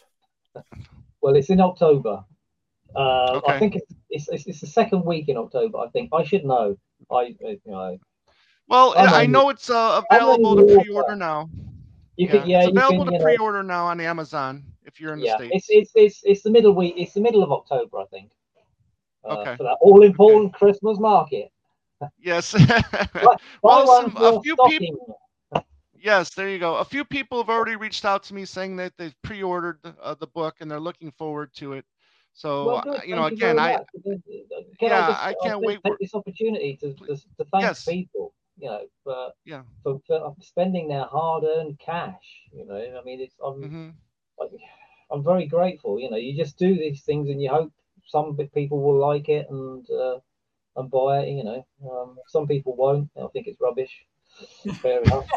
Well, 1.21 1.35
it's 1.35 1.49
in 1.49 1.59
October. 1.61 2.23
Uh, 2.97 3.33
Okay. 3.43 3.53
I 3.53 3.59
think 3.59 3.75
it's, 3.75 3.93
it's, 4.29 4.47
it's 4.47 4.61
the 4.61 4.67
second 4.67 5.05
week 5.05 5.29
in 5.29 5.37
October. 5.37 5.77
I 5.79 5.87
think 5.89 6.09
I 6.13 6.23
should 6.23 6.43
know. 6.45 6.75
I 7.11 7.35
you 7.39 7.59
know 7.65 7.97
Well, 8.67 8.93
I'm 8.97 9.13
I 9.13 9.25
know 9.27 9.49
it's 9.49 9.69
uh, 9.69 10.01
available 10.09 10.55
to 10.55 10.65
pre-order 10.79 11.15
now. 11.15 11.49
you 12.17 12.27
can 12.27 12.47
yeah 12.49 12.61
it's 12.63 12.69
available 12.69 13.05
can 13.05 13.13
to 13.13 13.19
know, 13.19 13.23
pre-order 13.23 13.61
now 13.63 13.85
on 13.85 13.99
Amazon 14.01 14.63
if 14.85 14.99
you're 14.99 15.13
in 15.13 15.19
the 15.19 15.25
yeah 15.27 15.35
states. 15.37 15.51
it's 15.53 15.67
it's 15.69 15.91
it's 15.95 16.21
it's 16.23 16.41
the 16.43 16.49
middle 16.49 16.73
week. 16.73 16.95
It's 16.97 17.13
the 17.13 17.21
middle 17.21 17.43
of 17.43 17.51
October, 17.51 17.99
I 17.99 18.05
think. 18.05 18.31
Uh, 19.23 19.35
Okay. 19.37 19.55
For 19.57 19.63
that 19.63 19.77
all 19.81 20.03
important 20.03 20.53
Christmas 20.53 20.97
market. 20.99 21.51
Yes. 22.19 22.55
Well, 23.61 23.87
some- 23.87 24.15
a 24.17 24.41
few 24.41 24.53
stocking. 24.53 24.97
yes, 25.99 26.33
there 26.33 26.49
you 26.49 26.59
go. 26.59 26.75
A 26.75 26.85
few 26.85 27.03
people 27.03 27.37
have 27.39 27.49
already 27.49 27.75
reached 27.75 28.05
out 28.05 28.23
to 28.23 28.33
me 28.33 28.45
saying 28.45 28.75
that 28.77 28.93
they've 28.97 29.15
pre-ordered 29.23 29.79
the, 29.83 29.93
uh, 30.01 30.13
the 30.15 30.27
book 30.27 30.55
and 30.61 30.69
they're 30.69 30.79
looking 30.79 31.11
forward 31.11 31.53
to 31.55 31.73
it. 31.73 31.85
So, 32.37 32.65
Well, 32.65 32.83
uh, 32.87 33.01
you 33.03 33.15
know, 33.15 33.25
again, 33.25 33.57
I. 33.57 33.77
Can 34.03 34.21
Yeah, 34.79 35.07
just, 35.07 35.23
I 35.23 35.33
can't 35.41 35.43
just 35.55 35.65
wait 35.65 35.79
Take 35.83 35.93
for- 35.93 35.97
this 35.99 36.13
opportunity 36.13 36.77
to, 36.81 36.93
to, 36.93 37.15
to 37.15 37.45
thank 37.51 37.63
Yes. 37.63 37.83
people, 37.83 38.31
you 38.59 38.69
know, 38.69 38.85
for, 39.03 39.31
Yeah. 39.43 39.63
for, 39.81 39.99
for 40.07 40.35
spending 40.41 40.87
their 40.87 41.05
hard-earned 41.05 41.79
cash. 41.79 42.27
You 42.53 42.65
know, 42.65 42.75
I 42.75 43.03
mean, 43.03 43.21
it's 43.21 43.35
I'm 43.43 43.59
mhm. 43.63 43.93
like, 44.39 44.51
I'm 45.09 45.23
very 45.23 45.47
grateful. 45.47 45.99
You 45.99 46.11
know, 46.11 46.17
you 46.17 46.37
just 46.37 46.59
do 46.59 46.75
these 46.75 47.01
things 47.01 47.27
and 47.27 47.41
you 47.41 47.49
hope 47.49 47.71
some 48.05 48.37
people 48.53 48.79
will 48.83 48.99
like 48.99 49.29
it 49.29 49.49
and 49.49 49.89
uh, 49.89 50.19
and 50.75 50.91
buy 50.91 51.21
it. 51.21 51.29
You 51.29 51.43
know, 51.43 51.65
um, 51.89 52.17
some 52.27 52.45
people 52.47 52.75
won't. 52.75 53.09
They'll 53.15 53.29
think 53.29 53.47
it's 53.47 53.59
rubbish. 53.59 54.05
Fair 54.83 55.01
enough. 55.01 55.27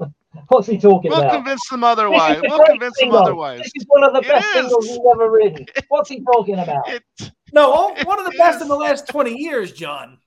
What's 0.48 0.66
he 0.66 0.78
talking 0.78 1.12
about? 1.12 1.24
we'll 1.24 1.34
convince 1.34 1.68
them 1.68 1.84
otherwise. 1.84 2.40
We'll 2.42 2.58
great 2.58 2.70
convince 2.70 2.98
them 2.98 3.12
otherwise. 3.12 3.58
This 3.60 3.72
is 3.76 3.84
one 3.88 4.02
of 4.04 4.12
the 4.12 4.20
It 4.20 4.28
best 4.28 4.46
is. 4.46 4.52
singles 4.54 4.86
he's 4.86 4.98
ever 5.12 5.30
written. 5.30 5.66
What's 5.88 6.08
he 6.10 6.22
talking 6.24 6.58
about? 6.58 6.88
It, 6.88 7.02
No, 7.52 7.70
all- 7.72 7.94
one 8.04 8.18
of 8.18 8.24
the 8.24 8.32
It 8.32 8.38
best 8.38 8.56
is. 8.56 8.62
in 8.62 8.68
the 8.68 8.76
last 8.76 9.06
20 9.08 9.36
years, 9.38 9.72
John. 9.72 10.18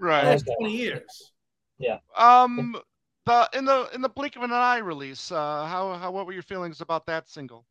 right. 0.00 0.24
Last 0.24 0.44
Okay. 0.48 0.54
20 0.60 0.76
years. 0.76 1.32
Yeah. 1.78 1.98
Um, 2.16 2.76
the 3.26 3.48
in 3.54 3.64
the 3.64 3.88
in 3.94 4.00
the 4.02 4.08
blink 4.08 4.36
of 4.36 4.42
an 4.42 4.52
eye 4.52 4.78
release. 4.78 5.30
Uh, 5.30 5.64
how 5.66 5.94
how 5.94 6.10
what 6.10 6.26
were 6.26 6.32
your 6.32 6.42
feelings 6.42 6.80
about 6.80 7.06
that 7.06 7.28
single? 7.28 7.64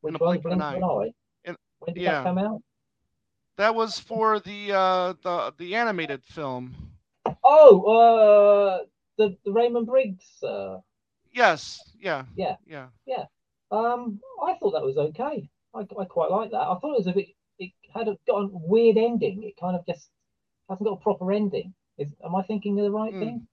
Which 0.00 0.10
in 0.12 0.16
a 0.16 0.18
one? 0.18 0.28
blink 0.40 0.44
of 0.44 0.52
an 0.52 0.58
Blink 0.58 0.76
of 0.76 0.82
an 0.82 0.88
Eye? 1.06 1.10
In- 1.50 1.56
when 1.80 1.94
did 1.94 2.02
yeah. 2.02 2.12
that 2.12 2.24
come 2.24 2.38
out? 2.38 2.62
That 3.58 3.74
was 3.74 3.98
for 3.98 4.38
the 4.40 4.72
uh 4.72 5.14
the 5.22 5.52
the 5.58 5.74
animated 5.74 6.22
film. 6.24 6.74
Oh, 7.44 7.82
uh, 7.82 8.84
the 9.18 9.36
the 9.44 9.52
Raymond 9.52 9.86
Briggs. 9.86 10.24
Uh, 10.42 10.78
Yes. 11.32 11.80
Yeah. 11.98 12.24
Yeah. 12.36 12.56
Yeah. 12.66 12.88
Yeah. 13.06 13.24
um, 13.70 14.20
I 14.44 14.54
thought 14.54 14.72
that 14.72 14.82
was 14.82 14.96
okay. 14.98 15.48
I, 15.74 15.80
I 15.80 16.04
quite 16.04 16.30
like 16.30 16.50
that. 16.50 16.58
I 16.60 16.78
thought 16.78 16.94
it 16.94 17.04
was 17.04 17.06
a 17.06 17.12
bit. 17.12 17.28
It 17.58 17.70
had 17.94 18.08
a, 18.08 18.16
got 18.26 18.42
a 18.42 18.48
weird 18.52 18.96
ending. 18.96 19.42
It 19.42 19.54
kind 19.60 19.76
of 19.76 19.86
just 19.86 20.08
hasn't 20.68 20.86
got 20.86 20.98
a 20.98 21.02
proper 21.02 21.32
ending. 21.32 21.74
Is 21.98 22.12
am 22.24 22.34
I 22.34 22.42
thinking 22.42 22.78
of 22.78 22.84
the 22.84 22.90
right 22.90 23.12
Hmm. 23.12 23.20
thing? 23.20 23.48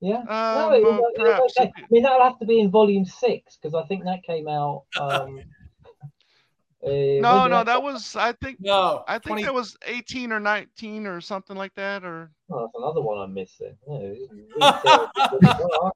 Yeah. 0.00 0.18
Um, 0.18 0.26
no, 0.28 0.72
it 0.72 0.82
was, 0.82 1.00
uh, 1.18 1.24
it 1.24 1.26
was 1.26 1.54
okay. 1.58 1.72
I 1.76 1.86
mean, 1.90 2.02
that'll 2.02 2.22
have 2.22 2.38
to 2.38 2.46
be 2.46 2.60
in 2.60 2.70
volume 2.70 3.04
six 3.04 3.56
because 3.56 3.74
I 3.74 3.86
think 3.86 4.04
that 4.04 4.22
came 4.24 4.48
out. 4.48 4.84
Um, 5.00 5.40
uh, 6.88 7.20
No, 7.20 7.46
no, 7.46 7.64
that 7.64 7.82
was 7.82 8.16
I 8.16 8.32
think 8.32 8.58
No. 8.60 9.04
I 9.06 9.14
think 9.14 9.24
20 9.24 9.42
that 9.44 9.54
was 9.54 9.76
18 9.86 10.32
or 10.32 10.40
19 10.40 11.06
or 11.06 11.20
something 11.20 11.56
like 11.56 11.74
that 11.74 12.04
or 12.04 12.30
Oh, 12.50 12.60
that's 12.60 12.72
another 12.76 13.02
one 13.02 13.18
I'm 13.18 13.34
missing. 13.34 13.76
Yeah, 13.88 13.98
this 13.98 14.18
is 14.18 14.28
really 14.30 14.74
terrible. 14.84 15.92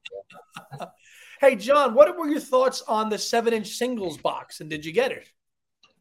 Well, 0.79 0.93
Hey, 1.39 1.55
John, 1.55 1.93
what 1.93 2.15
were 2.17 2.29
your 2.29 2.39
thoughts 2.39 2.83
on 2.87 3.09
the 3.09 3.17
seven 3.17 3.53
inch 3.53 3.67
singles 3.75 4.17
box 4.17 4.61
and 4.61 4.69
did 4.69 4.85
you 4.85 4.93
get 4.93 5.11
it? 5.11 5.29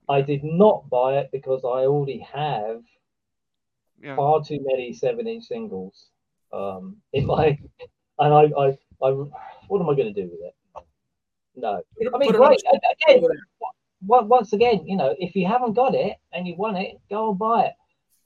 I 0.09 0.21
did 0.21 0.45
not 0.45 0.89
buy 0.89 1.19
it 1.19 1.31
because 1.33 1.63
I 1.65 1.87
already 1.87 2.19
have 2.33 2.83
yeah. 4.03 4.17
far 4.17 4.45
too 4.45 4.59
many 4.63 4.93
seven 4.93 5.27
inch 5.27 5.45
singles 5.45 6.09
um, 6.53 6.97
in 7.13 7.27
my, 7.27 7.59
and 8.19 8.35
I, 8.35 8.43
I, 8.57 8.79
I, 9.03 9.11
what 9.69 9.81
am 9.81 9.89
I 9.89 9.95
going 9.95 10.13
to 10.13 10.23
do 10.23 10.29
with 10.31 10.41
it? 10.43 10.55
No, 11.55 11.83
I 12.15 12.19
mean, 12.19 12.33
Put 12.33 12.35
it 12.35 12.39
great. 12.39 12.63
Again, 13.09 13.29
once 14.07 14.53
again, 14.53 14.87
you 14.87 14.97
know, 14.97 15.15
if 15.19 15.35
you 15.37 15.47
haven't 15.47 15.75
got 15.75 15.95
it 15.95 16.17
and 16.33 16.47
you 16.47 16.55
want 16.57 16.79
it, 16.79 16.99
go 17.11 17.31
and 17.31 17.39
buy 17.39 17.67
it. 17.67 17.73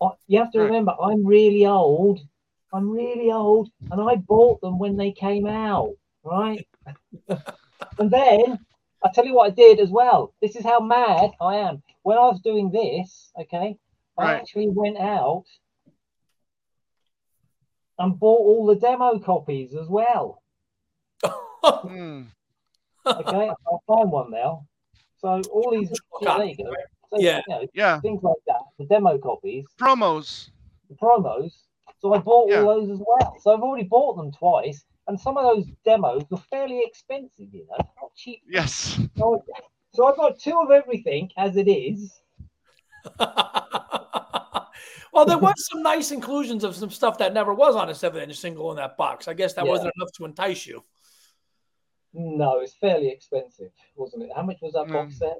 Uh, 0.00 0.10
You 0.26 0.38
have 0.38 0.52
to 0.52 0.60
remember, 0.60 0.94
I'm 1.00 1.24
really 1.24 1.66
old. 1.66 2.20
I'm 2.72 2.90
really 2.90 3.30
old, 3.32 3.70
and 3.90 4.00
I 4.00 4.16
bought 4.16 4.60
them 4.60 4.78
when 4.78 4.96
they 4.96 5.12
came 5.12 5.46
out, 5.46 5.94
right? 6.24 6.66
and 7.28 8.10
then 8.10 8.58
I 9.04 9.10
tell 9.14 9.24
you 9.24 9.34
what 9.34 9.46
I 9.52 9.54
did 9.54 9.80
as 9.80 9.88
well. 9.90 10.34
This 10.42 10.56
is 10.56 10.64
how 10.64 10.80
mad 10.80 11.30
I 11.40 11.56
am. 11.56 11.82
When 12.02 12.18
I 12.18 12.22
was 12.22 12.40
doing 12.40 12.70
this, 12.70 13.30
okay, 13.40 13.76
I 14.18 14.24
actually 14.40 14.68
went 14.68 14.98
out 14.98 15.44
and 17.98 18.18
bought 18.18 18.40
all 18.40 18.66
the 18.66 18.76
demo 18.76 19.18
copies 19.20 19.74
as 19.74 19.88
well. 19.88 20.42
Okay, 23.06 23.50
I'll 23.66 23.82
find 23.86 24.10
one 24.10 24.30
now. 24.30 24.66
So 25.18 25.40
all 25.50 25.70
these, 25.72 25.90
yeah, 26.20 26.36
there 26.38 26.46
you 26.46 26.56
go. 26.56 26.74
So, 27.10 27.18
Yeah. 27.20 27.42
you 27.46 27.54
know, 27.54 27.66
Yeah. 27.74 28.00
things 28.00 28.22
like 28.22 28.36
that, 28.46 28.62
the 28.78 28.84
demo 28.86 29.18
copies, 29.18 29.64
Promos. 29.78 30.50
the 30.88 30.94
promos. 30.96 31.52
So 32.00 32.12
I 32.14 32.18
bought 32.18 32.50
Yeah. 32.50 32.60
all 32.62 32.80
those 32.80 32.90
as 32.90 32.98
well. 33.06 33.36
So 33.40 33.52
I've 33.54 33.62
already 33.62 33.86
bought 33.88 34.16
them 34.16 34.30
twice, 34.32 34.84
and 35.06 35.18
some 35.18 35.36
of 35.38 35.44
those 35.44 35.66
demos 35.84 36.24
were 36.30 36.36
fairly 36.36 36.82
expensive, 36.84 37.52
you 37.54 37.66
know, 37.70 37.76
not 38.00 38.14
cheap. 38.14 38.42
Yes. 38.48 38.98
So, 39.16 39.42
so 39.94 40.06
I've 40.06 40.16
got 40.16 40.38
two 40.38 40.58
of 40.60 40.70
everything 40.70 41.30
as 41.36 41.56
it 41.56 41.68
is. 41.68 42.20
well, 45.12 45.24
there 45.24 45.38
was 45.38 45.54
some 45.70 45.82
nice 45.82 46.10
inclusions 46.10 46.64
of 46.64 46.74
some 46.76 46.90
stuff 46.90 47.18
that 47.18 47.32
never 47.32 47.54
was 47.54 47.76
on 47.76 47.88
a 47.88 47.94
seven 47.94 48.22
inch 48.22 48.36
single 48.36 48.70
in 48.72 48.76
that 48.76 48.96
box. 48.96 49.28
I 49.28 49.34
guess 49.34 49.54
that 49.54 49.64
Yeah. 49.64 49.70
wasn't 49.70 49.92
enough 49.96 50.12
to 50.16 50.24
entice 50.24 50.66
you. 50.66 50.84
No, 52.18 52.60
it's 52.60 52.74
fairly 52.74 53.08
expensive, 53.08 53.70
wasn't 53.94 54.22
it? 54.22 54.30
How 54.34 54.42
much 54.42 54.56
was 54.62 54.72
that 54.72 54.88
box 54.88 55.14
Mm. 55.14 55.18
set? 55.18 55.36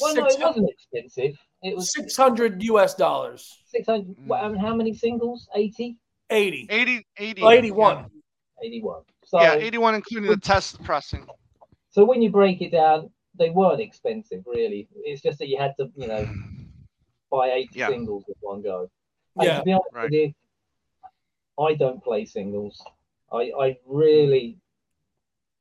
Well, 0.00 0.14
no, 0.14 0.26
it 0.26 0.38
wasn't 0.38 0.70
expensive. 0.70 1.36
It 1.62 1.74
was 1.74 1.92
600 1.92 2.62
US 2.62 2.94
dollars. 2.94 3.58
600. 3.66 4.16
Mm. 4.16 4.26
Well, 4.26 4.56
how 4.58 4.76
many 4.76 4.94
singles? 4.94 5.48
80? 5.56 5.96
80. 6.30 6.68
80 6.70 7.04
80. 7.16 7.42
Oh, 7.42 7.50
81. 7.50 8.10
81. 8.62 9.02
So, 9.24 9.40
Yeah, 9.40 9.54
81 9.54 9.96
including 9.96 10.30
the 10.30 10.36
test 10.36 10.80
pressing. 10.84 11.26
so 11.90 12.04
when 12.04 12.22
you 12.22 12.30
break 12.30 12.62
it 12.62 12.70
down, 12.70 13.10
they 13.34 13.50
weren't 13.50 13.80
expensive, 13.80 14.44
really. 14.46 14.88
It's 14.94 15.20
just 15.20 15.40
that 15.40 15.48
you 15.48 15.58
had 15.58 15.74
to, 15.80 15.90
you 15.96 16.06
know, 16.06 16.24
buy 17.30 17.50
80 17.50 17.76
Yeah. 17.80 17.88
singles 17.88 18.24
with 18.28 18.36
one 18.40 18.62
go. 18.62 18.88
And 19.36 19.46
Yeah. 19.46 19.58
to 19.58 19.64
be 19.64 19.72
honest 19.72 19.88
Right. 19.92 20.02
with 20.04 20.12
you, 20.12 20.34
I 21.58 21.74
don't 21.74 22.02
play 22.04 22.24
singles. 22.24 22.80
I, 23.32 23.50
I 23.58 23.76
really, 23.84 24.60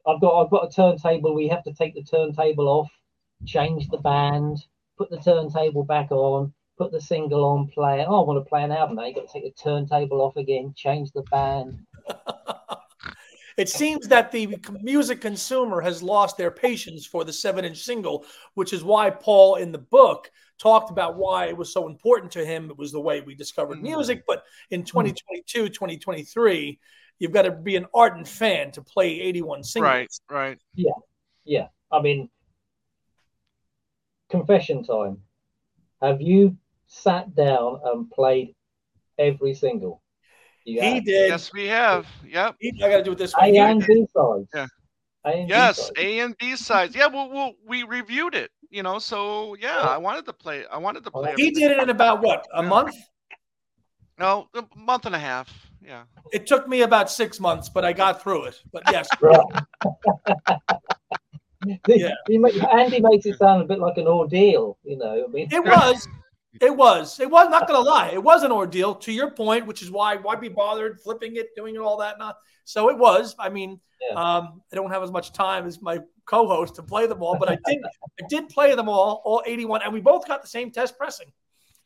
I've 0.05 0.21
got, 0.21 0.43
I've 0.43 0.51
got 0.51 0.67
a 0.67 0.71
turntable. 0.71 1.33
We 1.33 1.47
have 1.47 1.63
to 1.63 1.73
take 1.73 1.95
the 1.95 2.03
turntable 2.03 2.67
off, 2.67 2.89
change 3.45 3.89
the 3.89 3.97
band, 3.97 4.57
put 4.97 5.09
the 5.09 5.17
turntable 5.17 5.83
back 5.83 6.11
on, 6.11 6.53
put 6.77 6.91
the 6.91 7.01
single 7.01 7.45
on, 7.45 7.67
play 7.69 8.01
it. 8.01 8.07
Oh, 8.07 8.23
I 8.23 8.27
want 8.27 8.43
to 8.43 8.49
play 8.49 8.63
an 8.63 8.71
album 8.71 8.97
now. 8.97 9.05
You 9.05 9.15
got 9.15 9.27
to 9.27 9.33
take 9.33 9.43
the 9.43 9.61
turntable 9.61 10.21
off 10.21 10.35
again, 10.35 10.73
change 10.75 11.11
the 11.11 11.23
band. 11.23 11.79
It 13.55 13.69
seems 13.69 14.07
that 14.07 14.31
the 14.31 14.57
music 14.81 15.21
consumer 15.21 15.79
has 15.81 16.01
lost 16.01 16.37
their 16.37 16.49
patience 16.49 17.05
for 17.05 17.23
the 17.23 17.31
seven 17.31 17.63
inch 17.65 17.83
single, 17.83 18.25
which 18.55 18.73
is 18.73 18.83
why 18.83 19.11
Paul 19.11 19.55
in 19.55 19.71
the 19.71 19.77
book 19.77 20.31
talked 20.57 20.89
about 20.89 21.17
why 21.17 21.45
it 21.45 21.57
was 21.57 21.71
so 21.71 21.87
important 21.87 22.31
to 22.31 22.43
him. 22.43 22.71
It 22.71 22.77
was 22.77 22.91
the 22.91 22.99
way 22.99 23.21
we 23.21 23.35
discovered 23.35 23.77
Mhm. 23.77 23.83
music. 23.83 24.23
But 24.25 24.43
in 24.71 24.83
2022, 24.83 25.69
2023, 25.69 26.79
you've 27.23 27.31
got 27.31 27.43
to 27.43 27.51
be 27.51 27.77
an 27.77 27.85
ardent 27.93 28.27
fan 28.27 28.69
to 28.69 28.81
play 28.81 29.21
81 29.21 29.63
singles. 29.63 29.89
Right, 29.89 30.09
right. 30.29 30.57
Yeah, 30.75 30.91
yeah. 31.45 31.67
I 31.89 32.01
mean, 32.01 32.29
confession 34.29 34.83
time. 34.83 35.19
Have 36.01 36.21
you 36.21 36.57
sat 36.87 37.33
down 37.33 37.79
and 37.85 38.11
played 38.11 38.55
every 39.17 39.53
single? 39.53 40.03
You 40.65 40.81
He 40.81 40.95
have. 40.95 41.05
did. 41.05 41.27
Yes, 41.29 41.51
we 41.53 41.65
have. 41.67 42.05
Yep. 42.27 42.55
He- 42.59 42.83
I 42.83 42.89
got 42.89 42.97
to 42.97 43.03
do 43.03 43.13
it 43.13 43.17
this 43.17 43.33
way. 43.37 43.55
A 43.55 43.69
and. 43.69 43.79
B 43.87 44.05
sides. 44.13 44.49
Yeah. 44.53 44.67
A 45.25 45.29
and 45.29 45.47
B 45.47 45.53
Yes, 45.53 45.77
sides. 45.77 45.91
A 45.97 46.19
and 46.19 46.37
B 46.37 46.55
sides. 46.57 46.93
Yeah, 46.93 47.07
well, 47.07 47.29
well, 47.29 47.53
we 47.65 47.83
reviewed 47.83 48.35
it, 48.35 48.51
you 48.69 48.83
know. 48.83 48.99
So 48.99 49.55
yeah, 49.61 49.79
I 49.79 49.97
wanted 49.97 50.25
to 50.25 50.33
play. 50.33 50.65
I 50.69 50.77
wanted 50.77 51.05
to 51.05 51.11
oh, 51.13 51.21
play. 51.21 51.35
He 51.37 51.43
everything. 51.47 51.53
did 51.69 51.71
it 51.71 51.83
in 51.83 51.89
about 51.89 52.21
what 52.21 52.45
a 52.53 52.61
Yeah. 52.61 52.67
month. 52.67 52.95
No, 54.19 54.49
a 54.53 54.65
month 54.75 55.05
and 55.05 55.15
a 55.15 55.19
half. 55.19 55.49
Yeah. 55.85 56.03
It 56.31 56.47
took 56.47 56.67
me 56.67 56.81
about 56.81 57.11
six 57.11 57.39
months, 57.39 57.69
but 57.69 57.83
I 57.85 57.93
got 57.93 58.21
through 58.21 58.45
it. 58.45 58.61
But 58.71 58.83
yes, 58.91 59.07
Right. 59.21 59.39
Yeah. 61.87 62.11
He 62.27 62.35
Andy 62.71 62.99
makes 62.99 63.25
it 63.25 63.37
sound 63.37 63.61
a 63.61 63.65
bit 63.65 63.79
like 63.79 63.97
an 63.97 64.07
ordeal, 64.07 64.77
you 64.83 64.97
know. 64.97 65.23
I 65.25 65.31
mean, 65.31 65.47
it 65.51 65.63
was. 65.63 66.07
It 66.61 66.75
was. 66.75 67.19
It 67.19 67.29
was 67.29 67.49
not 67.49 67.67
going 67.67 67.81
to 67.81 67.89
lie. 67.89 68.09
It 68.09 68.21
was 68.21 68.43
an 68.43 68.51
ordeal. 68.51 68.95
To 68.95 69.11
your 69.11 69.31
point, 69.31 69.65
which 69.65 69.81
is 69.81 69.89
why 69.89 70.17
why 70.17 70.35
be 70.35 70.49
bothered 70.49 70.99
flipping 71.01 71.37
it, 71.37 71.55
doing 71.55 71.77
all 71.77 71.97
that? 71.97 72.19
Not 72.19 72.35
so. 72.65 72.89
It 72.89 72.97
was. 72.97 73.33
I 73.39 73.49
mean, 73.49 73.79
Yeah. 74.01 74.15
um, 74.19 74.61
I 74.71 74.75
don't 74.75 74.91
have 74.91 75.03
as 75.03 75.11
much 75.11 75.31
time 75.31 75.65
as 75.65 75.81
my 75.81 75.99
co-host 76.25 76.75
to 76.75 76.83
play 76.83 77.07
them 77.07 77.23
all, 77.23 77.37
but 77.39 77.49
I 77.49 77.57
did. 77.65 77.79
I 78.21 78.25
did 78.29 78.49
play 78.49 78.75
them 78.75 78.89
all, 78.89 79.21
all 79.25 79.41
eighty-one, 79.45 79.81
and 79.83 79.93
we 79.93 80.01
both 80.01 80.27
got 80.27 80.41
the 80.41 80.47
same 80.49 80.69
test 80.69 80.97
pressing, 80.97 81.31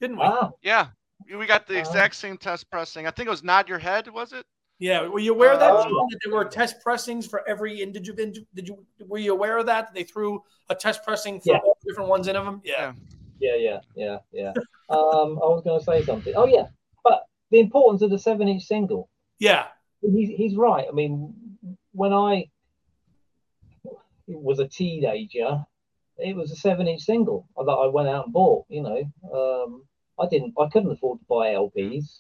didn't 0.02 0.18
we? 0.18 0.24
Wow. 0.24 0.56
Yeah, 0.64 0.88
we 1.26 1.45
got 1.45 1.68
the 1.68 1.76
Uh, 1.76 1.80
exact 1.80 2.15
same 2.15 2.38
test 2.38 2.70
pressing. 2.70 3.07
I 3.07 3.11
think 3.11 3.28
it 3.28 3.30
was 3.32 3.43
nod 3.43 3.68
your 3.68 3.80
head, 3.80 4.07
was 4.07 4.34
it? 4.34 4.45
Yeah. 4.80 5.07
Were 5.07 5.20
you 5.20 5.34
aware 5.34 5.53
of 5.53 5.59
that. 5.59 5.72
John, 5.72 5.91
that 5.91 6.20
there 6.24 6.34
were 6.34 6.45
test 6.45 6.82
pressings 6.82 7.26
for 7.26 7.47
every 7.47 7.82
individual? 7.82 8.45
Did 8.53 8.68
you 8.68 8.86
were 9.07 9.18
you 9.18 9.34
aware 9.34 9.57
of 9.57 9.65
that? 9.65 9.93
They 9.93 10.03
threw 10.03 10.43
a 10.70 10.76
test 10.76 11.03
pressing 11.03 11.39
for 11.41 11.53
Yeah. 11.53 11.59
all 11.63 11.78
different 11.86 12.09
ones 12.09 12.28
in 12.28 12.36
of 12.36 12.45
them. 12.45 12.61
Yeah. 12.63 12.93
Yeah, 13.39 13.55
yeah, 13.55 13.80
yeah, 13.95 14.18
yeah. 14.32 14.53
um, 14.89 15.38
I 15.38 15.45
was 15.45 15.61
going 15.63 15.80
to 15.80 15.86
say 15.86 16.03
something. 16.03 16.34
Oh, 16.36 16.45
yeah. 16.45 16.68
But 17.03 17.26
the 17.51 17.59
importance 17.59 18.01
of 18.01 18.09
the 18.09 18.18
seven 18.18 18.47
inch 18.47 18.63
single. 18.63 19.09
Yeah. 19.39 19.68
He's, 20.01 20.30
he's 20.30 20.55
right. 20.55 20.88
I 20.88 20.91
mean, 20.91 21.34
when 21.91 22.13
I 22.13 22.49
was 24.28 24.59
a 24.59 24.68
teenager, 24.68 25.65
it 26.18 26.36
was 26.36 26.51
a 26.51 26.55
seven 26.55 26.88
inch 26.88 27.01
single 27.01 27.47
that 27.57 27.72
I 27.72 27.88
went 27.88 28.09
out 28.09 28.26
and 28.26 28.34
bought. 28.34 28.65
You 28.70 28.82
know, 28.82 29.03
um, 29.34 29.84
I 30.20 30.26
didn't, 30.28 30.53
I 30.59 30.68
couldn't 30.70 30.91
afford 30.91 31.20
to 31.20 31.26
buy 31.26 31.47
LPs. 31.53 32.20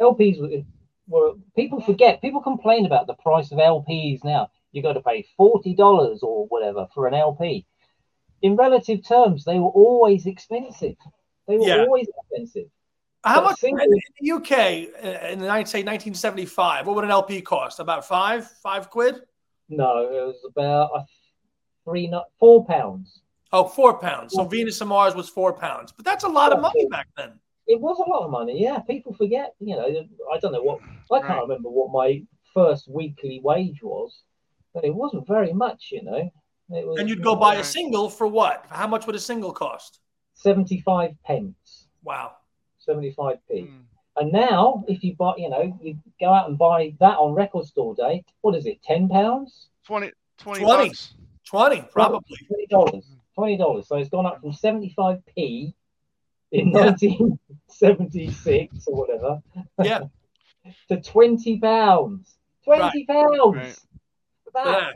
LPs 0.00 0.40
were, 0.40 0.62
were 1.08 1.34
people 1.56 1.80
forget, 1.80 2.20
people 2.20 2.40
complain 2.42 2.86
about 2.86 3.06
the 3.06 3.14
price 3.14 3.50
of 3.52 3.58
LPs 3.58 4.24
now. 4.24 4.50
You 4.72 4.82
got 4.82 4.92
to 4.94 5.00
pay 5.00 5.26
forty 5.36 5.74
dollars 5.74 6.22
or 6.22 6.46
whatever 6.46 6.86
for 6.94 7.06
an 7.08 7.14
LP. 7.14 7.66
In 8.42 8.56
relative 8.56 9.06
terms, 9.06 9.44
they 9.44 9.58
were 9.58 9.68
always 9.70 10.26
expensive. 10.26 10.96
They 11.48 11.56
were 11.58 11.66
Yeah. 11.66 11.84
always 11.84 12.08
expensive. 12.08 12.70
How 13.24 13.40
But 13.40 13.50
much 13.50 13.58
single- 13.60 13.84
in 13.84 13.90
the 14.20 14.30
UK 14.32 14.52
uh, 15.04 15.26
in 15.32 15.38
the 15.40 15.46
say 15.66 15.82
1975? 15.82 16.86
What 16.86 16.96
would 16.96 17.04
an 17.04 17.10
LP 17.10 17.42
cost? 17.42 17.80
About 17.80 18.06
five, 18.06 18.46
five 18.62 18.88
quid? 18.88 19.16
No, 19.68 19.98
it 20.08 20.26
was 20.26 20.42
about 20.48 21.04
three, 21.84 22.06
no- 22.06 22.24
four 22.38 22.64
pounds. 22.64 23.20
Oh, 23.52 23.64
four 23.64 23.98
pounds. 23.98 24.34
So 24.34 24.44
Venus 24.44 24.80
and 24.80 24.88
Mars 24.88 25.14
was 25.14 25.28
four 25.28 25.52
pounds, 25.52 25.92
but 25.92 26.04
that's 26.04 26.24
a 26.24 26.28
lot 26.28 26.52
of 26.52 26.60
money 26.60 26.86
back 26.88 27.08
then. 27.16 27.32
It 27.66 27.80
was 27.80 27.98
a 28.04 28.08
lot 28.08 28.24
of 28.24 28.30
money. 28.30 28.60
Yeah, 28.62 28.78
people 28.80 29.12
forget. 29.14 29.54
You 29.60 29.76
know, 29.76 29.86
I 30.32 30.38
don't 30.38 30.52
know 30.52 30.62
what 30.62 30.80
I 31.12 31.18
can't 31.18 31.30
Right. 31.30 31.40
remember 31.42 31.68
what 31.68 31.90
my 31.92 32.22
first 32.54 32.88
weekly 32.88 33.40
wage 33.42 33.82
was, 33.82 34.22
but 34.74 34.84
it 34.84 34.94
wasn't 34.94 35.26
very 35.26 35.52
much. 35.52 35.88
You 35.92 36.02
know, 36.02 36.30
it 36.70 36.86
was. 36.86 36.98
And 36.98 37.08
you'd 37.08 37.22
go 37.22 37.34
buy 37.36 37.56
a 37.56 37.64
single 37.64 38.08
for 38.08 38.26
what? 38.26 38.66
How 38.70 38.86
much 38.86 39.06
would 39.06 39.16
a 39.16 39.20
single 39.20 39.52
cost? 39.52 40.00
seventy-five 40.34 41.14
pence, 41.24 41.86
Wow. 42.02 42.32
seventy-five 42.78 43.38
p. 43.48 43.62
Hmm. 43.62 43.80
And 44.16 44.32
now, 44.32 44.84
if 44.88 45.04
you 45.04 45.14
buy, 45.14 45.34
you 45.36 45.48
know, 45.48 45.78
you 45.80 45.96
go 46.20 46.32
out 46.32 46.48
and 46.48 46.58
buy 46.58 46.94
that 47.00 47.16
on 47.18 47.32
record 47.34 47.66
store 47.66 47.94
day. 47.94 48.24
What 48.40 48.54
is 48.56 48.66
it? 48.66 48.82
Ten 48.82 49.08
pounds? 49.08 49.68
20, 49.86 50.10
20, 50.38 50.60
20. 50.64 50.88
bucks. 50.88 51.14
20, 51.46 51.82
probably. 51.92 52.36
Twenty 52.48 52.66
dollars. 52.66 53.04
Twenty 53.40 53.56
dollars. 53.56 53.88
So 53.88 53.96
it's 53.96 54.10
gone 54.10 54.26
up 54.26 54.40
from 54.42 54.52
seventy-five 54.52 55.22
p 55.34 55.74
in 56.52 56.72
Yeah. 56.72 56.84
nineteen 56.84 57.38
seventy-six 57.68 58.86
or 58.86 58.96
whatever. 58.96 59.42
Yeah. 59.82 60.02
to 60.88 61.00
twenty 61.00 61.58
pounds. 61.58 62.36
Twenty 62.64 63.06
pounds. 63.06 63.56
Right. 63.56 63.78
for 64.44 64.52
that. 64.52 64.92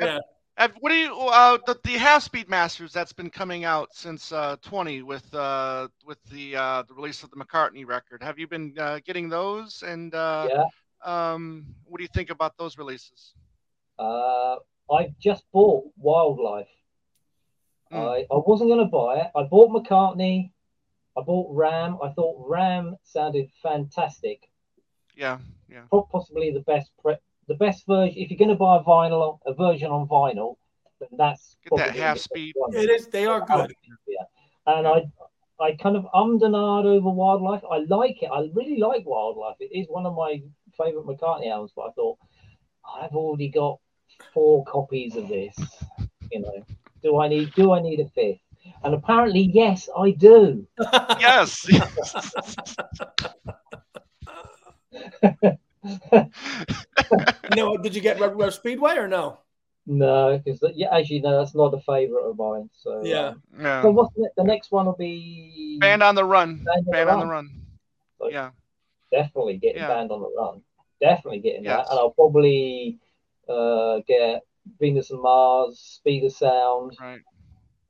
Yeah. 0.00 0.18
Have, 0.56 0.72
what 0.80 0.90
do 0.90 0.96
you 0.96 1.14
uh 1.14 1.58
the, 1.64 1.78
the 1.84 1.92
half 1.92 2.24
speed 2.24 2.48
masters 2.48 2.92
that's 2.92 3.12
been 3.12 3.30
coming 3.30 3.64
out 3.64 3.90
since 3.92 4.32
uh 4.32 4.56
20 4.62 5.02
with 5.02 5.32
uh 5.32 5.86
with 6.04 6.18
the 6.32 6.56
uh 6.56 6.82
the 6.88 6.94
release 6.94 7.22
of 7.22 7.30
the 7.30 7.36
McCartney 7.36 7.86
record. 7.86 8.20
Have 8.22 8.38
you 8.38 8.48
been 8.48 8.74
uh, 8.78 8.98
getting 9.04 9.28
those 9.28 9.84
and 9.86 10.12
uh 10.14 10.48
Yeah. 10.50 10.64
um 11.04 11.66
what 11.84 11.98
do 11.98 12.02
you 12.02 12.08
think 12.12 12.30
about 12.30 12.56
those 12.58 12.78
releases? 12.78 13.34
Uh, 13.98 14.56
I 14.90 15.14
just 15.20 15.44
bought 15.52 15.84
Wildlife. 15.98 16.68
Hmm. 17.90 17.96
I, 17.98 18.26
I 18.30 18.36
wasn't 18.46 18.70
going 18.70 18.80
to 18.80 18.90
buy 18.90 19.20
it. 19.20 19.30
I 19.36 19.44
bought 19.44 19.70
McCartney. 19.70 20.50
I 21.16 21.22
bought 21.22 21.54
Ram. 21.54 21.98
I 22.02 22.10
thought 22.10 22.36
Ram 22.48 22.96
sounded 23.04 23.48
fantastic. 23.62 24.48
Yeah, 25.16 25.38
yeah. 25.68 25.82
Pro- 25.88 26.02
Possibly 26.12 26.50
the 26.52 26.60
best 26.60 26.90
pre- 27.00 27.16
the 27.48 27.54
best 27.54 27.86
version. 27.86 28.16
If 28.18 28.30
you're 28.30 28.38
going 28.38 28.50
to 28.50 28.54
buy 28.54 28.76
a 28.76 28.80
vinyl, 28.82 29.38
a 29.46 29.54
version 29.54 29.90
on 29.90 30.06
vinyl, 30.08 30.56
then 31.00 31.08
that's 31.16 31.56
Get 31.70 31.76
that 31.78 31.96
half 31.96 32.18
speed. 32.18 32.54
one. 32.56 32.74
It 32.74 32.90
is. 32.90 33.06
They 33.06 33.24
are 33.26 33.40
good. 33.40 33.72
Yeah. 34.06 34.24
And 34.66 34.86
I 34.86 35.04
I 35.58 35.72
kind 35.76 35.96
of 35.96 36.06
ummed 36.12 36.42
and 36.42 36.54
ahed 36.54 36.84
over 36.84 37.08
Wildlife. 37.08 37.62
I 37.70 37.78
like 37.88 38.22
it. 38.22 38.30
I 38.32 38.48
really 38.52 38.78
like 38.78 39.06
Wildlife. 39.06 39.56
It 39.60 39.70
is 39.74 39.86
one 39.88 40.04
of 40.04 40.14
my 40.14 40.42
favorite 40.76 41.06
McCartney 41.06 41.50
albums. 41.50 41.72
But 41.74 41.82
I 41.82 41.90
thought 41.92 42.18
I've 43.00 43.12
already 43.12 43.48
got 43.48 43.78
four 44.34 44.64
copies 44.66 45.16
of 45.16 45.28
this. 45.28 45.54
You 46.30 46.40
know, 46.40 46.64
do 47.06 47.20
I 47.20 47.28
need 47.28 47.52
do 47.54 47.72
I 47.72 47.80
need 47.80 48.00
a 48.00 48.08
fifth? 48.08 48.40
And 48.82 48.92
apparently, 48.94 49.40
yes, 49.54 49.88
I 49.96 50.10
do. 50.10 50.66
Yes. 51.20 51.64
no, 57.54 57.76
did 57.76 57.94
you 57.94 58.00
get 58.00 58.20
Red 58.20 58.38
Rose 58.38 58.56
Speedway 58.56 58.96
or 58.96 59.08
no? 59.08 59.38
no, 59.88 60.36
because 60.44 60.60
yeah, 60.74 60.88
as 60.92 61.08
you 61.10 61.22
know, 61.22 61.38
that's 61.38 61.54
not 61.54 61.72
a 61.72 61.80
favorite 61.80 62.28
of 62.28 62.36
mine. 62.36 62.68
So 62.74 63.04
Yeah. 63.04 63.28
um, 63.28 63.42
yeah. 63.60 63.82
so 63.82 63.90
what's 63.90 64.12
the, 64.14 64.28
the 64.36 64.42
next 64.42 64.72
one? 64.72 64.86
Will 64.86 64.94
be 64.94 65.78
Band 65.80 66.02
on 66.02 66.16
the 66.16 66.24
run. 66.24 66.64
Band 66.64 66.68
on 66.68 66.84
the 66.86 66.90
Band 66.90 67.10
on 67.10 67.18
the 67.20 67.26
Run. 67.26 67.30
run. 67.46 67.62
So- 68.18 68.28
Yeah. 68.28 68.50
definitely 69.12 69.58
getting 69.58 69.82
Yeah. 69.82 69.88
band 69.88 70.10
on 70.10 70.20
the 70.22 70.32
run. 70.36 70.62
Definitely 71.00 71.38
getting 71.40 71.64
Yes. 71.64 71.86
that, 71.86 71.90
and 71.92 72.00
I'll 72.00 72.10
probably 72.10 72.98
uh, 73.48 74.00
get 74.08 74.42
Venus 74.80 75.10
and 75.10 75.20
Mars, 75.22 75.78
Speed 75.78 76.24
of 76.24 76.32
Sound. 76.32 76.96
Right. 77.00 77.20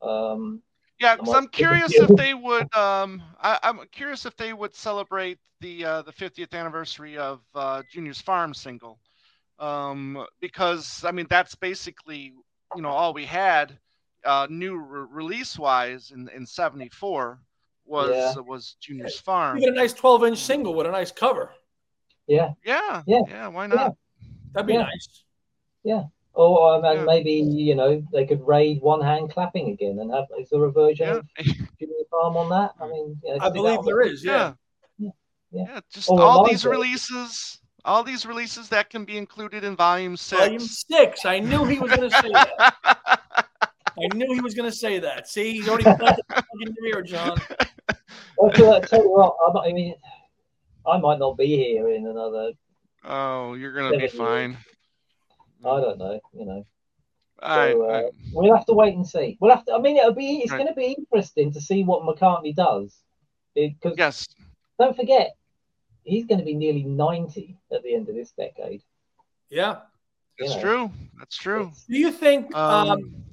Um, 0.02 0.62
Yeah, 1.00 1.12
I'm 1.12 1.18
because 1.18 1.34
I'm 1.34 1.48
curious 1.48 1.92
if 1.94 2.08
they 2.16 2.34
would. 2.34 2.74
Um, 2.74 3.22
I, 3.40 3.58
I'm 3.62 3.80
curious 3.92 4.26
if 4.26 4.36
they 4.36 4.52
would 4.52 4.74
celebrate 4.74 5.38
the 5.60 5.84
uh, 5.84 6.02
the 6.02 6.12
50th 6.12 6.52
anniversary 6.54 7.16
of 7.18 7.40
uh, 7.54 7.82
Junior's 7.92 8.20
Farm 8.20 8.54
single, 8.54 8.98
um, 9.58 10.24
because 10.40 11.04
I 11.04 11.12
mean 11.12 11.26
that's 11.28 11.54
basically 11.54 12.32
you 12.74 12.82
know 12.82 12.90
all 12.90 13.12
we 13.14 13.24
had 13.24 13.78
uh, 14.24 14.46
new 14.50 14.76
re- 14.78 15.06
release 15.10 15.58
wise 15.58 16.12
in 16.14 16.28
in 16.34 16.46
'74 16.46 17.40
was 17.84 18.10
Yeah. 18.10 18.40
was 18.42 18.76
Junior's 18.80 19.18
Farm. 19.18 19.56
You 19.58 19.64
get 19.66 19.72
a 19.72 19.76
nice 19.76 19.92
12 19.92 20.24
inch 20.24 20.38
single 20.38 20.74
with 20.74 20.86
a 20.86 20.90
nice 20.90 21.12
cover. 21.12 21.52
yeah, 22.26 22.52
Yeah, 22.64 23.02
Yeah. 23.06 23.20
yeah, 23.28 23.48
Why 23.48 23.66
not? 23.66 23.94
That'd 24.52 24.66
be 24.66 24.76
nice. 24.76 25.24
Yeah. 25.84 25.96
nice. 25.96 26.04
Or 26.36 26.74
um, 26.74 26.84
and 26.84 26.98
Yeah. 27.00 27.04
maybe 27.04 27.32
you 27.32 27.74
know 27.74 28.02
they 28.12 28.26
could 28.26 28.46
raid 28.46 28.80
one 28.82 29.00
hand 29.00 29.30
clapping 29.32 29.70
again 29.70 29.98
and 29.98 30.12
have. 30.12 30.26
Is 30.38 30.48
there 30.50 30.62
a 30.64 30.70
version 30.70 31.08
Yeah, 31.08 31.14
of 31.16 31.26
Junior 31.80 31.94
Farm 32.10 32.36
on 32.36 32.48
that? 32.50 32.72
I 32.80 32.86
mean, 32.86 33.18
yeah, 33.24 33.38
I 33.40 33.48
believe 33.48 33.82
there 33.84 34.02
is. 34.02 34.22
Yeah. 34.24 34.52
yeah, 34.98 35.10
Yeah. 35.50 35.64
yeah. 35.68 35.80
Just 35.92 36.10
Or 36.10 36.20
all 36.20 36.46
these 36.46 36.64
releases, 36.66 37.58
all 37.84 38.04
these 38.04 38.26
releases 38.26 38.68
that 38.68 38.90
can 38.90 39.04
be 39.04 39.16
included 39.16 39.64
in 39.64 39.76
Volume 39.76 40.16
Six. 40.16 40.40
Volume 40.40 40.60
six. 40.60 41.24
I 41.24 41.38
knew 41.40 41.64
he 41.64 41.78
was 41.78 41.90
going 41.90 42.08
to 42.08 42.14
say 42.14 42.30
that. 42.32 42.74
I 43.98 44.08
knew 44.12 44.30
he 44.34 44.40
was 44.42 44.54
going 44.54 44.70
to 44.70 44.76
say 44.76 44.98
that. 44.98 45.26
See, 45.26 45.52
he's 45.54 45.68
already 45.68 45.84
planted 45.84 46.16
the 46.28 46.34
plug 46.34 46.44
in 46.68 46.74
your 46.76 46.96
ear, 46.98 47.02
John. 47.02 47.40
I'll 48.42 48.50
tell, 48.50 48.74
I'll 48.74 48.82
tell 48.82 49.02
you 49.02 49.10
what. 49.10 49.34
I, 49.48 49.52
might- 49.52 49.70
I 49.70 49.72
mean, 49.72 49.94
I 50.86 50.98
might 50.98 51.18
not 51.18 51.38
be 51.38 51.46
here 51.56 51.88
in 51.88 52.06
another. 52.06 52.52
Oh, 53.04 53.54
you're 53.54 53.72
gonna 53.72 53.96
be 53.96 54.06
Seven 54.08 54.18
fine. 54.18 54.58
I 55.66 55.80
don't 55.80 55.98
know. 55.98 56.20
You 56.32 56.46
know. 56.46 56.66
I, 57.42 57.72
So, 57.72 57.82
uh, 57.82 57.92
I, 57.92 58.10
We'll 58.32 58.56
have 58.56 58.66
to 58.66 58.72
wait 58.72 58.94
and 58.94 59.06
see. 59.06 59.36
We'll 59.40 59.54
have 59.54 59.64
to. 59.66 59.74
I 59.74 59.78
mean, 59.78 59.96
it'll 59.96 60.14
be. 60.14 60.38
It's 60.38 60.50
Right. 60.52 60.58
going 60.58 60.68
to 60.68 60.74
be 60.74 60.96
interesting 60.98 61.52
to 61.52 61.60
see 61.60 61.84
what 61.84 62.02
McCartney 62.02 62.54
does, 62.54 62.94
because 63.54 63.94
yes, 63.98 64.26
don't 64.78 64.96
forget, 64.96 65.36
he's 66.04 66.24
going 66.26 66.38
to 66.38 66.44
be 66.44 66.54
nearly 66.54 66.84
ninety 66.84 67.58
at 67.72 67.82
the 67.82 67.94
end 67.94 68.08
of 68.08 68.14
this 68.14 68.32
decade. 68.32 68.82
Yeah. 69.50 69.80
you 70.38 70.48
know. 70.48 70.60
true. 70.60 70.90
That's 71.18 71.36
true. 71.36 71.72
Do 71.88 71.98
you 71.98 72.10
think, 72.12 72.54
um, 72.54 72.90
Um, 72.90 73.24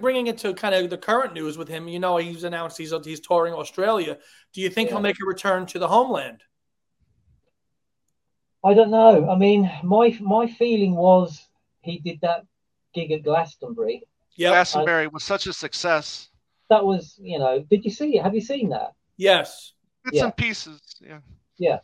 bringing 0.00 0.28
it 0.28 0.38
to 0.38 0.54
kind 0.54 0.74
of 0.74 0.90
the 0.90 0.98
current 0.98 1.34
news 1.34 1.58
with 1.58 1.68
him, 1.68 1.88
you 1.88 1.98
know, 1.98 2.16
he's 2.16 2.44
announced 2.44 2.78
he's 2.78 2.92
he's 3.04 3.20
touring 3.20 3.54
Australia. 3.54 4.18
Do 4.52 4.60
you 4.60 4.70
think 4.70 4.88
Yeah. 4.88 4.94
he'll 4.96 5.02
make 5.02 5.20
a 5.22 5.26
return 5.26 5.66
to 5.66 5.78
the 5.78 5.88
homeland? 5.88 6.42
I 8.64 8.74
don't 8.74 8.90
know. 8.90 9.28
I 9.28 9.36
mean, 9.36 9.70
my 9.82 10.16
my 10.20 10.46
feeling 10.46 10.94
was 10.94 11.48
he 11.82 11.98
did 11.98 12.20
that 12.22 12.44
gig 12.94 13.12
at 13.12 13.22
Glastonbury. 13.22 14.02
Yeah. 14.36 14.50
Glastonbury 14.50 15.08
was 15.08 15.24
such 15.24 15.46
a 15.46 15.52
success. 15.52 16.28
That 16.70 16.84
was, 16.84 17.18
you 17.20 17.38
know, 17.38 17.60
did 17.68 17.84
you 17.84 17.90
see 17.90 18.16
it? 18.16 18.22
Have 18.22 18.34
you 18.34 18.40
seen 18.40 18.70
that? 18.70 18.94
Yes. 19.16 19.74
Bits 20.04 20.16
Yeah. 20.16 20.24
and 20.24 20.36
pieces. 20.36 20.80
Yeah. 21.00 21.20
Yeah. 21.58 21.80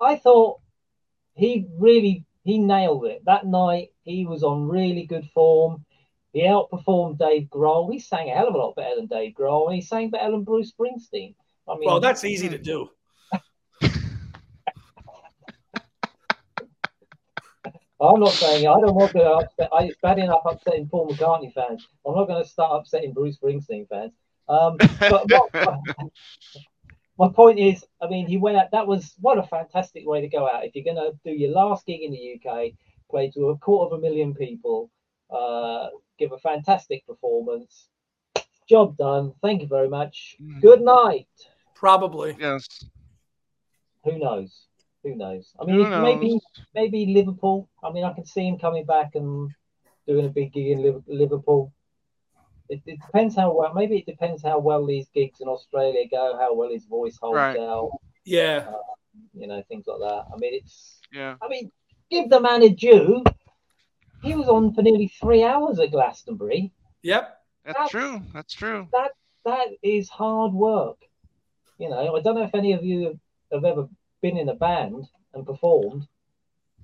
I 0.00 0.16
thought 0.16 0.60
he 1.34 1.66
really 1.78 2.24
he 2.44 2.58
nailed 2.58 3.04
it 3.04 3.24
that 3.26 3.46
night. 3.46 3.92
He 4.02 4.26
was 4.26 4.42
on 4.42 4.68
really 4.68 5.04
good 5.04 5.28
form. 5.34 5.84
He 6.32 6.42
outperformed 6.42 7.18
Dave 7.18 7.48
Grohl. 7.48 7.92
He 7.92 7.98
sang 7.98 8.30
a 8.30 8.34
hell 8.34 8.48
of 8.48 8.54
a 8.54 8.58
lot 8.58 8.76
better 8.76 8.96
than 8.96 9.06
Dave 9.06 9.34
Grohl, 9.34 9.66
and 9.66 9.74
he 9.74 9.80
sang 9.80 10.10
better 10.10 10.30
than 10.30 10.44
Bruce 10.44 10.72
Springsteen. 10.72 11.34
I 11.66 11.74
mean, 11.74 11.86
Well, 11.86 12.00
that's 12.00 12.24
easy 12.24 12.48
to 12.48 12.56
hmm. 12.56 12.62
do. 12.62 12.90
I'm 18.00 18.20
not 18.20 18.32
saying 18.32 18.66
I 18.66 18.80
don't 18.80 18.94
want 18.94 19.12
to 19.12 19.24
upset. 19.24 19.70
I, 19.72 19.84
it's 19.84 19.98
bad 20.00 20.18
enough 20.18 20.42
upsetting 20.44 20.88
Paul 20.88 21.08
McCartney 21.08 21.52
fans. 21.52 21.86
I'm 22.06 22.14
not 22.14 22.26
going 22.26 22.42
to 22.42 22.48
start 22.48 22.80
upsetting 22.80 23.12
Bruce 23.12 23.38
Springsteen 23.38 23.88
fans. 23.88 24.12
Um, 24.48 24.76
but 25.00 25.30
what, 25.30 25.50
my 27.18 27.28
point 27.28 27.58
is, 27.58 27.84
I 28.00 28.06
mean, 28.06 28.26
he 28.26 28.36
went 28.36 28.56
out. 28.56 28.70
That 28.70 28.86
was 28.86 29.14
what 29.20 29.38
a 29.38 29.42
fantastic 29.42 30.06
way 30.06 30.20
to 30.20 30.28
go 30.28 30.48
out. 30.48 30.64
If 30.64 30.74
you're 30.74 30.84
going 30.84 30.96
to 30.96 31.18
do 31.24 31.36
your 31.36 31.50
last 31.50 31.86
gig 31.86 32.02
in 32.02 32.12
the 32.12 32.40
UK, 32.40 32.72
play 33.10 33.30
to 33.32 33.48
a 33.48 33.58
quarter 33.58 33.92
of 33.94 33.98
a 33.98 34.02
million 34.02 34.34
people, 34.34 34.90
uh, 35.30 35.88
give 36.18 36.32
a 36.32 36.38
fantastic 36.38 37.04
performance. 37.06 37.88
Job 38.68 38.96
done. 38.96 39.32
Thank 39.42 39.62
you 39.62 39.68
very 39.68 39.88
much. 39.88 40.36
Mm. 40.40 40.60
Good 40.60 40.82
night. 40.82 41.26
Probably. 41.74 42.36
yes. 42.38 42.66
Who 44.04 44.18
knows? 44.18 44.67
Who 45.08 45.16
knows? 45.16 45.54
I 45.60 45.64
mean, 45.64 45.76
Who 45.76 45.82
if 45.84 46.02
maybe 46.02 46.30
knows? 46.32 46.40
maybe 46.74 47.06
Liverpool. 47.06 47.68
I 47.82 47.90
mean, 47.92 48.04
I 48.04 48.12
can 48.12 48.26
see 48.26 48.46
him 48.46 48.58
coming 48.58 48.84
back 48.84 49.14
and 49.14 49.50
doing 50.06 50.26
a 50.26 50.28
big 50.28 50.52
gig 50.52 50.66
in 50.68 51.02
Liverpool. 51.06 51.72
It, 52.68 52.82
it 52.86 52.98
depends 53.00 53.34
how 53.36 53.54
well. 53.56 53.72
Maybe 53.74 53.98
it 53.98 54.06
depends 54.06 54.42
how 54.42 54.58
well 54.58 54.84
these 54.84 55.08
gigs 55.14 55.40
in 55.40 55.48
Australia 55.48 56.04
go, 56.10 56.36
how 56.38 56.54
well 56.54 56.70
his 56.70 56.84
voice 56.84 57.16
holds 57.20 57.36
Right. 57.36 57.56
out. 57.58 57.90
Yeah. 58.24 58.66
Uh, 58.68 58.72
you 59.32 59.46
know, 59.46 59.62
things 59.68 59.86
like 59.86 60.00
that. 60.00 60.24
I 60.32 60.36
mean, 60.38 60.54
it's. 60.54 61.00
Yeah. 61.10 61.36
I 61.40 61.48
mean, 61.48 61.70
give 62.10 62.28
the 62.28 62.40
man 62.40 62.62
a 62.62 62.68
due. 62.68 63.24
He 64.22 64.34
was 64.34 64.48
on 64.48 64.74
for 64.74 64.82
nearly 64.82 65.08
three 65.20 65.42
hours 65.44 65.78
at 65.78 65.90
Glastonbury. 65.92 66.72
Yep. 67.02 67.38
That's 67.64 67.78
That's- 67.78 67.90
true. 67.90 68.22
That's 68.34 68.52
true. 68.54 68.88
That 68.92 69.12
that 69.46 69.68
is 69.82 70.08
hard 70.10 70.52
work. 70.52 70.98
You 71.78 71.88
know, 71.88 72.16
I 72.16 72.20
don't 72.20 72.34
know 72.34 72.42
if 72.42 72.54
any 72.54 72.72
of 72.74 72.84
you 72.84 73.18
have 73.52 73.64
ever 73.64 73.88
been 74.22 74.36
in 74.36 74.48
a 74.48 74.54
band 74.54 75.06
and 75.34 75.46
performed, 75.46 76.06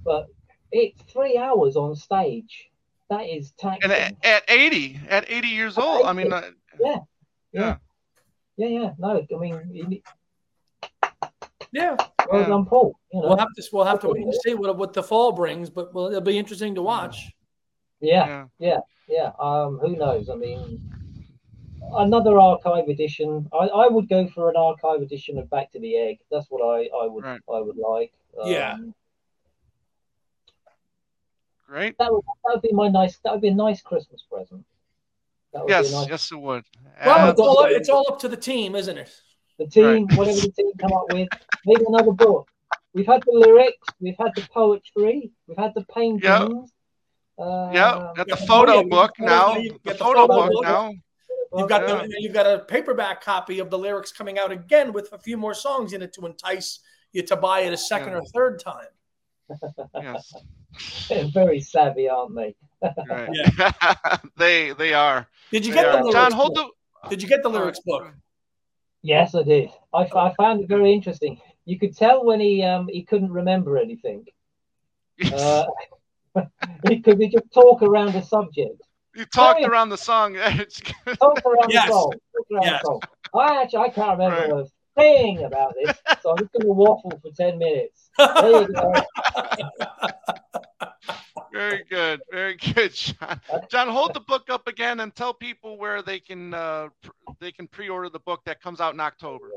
but 0.05 0.27
it's 0.73 1.01
three 1.13 1.37
hours 1.39 1.77
on 1.77 1.95
stage. 1.97 2.71
That 3.11 3.23
is 3.23 3.53
taxing. 3.53 3.91
And 3.91 3.93
at, 3.93 4.25
at 4.25 4.43
80, 4.49 5.01
at 5.09 5.31
80 5.31 5.49
years 5.49 5.79
old, 5.79 6.07
I 6.07 6.13
mean, 6.13 6.33
uh, 6.33 6.43
yeah, 6.81 6.97
yeah. 7.53 7.77
yeah, 8.57 8.67
yeah. 8.69 8.91
No, 8.99 9.25
I 9.31 9.39
mean, 9.39 9.61
you- 9.73 10.03
Yeah. 11.73 11.97
well 12.31 12.41
Yeah. 12.41 12.47
done, 12.49 12.65
Paul. 12.67 12.95
You 13.13 13.21
know, 13.21 13.29
We'll 13.29 13.37
have 13.37 13.53
to 13.55 13.69
we'll 13.73 13.85
have 13.85 14.01
to 14.01 14.09
wait 14.09 14.23
and 14.23 14.35
see 14.45 14.55
what 14.55 14.77
what 14.79 14.93
the 14.93 15.03
fall 15.03 15.33
brings, 15.33 15.71
but 15.71 15.93
well, 15.93 16.07
it'll 16.07 16.21
be 16.21 16.39
interesting 16.39 16.75
to 16.77 16.83
watch. 16.83 17.33
yeah, 18.01 18.47
yeah. 18.59 18.81
yeah. 19.09 19.33
Um, 19.39 19.79
who 19.79 19.97
knows? 19.97 20.29
I 20.31 20.35
mean, 20.37 20.81
another 21.93 22.39
archive 22.39 22.89
edition. 22.89 23.49
I, 23.53 23.67
I 23.67 23.89
would 23.89 24.09
go 24.09 24.27
for 24.29 24.49
an 24.51 24.57
archive 24.57 25.03
edition 25.03 25.39
of 25.39 25.49
Back 25.51 25.71
to 25.73 25.81
the 25.81 25.97
Egg. 25.97 26.19
That's 26.31 26.47
what 26.51 26.63
I, 26.63 26.89
I 26.97 27.07
would 27.07 27.25
Right. 27.25 27.41
I 27.53 27.61
would 27.61 27.77
like. 27.77 28.13
Um, 28.41 28.49
Yeah. 28.51 28.77
Great. 31.67 31.97
that 31.99 32.13
would 32.13 32.23
that 32.45 32.53
would 32.55 32.63
be 32.63 32.73
my 32.73 32.89
nice. 32.89 33.19
That 33.25 33.33
would 33.33 33.41
be 33.41 33.49
a 33.49 33.55
nice 33.55 33.81
Christmas 33.83 34.23
present. 34.31 34.65
Yes, 35.69 35.93
nice. 35.93 36.09
yes, 36.09 36.33
it 36.33 36.37
would. 36.41 36.65
Well, 37.05 37.31
it's 37.31 37.41
all, 37.41 37.65
it's 37.65 37.89
all 37.89 38.05
up 38.13 38.19
to 38.21 38.29
the 38.29 38.37
team, 38.37 38.75
isn't 38.75 38.99
it? 38.99 39.09
The 39.59 39.67
team, 39.69 40.09
whatever 40.17 40.41
the 40.41 40.51
team 40.51 40.73
come 40.81 40.93
up 40.93 41.05
with, 41.13 41.29
maybe 41.65 41.85
another 41.87 42.11
book. 42.11 42.49
We've 42.93 43.07
had 43.07 43.23
the 43.25 43.33
lyrics, 43.39 43.87
we've 44.01 44.17
had 44.19 44.33
the 44.35 44.43
poetry, 44.53 45.31
we've 45.47 45.57
had 45.57 45.73
the 45.77 45.85
paintings. 45.85 46.73
Uh, 47.39 47.71
yeah, 47.73 48.13
got 48.17 48.27
the 48.29 48.37
yeah, 48.39 48.47
photo 48.47 48.83
book 48.83 49.13
got 49.19 49.27
now. 49.27 49.55
the- 49.55 49.71
The 49.85 49.95
photo 49.95 50.27
photo 50.27 50.27
book 50.27 50.53
book. 50.53 50.63
now. 50.65 50.93
You've 51.57 51.69
got 51.69 51.89
Yeah. 51.89 52.07
the, 52.07 52.17
you've 52.19 52.33
got 52.35 52.47
a 52.47 52.61
paperback 52.61 53.23
copy 53.23 53.59
of 53.59 53.71
the 53.71 53.79
lyrics 53.79 54.13
coming 54.13 54.39
out 54.39 54.51
again 54.51 54.93
with 54.93 55.13
a 55.13 55.19
few 55.19 55.37
more 55.37 55.55
songs 55.55 55.93
in 55.93 56.03
it 56.03 56.13
to 56.15 56.27
entice 56.27 56.81
you 57.13 57.23
to 57.23 57.37
buy 57.37 57.61
it 57.61 57.73
a 57.73 57.77
second 57.77 58.09
Yeah. 58.13 58.19
or 58.19 58.23
third 58.35 58.59
time. 58.61 58.87
Yes. 59.95 60.33
They're 61.09 61.29
very 61.33 61.61
savvy, 61.61 62.09
aren't 62.09 62.35
they? 62.35 62.55
Right. 63.09 63.31
they 64.37 64.73
they 64.73 64.93
are. 64.95 65.29
Did 65.51 65.65
you 65.65 65.73
They 65.73 65.83
get 65.83 65.93
the 65.93 65.99
lyrics? 65.99 66.15
John, 66.15 66.33
hold 66.33 66.55
book? 66.55 66.73
the. 67.05 67.11
Did 67.11 67.23
you 67.23 67.29
get 67.29 67.43
the 67.43 67.49
lyrics 67.51 67.81
book? 67.85 68.13
Yes, 69.03 69.35
I 69.35 69.43
did. 69.43 69.69
I, 69.93 70.09
I 70.17 70.35
found 70.35 70.63
it 70.63 70.69
very 70.69 70.93
interesting. 70.93 71.41
You 71.67 71.79
could 71.79 71.97
tell 71.97 72.25
when 72.25 72.41
he 72.41 72.63
um 72.63 72.89
he 72.89 73.03
couldn't 73.03 73.31
remember 73.33 73.79
anything 73.79 74.25
uh, 75.33 75.65
because 76.83 77.17
he 77.19 77.29
just 77.29 77.53
talk 77.53 77.83
around 77.83 78.13
the 78.15 78.23
subject, 78.23 78.83
you 79.15 79.25
talked 79.27 79.61
yeah. 79.61 79.69
around 79.69 79.89
the 79.91 79.99
song. 79.99 80.37
It's 80.39 80.81
good. 80.81 81.19
talk 81.19 81.41
around 81.45 81.71
Yes. 81.71 81.87
the 81.87 81.93
song, 81.93 82.13
talk 82.13 82.47
around 82.53 82.63
Yes. 82.65 82.83
the 82.83 82.87
song. 82.87 83.01
I 83.35 83.63
actually 83.63 83.79
I 83.81 83.89
can't 83.89 84.19
remember 84.19 84.61
a 84.61 84.67
thing 85.01 85.45
about 85.45 85.75
this, 85.83 85.97
so 86.23 86.31
I'm 86.31 86.39
just 86.39 86.53
going 86.53 86.67
to 86.67 86.73
waffle 86.73 87.19
for 87.23 87.31
ten 87.37 87.59
minutes. 87.59 88.11
There 88.19 88.63
you 88.63 88.69
go. 88.69 88.93
Very 91.53 91.85
good. 91.89 92.21
Very 92.33 92.57
good, 92.57 92.93
John. 92.93 93.41
John, 93.71 93.89
hold 93.89 94.15
the 94.15 94.21
book 94.21 94.51
up 94.51 94.67
again 94.67 95.01
and 95.01 95.15
tell 95.15 95.33
people 95.33 95.79
where 95.79 96.03
they 96.03 96.19
can 96.19 96.53
uh, 96.53 96.89
pr- 97.03 97.11
they 97.41 97.53
can 97.53 97.69
pre-order 97.69 98.09
the 98.09 98.19
book 98.21 98.41
that 98.47 98.61
comes 98.61 98.81
out 98.81 98.93
in 98.95 99.01
October. 99.01 99.51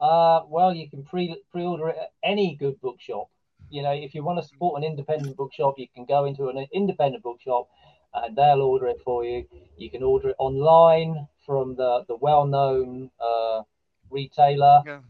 Uh, 0.00 0.40
well, 0.48 0.74
you 0.74 0.88
can 0.90 1.02
pre 1.02 1.40
pre-order 1.50 1.88
it 1.88 1.96
at 2.00 2.10
any 2.22 2.56
good 2.56 2.78
bookshop. 2.80 3.28
You 3.70 3.82
know, 3.82 3.92
if 3.92 4.14
you 4.14 4.22
want 4.22 4.40
to 4.42 4.46
support 4.46 4.82
an 4.82 4.84
independent 4.88 5.36
bookshop, 5.36 5.74
you 5.78 5.86
can 5.94 6.04
go 6.04 6.26
into 6.26 6.48
an 6.48 6.66
independent 6.72 7.22
bookshop, 7.22 7.68
and 8.14 8.36
they'll 8.36 8.62
order 8.62 8.86
it 8.86 9.00
for 9.04 9.24
you. 9.24 9.44
You 9.76 9.90
can 9.90 10.02
order 10.02 10.30
it 10.30 10.36
online 10.38 11.26
from 11.44 11.74
the 11.76 12.04
the 12.08 12.16
well-known 12.16 13.10
uh, 13.20 13.62
retailer. 14.10 14.82
Yeah. 14.86 15.00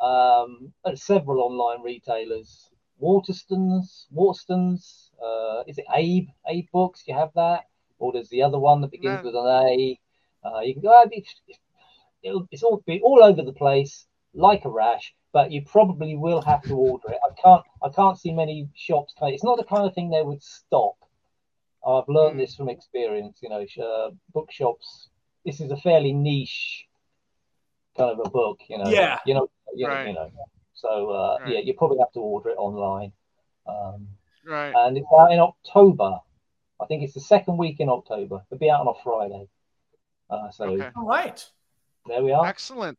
Um, 0.00 0.72
several 0.94 1.40
online 1.42 1.82
retailers. 1.82 2.70
Waterstones, 3.00 4.06
Waterstones. 4.14 5.10
Uh, 5.22 5.62
is 5.66 5.78
it 5.78 5.86
Abe? 5.94 6.28
Abe 6.48 6.66
Books? 6.72 7.04
You 7.06 7.14
have 7.14 7.32
that, 7.34 7.64
or 7.98 8.12
there's 8.12 8.28
the 8.28 8.42
other 8.42 8.58
one 8.58 8.80
that 8.80 8.90
begins 8.90 9.22
No. 9.22 9.26
with 9.26 9.34
an 9.34 9.46
A. 9.46 10.00
Uh, 10.44 10.60
you 10.60 10.74
can 10.74 10.82
go. 10.82 11.04
It's, 11.10 11.34
it'll, 12.22 12.46
it's 12.50 12.62
all 12.62 12.82
be 12.86 13.00
all 13.02 13.22
over 13.22 13.42
the 13.42 13.52
place 13.52 14.06
like 14.34 14.64
a 14.64 14.70
rash, 14.70 15.14
but 15.32 15.50
you 15.50 15.62
probably 15.62 16.16
will 16.16 16.42
have 16.42 16.62
to 16.62 16.74
order 16.74 17.10
it. 17.10 17.18
I 17.24 17.40
can't 17.40 17.62
I 17.82 17.88
can't 17.88 18.18
see 18.18 18.32
many 18.32 18.68
shops. 18.74 19.14
It's 19.22 19.44
not 19.44 19.58
the 19.58 19.64
kind 19.64 19.86
of 19.86 19.94
thing 19.94 20.10
they 20.10 20.22
would 20.22 20.42
stock. 20.42 20.96
I've 21.88 22.08
learned 22.08 22.34
Hmm. 22.34 22.38
this 22.40 22.54
from 22.56 22.68
experience. 22.68 23.38
You 23.42 23.48
know, 23.50 23.64
uh, 23.84 24.10
bookshops. 24.34 25.08
This 25.44 25.60
is 25.60 25.70
a 25.70 25.76
fairly 25.76 26.12
niche 26.12 26.86
kind 27.96 28.10
of 28.10 28.26
a 28.26 28.30
book. 28.30 28.60
You 28.68 28.78
know. 28.78 28.88
Yeah. 28.90 29.18
You 29.26 29.34
know. 29.34 29.48
You, 29.74 29.86
know, 29.88 30.02
you 30.04 30.12
know. 30.14 30.30
So 30.74 31.10
uh, 31.10 31.38
Right. 31.40 31.52
yeah, 31.54 31.58
you 31.60 31.74
probably 31.74 31.98
have 31.98 32.12
to 32.12 32.20
order 32.20 32.50
it 32.50 32.56
online. 32.58 33.12
Um, 33.66 34.08
Right. 34.44 34.72
and 34.74 34.96
it's 34.96 35.06
out 35.12 35.30
in 35.32 35.40
October. 35.40 36.18
I 36.80 36.86
think 36.86 37.02
it's 37.02 37.14
the 37.14 37.20
second 37.20 37.56
week 37.58 37.80
in 37.80 37.88
October. 37.88 38.42
It'll 38.50 38.58
be 38.58 38.70
out 38.70 38.80
on 38.86 38.88
a 38.88 39.02
Friday. 39.02 39.48
Uh, 40.30 40.50
so 40.50 40.64
Okay. 40.70 40.90
All 40.96 41.06
right. 41.06 41.38
there 42.06 42.22
we 42.22 42.32
are. 42.32 42.46
Excellent. 42.46 42.98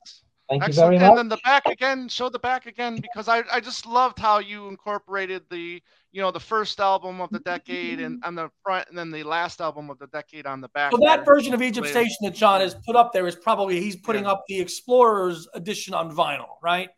Thank 0.49 0.63
you 0.63 0.67
Excellent. 0.69 0.97
very 0.97 1.09
and 1.09 1.17
then 1.17 1.29
the 1.29 1.37
back 1.43 1.67
again, 1.67 2.09
show 2.09 2.27
the 2.27 2.39
back 2.39 2.65
again 2.65 2.95
because 2.95 3.27
I, 3.27 3.43
I 3.51 3.59
just 3.59 3.85
loved 3.85 4.17
how 4.17 4.39
you 4.39 4.67
incorporated 4.67 5.43
the 5.51 5.79
you 6.11 6.21
know 6.21 6.31
the 6.31 6.39
first 6.39 6.79
album 6.79 7.21
of 7.21 7.29
the 7.29 7.37
decade 7.39 7.99
and 7.99 8.23
on 8.25 8.33
the 8.33 8.49
front 8.63 8.89
and 8.89 8.97
then 8.97 9.11
the 9.11 9.21
last 9.21 9.61
album 9.61 9.91
of 9.91 9.99
the 9.99 10.07
decade 10.07 10.47
on 10.47 10.59
the 10.59 10.67
back. 10.69 10.91
So 10.91 10.97
that 11.01 11.23
version 11.23 11.53
of 11.53 11.61
Egypt 11.61 11.85
Later. 11.85 11.99
Station 11.99 12.17
that 12.23 12.33
John 12.33 12.61
has 12.61 12.73
put 12.87 12.95
up 12.95 13.13
there 13.13 13.27
is 13.27 13.35
probably 13.35 13.79
he's 13.79 13.95
putting 13.95 14.23
Yeah. 14.23 14.31
up 14.31 14.43
the 14.47 14.59
Explorers 14.59 15.47
edition 15.53 15.93
on 15.93 16.11
vinyl, 16.15 16.55
right? 16.63 16.89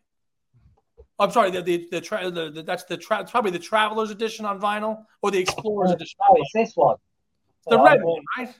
I'm 1.18 1.30
sorry, 1.30 1.50
the 1.50 1.60
the, 1.60 1.86
the, 1.90 2.00
tra- 2.00 2.30
the, 2.30 2.50
the 2.50 2.62
that's 2.62 2.84
the 2.84 2.96
tra- 2.96 3.24
probably 3.30 3.50
the 3.50 3.58
Travelers 3.58 4.10
edition 4.10 4.46
on 4.46 4.58
vinyl 4.58 5.04
or 5.20 5.30
the 5.30 5.38
Explorers 5.38 5.90
edition. 5.90 6.18
Oh, 6.26 6.36
it's 6.38 6.50
this 6.54 6.72
one. 6.74 6.96
The 7.66 7.78
Uh, 7.78 7.84
red 7.84 8.02
one, 8.02 8.22
right? 8.38 8.54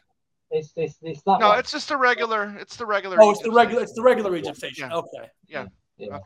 It's 0.55 0.72
this 0.72 0.96
this 1.03 1.22
that 1.22 1.40
No, 1.40 1.48
one. 1.48 1.59
it's 1.59 1.72
just 1.72 1.90
a 1.90 1.96
regular. 1.96 2.55
It's 2.61 2.76
the 2.76 2.84
regular. 2.86 3.16
Oh, 3.20 3.30
it's 3.30 3.40
the 3.40 3.46
Egypt 3.46 3.57
regular. 3.57 3.82
It's 3.82 3.94
the 3.94 4.03
regular 4.03 4.36
Egypt 4.36 4.57
Station. 4.59 4.90
Yeah. 4.90 4.96
Okay. 4.96 5.30
yeah. 5.48 5.66
Okay. 6.00 6.18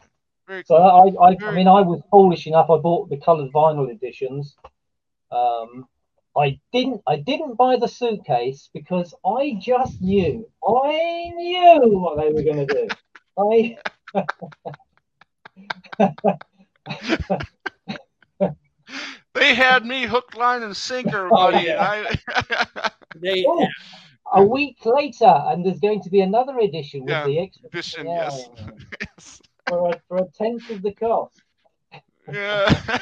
Very 0.49 0.63
So 0.67 0.77
cool. 0.77 1.17
I, 1.21 1.27
I, 1.27 1.31
I 1.31 1.37
Very- 1.37 1.55
mean, 1.57 1.69
I 1.69 1.81
was 1.81 2.03
foolish 2.11 2.47
enough. 2.47 2.69
I 2.71 2.77
bought 2.79 3.09
the 3.09 3.17
coloured 3.19 3.53
vinyl 3.53 3.91
editions. 3.91 4.57
Um, 5.31 5.87
I 6.37 6.59
didn't. 6.73 7.01
I 7.07 7.17
didn't 7.17 7.55
buy 7.57 7.77
the 7.77 7.89
suitcase 7.89 8.69
because 8.75 9.15
I 9.25 9.57
just 9.61 10.01
knew. 10.03 10.49
I 10.67 11.31
knew 11.35 11.99
what 11.99 12.17
they 12.19 12.33
were 12.33 12.43
going 12.43 12.67
to 12.67 12.75
do. 12.75 12.89
I. 13.39 13.77
They 19.35 19.55
had 19.55 19.85
me 19.85 20.05
hook, 20.07 20.35
line, 20.35 20.63
and 20.63 20.75
sinker, 20.75 21.27
Oh, 21.31 21.51
buddy. 21.53 21.67
yeah. 21.67 21.83
I, 21.83 22.91
They, 23.17 23.45
Oh, 23.47 23.67
a 24.33 24.45
week 24.45 24.85
later, 24.85 25.33
and 25.47 25.65
there's 25.65 25.81
going 25.81 26.03
to 26.03 26.11
be 26.11 26.21
another 26.21 26.59
edition 26.59 27.07
with 27.07 27.11
Yeah, 27.11 27.23
the 27.23 27.39
extra 27.39 27.69
Edition, 27.69 28.07
Yeah, 28.07 28.25
yes. 28.25 28.49
yes. 29.01 29.43
for 29.69 29.91
a, 29.91 30.01
for 30.09 30.17
a 30.19 30.27
tenth 30.37 30.69
of 30.71 30.83
the 30.83 30.93
cost. 30.93 31.43
Yeah. 32.33 32.69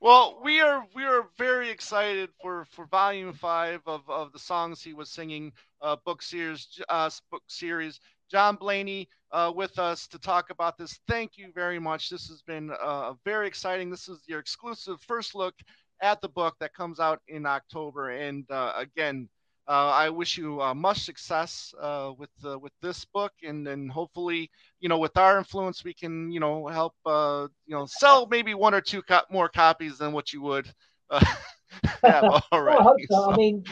well, 0.00 0.38
we 0.42 0.60
are 0.60 0.84
we 0.94 1.04
are 1.04 1.26
very 1.38 1.70
excited 1.70 2.30
for 2.40 2.64
for 2.66 2.86
volume 2.86 3.32
five 3.32 3.80
of 3.86 4.08
of 4.08 4.32
the 4.32 4.38
songs 4.38 4.82
he 4.82 4.94
was 4.94 5.10
singing 5.10 5.52
uh, 5.80 5.96
book 6.04 6.22
series 6.22 6.80
uh, 6.88 7.10
book 7.30 7.42
series. 7.48 8.00
John 8.30 8.56
Blaney 8.56 9.08
uh, 9.32 9.52
with 9.54 9.78
us 9.78 10.06
to 10.08 10.18
talk 10.18 10.50
about 10.50 10.76
this. 10.78 10.98
Thank 11.08 11.36
you 11.36 11.52
very 11.54 11.78
much. 11.78 12.08
This 12.10 12.28
has 12.28 12.42
been 12.42 12.70
uh, 12.82 13.12
very 13.24 13.46
exciting. 13.46 13.90
This 13.90 14.08
is 14.08 14.20
your 14.26 14.40
exclusive 14.40 15.00
first 15.00 15.34
look 15.34 15.54
at 16.00 16.20
the 16.20 16.28
book 16.28 16.54
that 16.60 16.74
comes 16.74 17.00
out 17.00 17.20
in 17.28 17.46
October. 17.46 18.10
And 18.10 18.50
uh, 18.50 18.72
again, 18.76 19.28
uh, 19.68 19.90
I 19.90 20.10
wish 20.10 20.36
you 20.36 20.60
uh, 20.60 20.74
much 20.74 21.04
success 21.04 21.74
uh, 21.80 22.12
with 22.18 22.30
with 22.60 22.72
this 22.82 23.04
book, 23.06 23.32
and 23.42 23.66
then 23.66 23.88
hopefully, 23.88 24.50
you 24.80 24.88
know, 24.88 24.98
with 24.98 25.16
our 25.16 25.38
influence, 25.38 25.84
we 25.84 25.94
can, 25.94 26.30
you 26.30 26.40
know, 26.40 26.66
help, 26.66 26.94
you 27.06 27.74
know, 27.74 27.86
sell 27.86 28.26
maybe 28.30 28.54
one 28.54 28.74
or 28.74 28.80
two 28.80 29.02
co- 29.02 29.22
more 29.30 29.48
copies 29.48 29.98
than 29.98 30.12
what 30.12 30.32
you 30.32 30.42
would 30.42 30.72
have 32.04 32.28
already. 32.52 32.60
well, 32.66 32.78
I 32.80 32.82
hope 32.82 33.02
so. 33.08 33.24
so. 33.24 33.32
I 33.32 33.34
mean, 33.34 33.64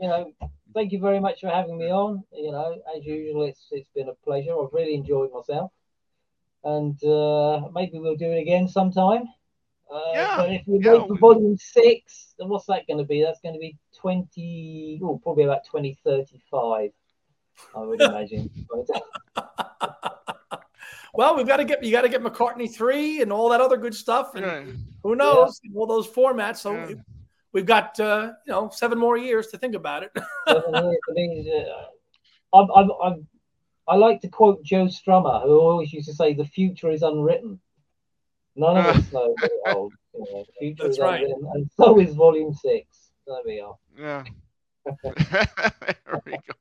you 0.00 0.08
know, 0.08 0.32
thank 0.74 0.92
you 0.92 1.00
very 1.00 1.20
much 1.20 1.40
for 1.40 1.48
having 1.48 1.78
me 1.78 1.90
on. 1.90 2.24
You 2.32 2.52
know, 2.52 2.80
as 2.96 3.04
usual, 3.04 3.44
it's 3.44 3.66
it's 3.70 3.90
been 3.94 4.08
a 4.08 4.14
pleasure. 4.24 4.52
I've 4.52 4.72
really 4.72 4.94
enjoyed 4.94 5.32
myself, 5.32 5.72
and 6.64 7.02
uh, 7.04 7.68
maybe 7.72 7.98
we'll 7.98 8.16
do 8.16 8.32
it 8.32 8.40
again 8.40 8.68
sometime. 8.68 9.24
Uh, 9.92 10.12
yeah, 10.12 10.36
but 10.36 10.52
if 10.52 10.62
we 10.66 10.78
yeah, 10.78 10.92
wait 10.94 11.08
for 11.08 11.18
volume 11.18 11.56
six, 11.56 12.34
then 12.38 12.48
what's 12.48 12.66
that 12.66 12.86
going 12.86 12.98
to 12.98 13.04
be? 13.04 13.22
That's 13.22 13.40
going 13.40 13.54
to 13.54 13.58
be 13.58 13.76
twenty, 13.96 15.00
oh, 15.02 15.18
probably 15.22 15.44
about 15.44 15.66
twenty 15.66 15.98
thirty-five. 16.04 16.90
I 17.76 17.80
would 17.80 18.00
imagine. 18.00 18.48
well, 21.14 21.36
we've 21.36 21.46
got 21.46 21.56
to 21.56 21.64
get 21.64 21.82
you 21.82 21.90
got 21.90 22.02
to 22.02 22.08
get 22.08 22.22
McCartney 22.22 22.72
three 22.72 23.20
and 23.20 23.32
all 23.32 23.48
that 23.48 23.60
other 23.60 23.76
good 23.76 23.94
stuff, 23.94 24.36
and 24.36 24.46
yeah. 24.46 24.62
who 25.02 25.16
knows 25.16 25.60
yeah. 25.64 25.72
all 25.74 25.86
those 25.86 26.06
formats. 26.06 26.58
So 26.58 26.72
yeah 26.72 26.94
we've 27.52 27.66
got 27.66 27.98
uh, 28.00 28.32
you 28.46 28.52
know 28.52 28.70
seven 28.72 28.98
more 28.98 29.16
years 29.16 29.48
to 29.48 29.58
think 29.58 29.74
about 29.74 30.02
it. 30.02 30.12
I 30.46 30.92
mean, 31.14 31.50
uh, 31.52 32.56
I'm, 32.56 32.68
I'm, 32.74 32.90
I'm, 33.02 33.26
i 33.88 33.96
like 33.96 34.20
to 34.22 34.28
quote 34.28 34.62
Joe 34.62 34.86
Strummer, 34.86 35.42
who 35.42 35.58
always 35.58 35.92
used 35.92 36.08
to 36.08 36.14
say, 36.14 36.34
"The 36.34 36.44
future 36.44 36.90
is 36.90 37.02
unwritten." 37.02 37.60
None 38.56 38.76
of 38.76 38.86
us 38.86 39.12
know. 39.12 39.34
old. 39.66 39.92
You 40.14 40.26
know, 40.32 40.44
future 40.58 40.82
That's 40.84 40.96
is 40.96 41.00
right. 41.00 41.22
unwritten, 41.22 41.50
and 41.54 41.70
so 41.76 42.00
is 42.00 42.14
Volume 42.14 42.52
Six. 42.52 43.12
There 43.26 43.36
we 43.44 43.60
are. 43.60 43.76
Yeah. 43.96 44.24
there 45.30 46.20
we 46.26 46.32
go. 46.32 46.54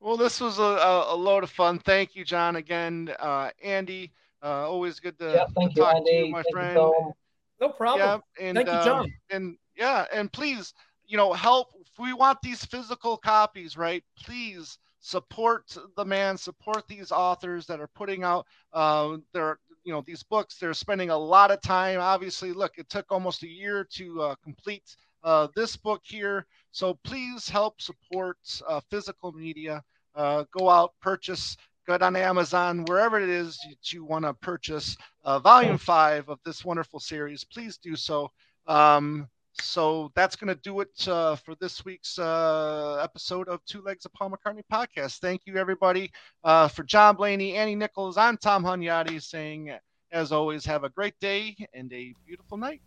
Well, 0.00 0.16
this 0.16 0.40
was 0.40 0.58
a, 0.58 0.62
a, 0.62 1.16
load 1.16 1.42
of 1.42 1.50
fun. 1.50 1.78
Thank 1.78 2.14
you, 2.14 2.24
John. 2.24 2.56
Again, 2.56 3.12
uh, 3.18 3.50
Andy. 3.62 4.12
Uh, 4.42 4.68
always 4.68 4.98
good 4.98 5.16
to, 5.20 5.30
yeah, 5.30 5.46
thank 5.56 5.74
to 5.74 5.76
you, 5.76 5.82
talk 5.82 5.96
Andy. 5.96 6.10
to 6.10 6.26
you, 6.26 6.32
my 6.32 6.42
thank 6.42 6.54
friend. 6.54 6.74
You, 6.74 7.12
no 7.60 7.68
problem. 7.68 8.22
Yeah, 8.38 8.46
and, 8.48 8.56
thank 8.56 8.66
you, 8.66 8.84
John. 8.84 9.04
Um, 9.04 9.12
and 9.30 9.56
yeah, 9.76 10.06
and 10.12 10.32
please, 10.32 10.74
you 11.06 11.16
know, 11.16 11.32
help. 11.32 11.68
If 11.80 11.98
we 11.98 12.12
want 12.12 12.38
these 12.42 12.64
physical 12.64 13.16
copies, 13.16 13.76
right? 13.76 14.02
Please 14.16 14.78
support 15.02 15.76
the 15.96 16.04
man, 16.04 16.38
support 16.38 16.88
these 16.88 17.12
authors 17.12 17.66
that 17.66 17.80
are 17.80 17.88
putting 17.88 18.22
out 18.22 18.46
uh, 18.72 19.16
their, 19.32 19.58
you 19.84 19.92
know, 19.92 20.02
these 20.06 20.22
books. 20.22 20.56
They're 20.56 20.74
spending 20.74 21.10
a 21.10 21.16
lot 21.18 21.50
of 21.50 21.60
time. 21.60 22.00
Obviously, 22.00 22.52
look, 22.52 22.78
it 22.78 22.88
took 22.88 23.10
almost 23.10 23.42
a 23.42 23.48
year 23.48 23.86
to 23.94 24.22
uh, 24.22 24.34
complete 24.42 24.96
uh, 25.24 25.48
this 25.54 25.76
book 25.76 26.02
here. 26.04 26.46
So 26.70 26.98
please 27.04 27.48
help 27.48 27.80
support 27.80 28.38
uh, 28.68 28.80
physical 28.90 29.32
media. 29.32 29.82
Uh, 30.14 30.44
go 30.58 30.68
out, 30.68 30.92
purchase 31.00 31.56
go 31.86 31.98
on 32.00 32.16
Amazon, 32.16 32.84
wherever 32.84 33.20
it 33.20 33.28
is 33.28 33.58
that 33.68 33.92
you 33.92 34.04
want 34.04 34.24
to 34.24 34.34
purchase 34.34 34.96
uh, 35.24 35.38
volume 35.38 35.78
five 35.78 36.28
of 36.28 36.38
this 36.44 36.64
wonderful 36.64 37.00
series, 37.00 37.44
please 37.44 37.76
do 37.76 37.96
so. 37.96 38.30
Um, 38.66 39.28
so 39.60 40.10
that's 40.14 40.36
going 40.36 40.54
to 40.54 40.60
do 40.62 40.80
it 40.80 41.08
uh, 41.08 41.36
for 41.36 41.54
this 41.56 41.84
week's 41.84 42.18
uh, 42.18 43.00
episode 43.02 43.48
of 43.48 43.64
Two 43.64 43.82
Legs 43.82 44.04
of 44.04 44.12
Paul 44.12 44.30
McCartney 44.30 44.62
podcast. 44.72 45.18
Thank 45.18 45.42
you, 45.44 45.56
everybody, 45.56 46.10
uh, 46.44 46.68
for 46.68 46.82
John 46.82 47.16
Blaney, 47.16 47.56
Andy 47.56 47.74
Nichols. 47.74 48.16
I'm 48.16 48.36
Tom 48.36 48.64
Hunyadi 48.64 49.22
saying, 49.22 49.72
as 50.10 50.32
always, 50.32 50.64
have 50.64 50.84
a 50.84 50.88
great 50.88 51.18
day 51.20 51.56
and 51.74 51.92
a 51.92 52.14
beautiful 52.26 52.56
night. 52.56 52.82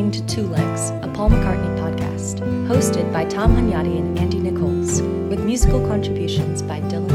Listening 0.00 0.26
to 0.26 0.34
Two 0.34 0.48
Legs, 0.48 0.90
a 1.02 1.12
Paul 1.14 1.28
McCartney 1.28 1.78
podcast, 1.78 2.38
hosted 2.68 3.12
by 3.12 3.24
Tom 3.26 3.54
Hunyadi 3.54 3.98
and 3.98 4.18
Andy 4.18 4.38
Nichols, 4.38 5.02
with 5.02 5.44
musical 5.44 5.86
contributions 5.86 6.62
by 6.62 6.80
Dylan. 6.80 7.09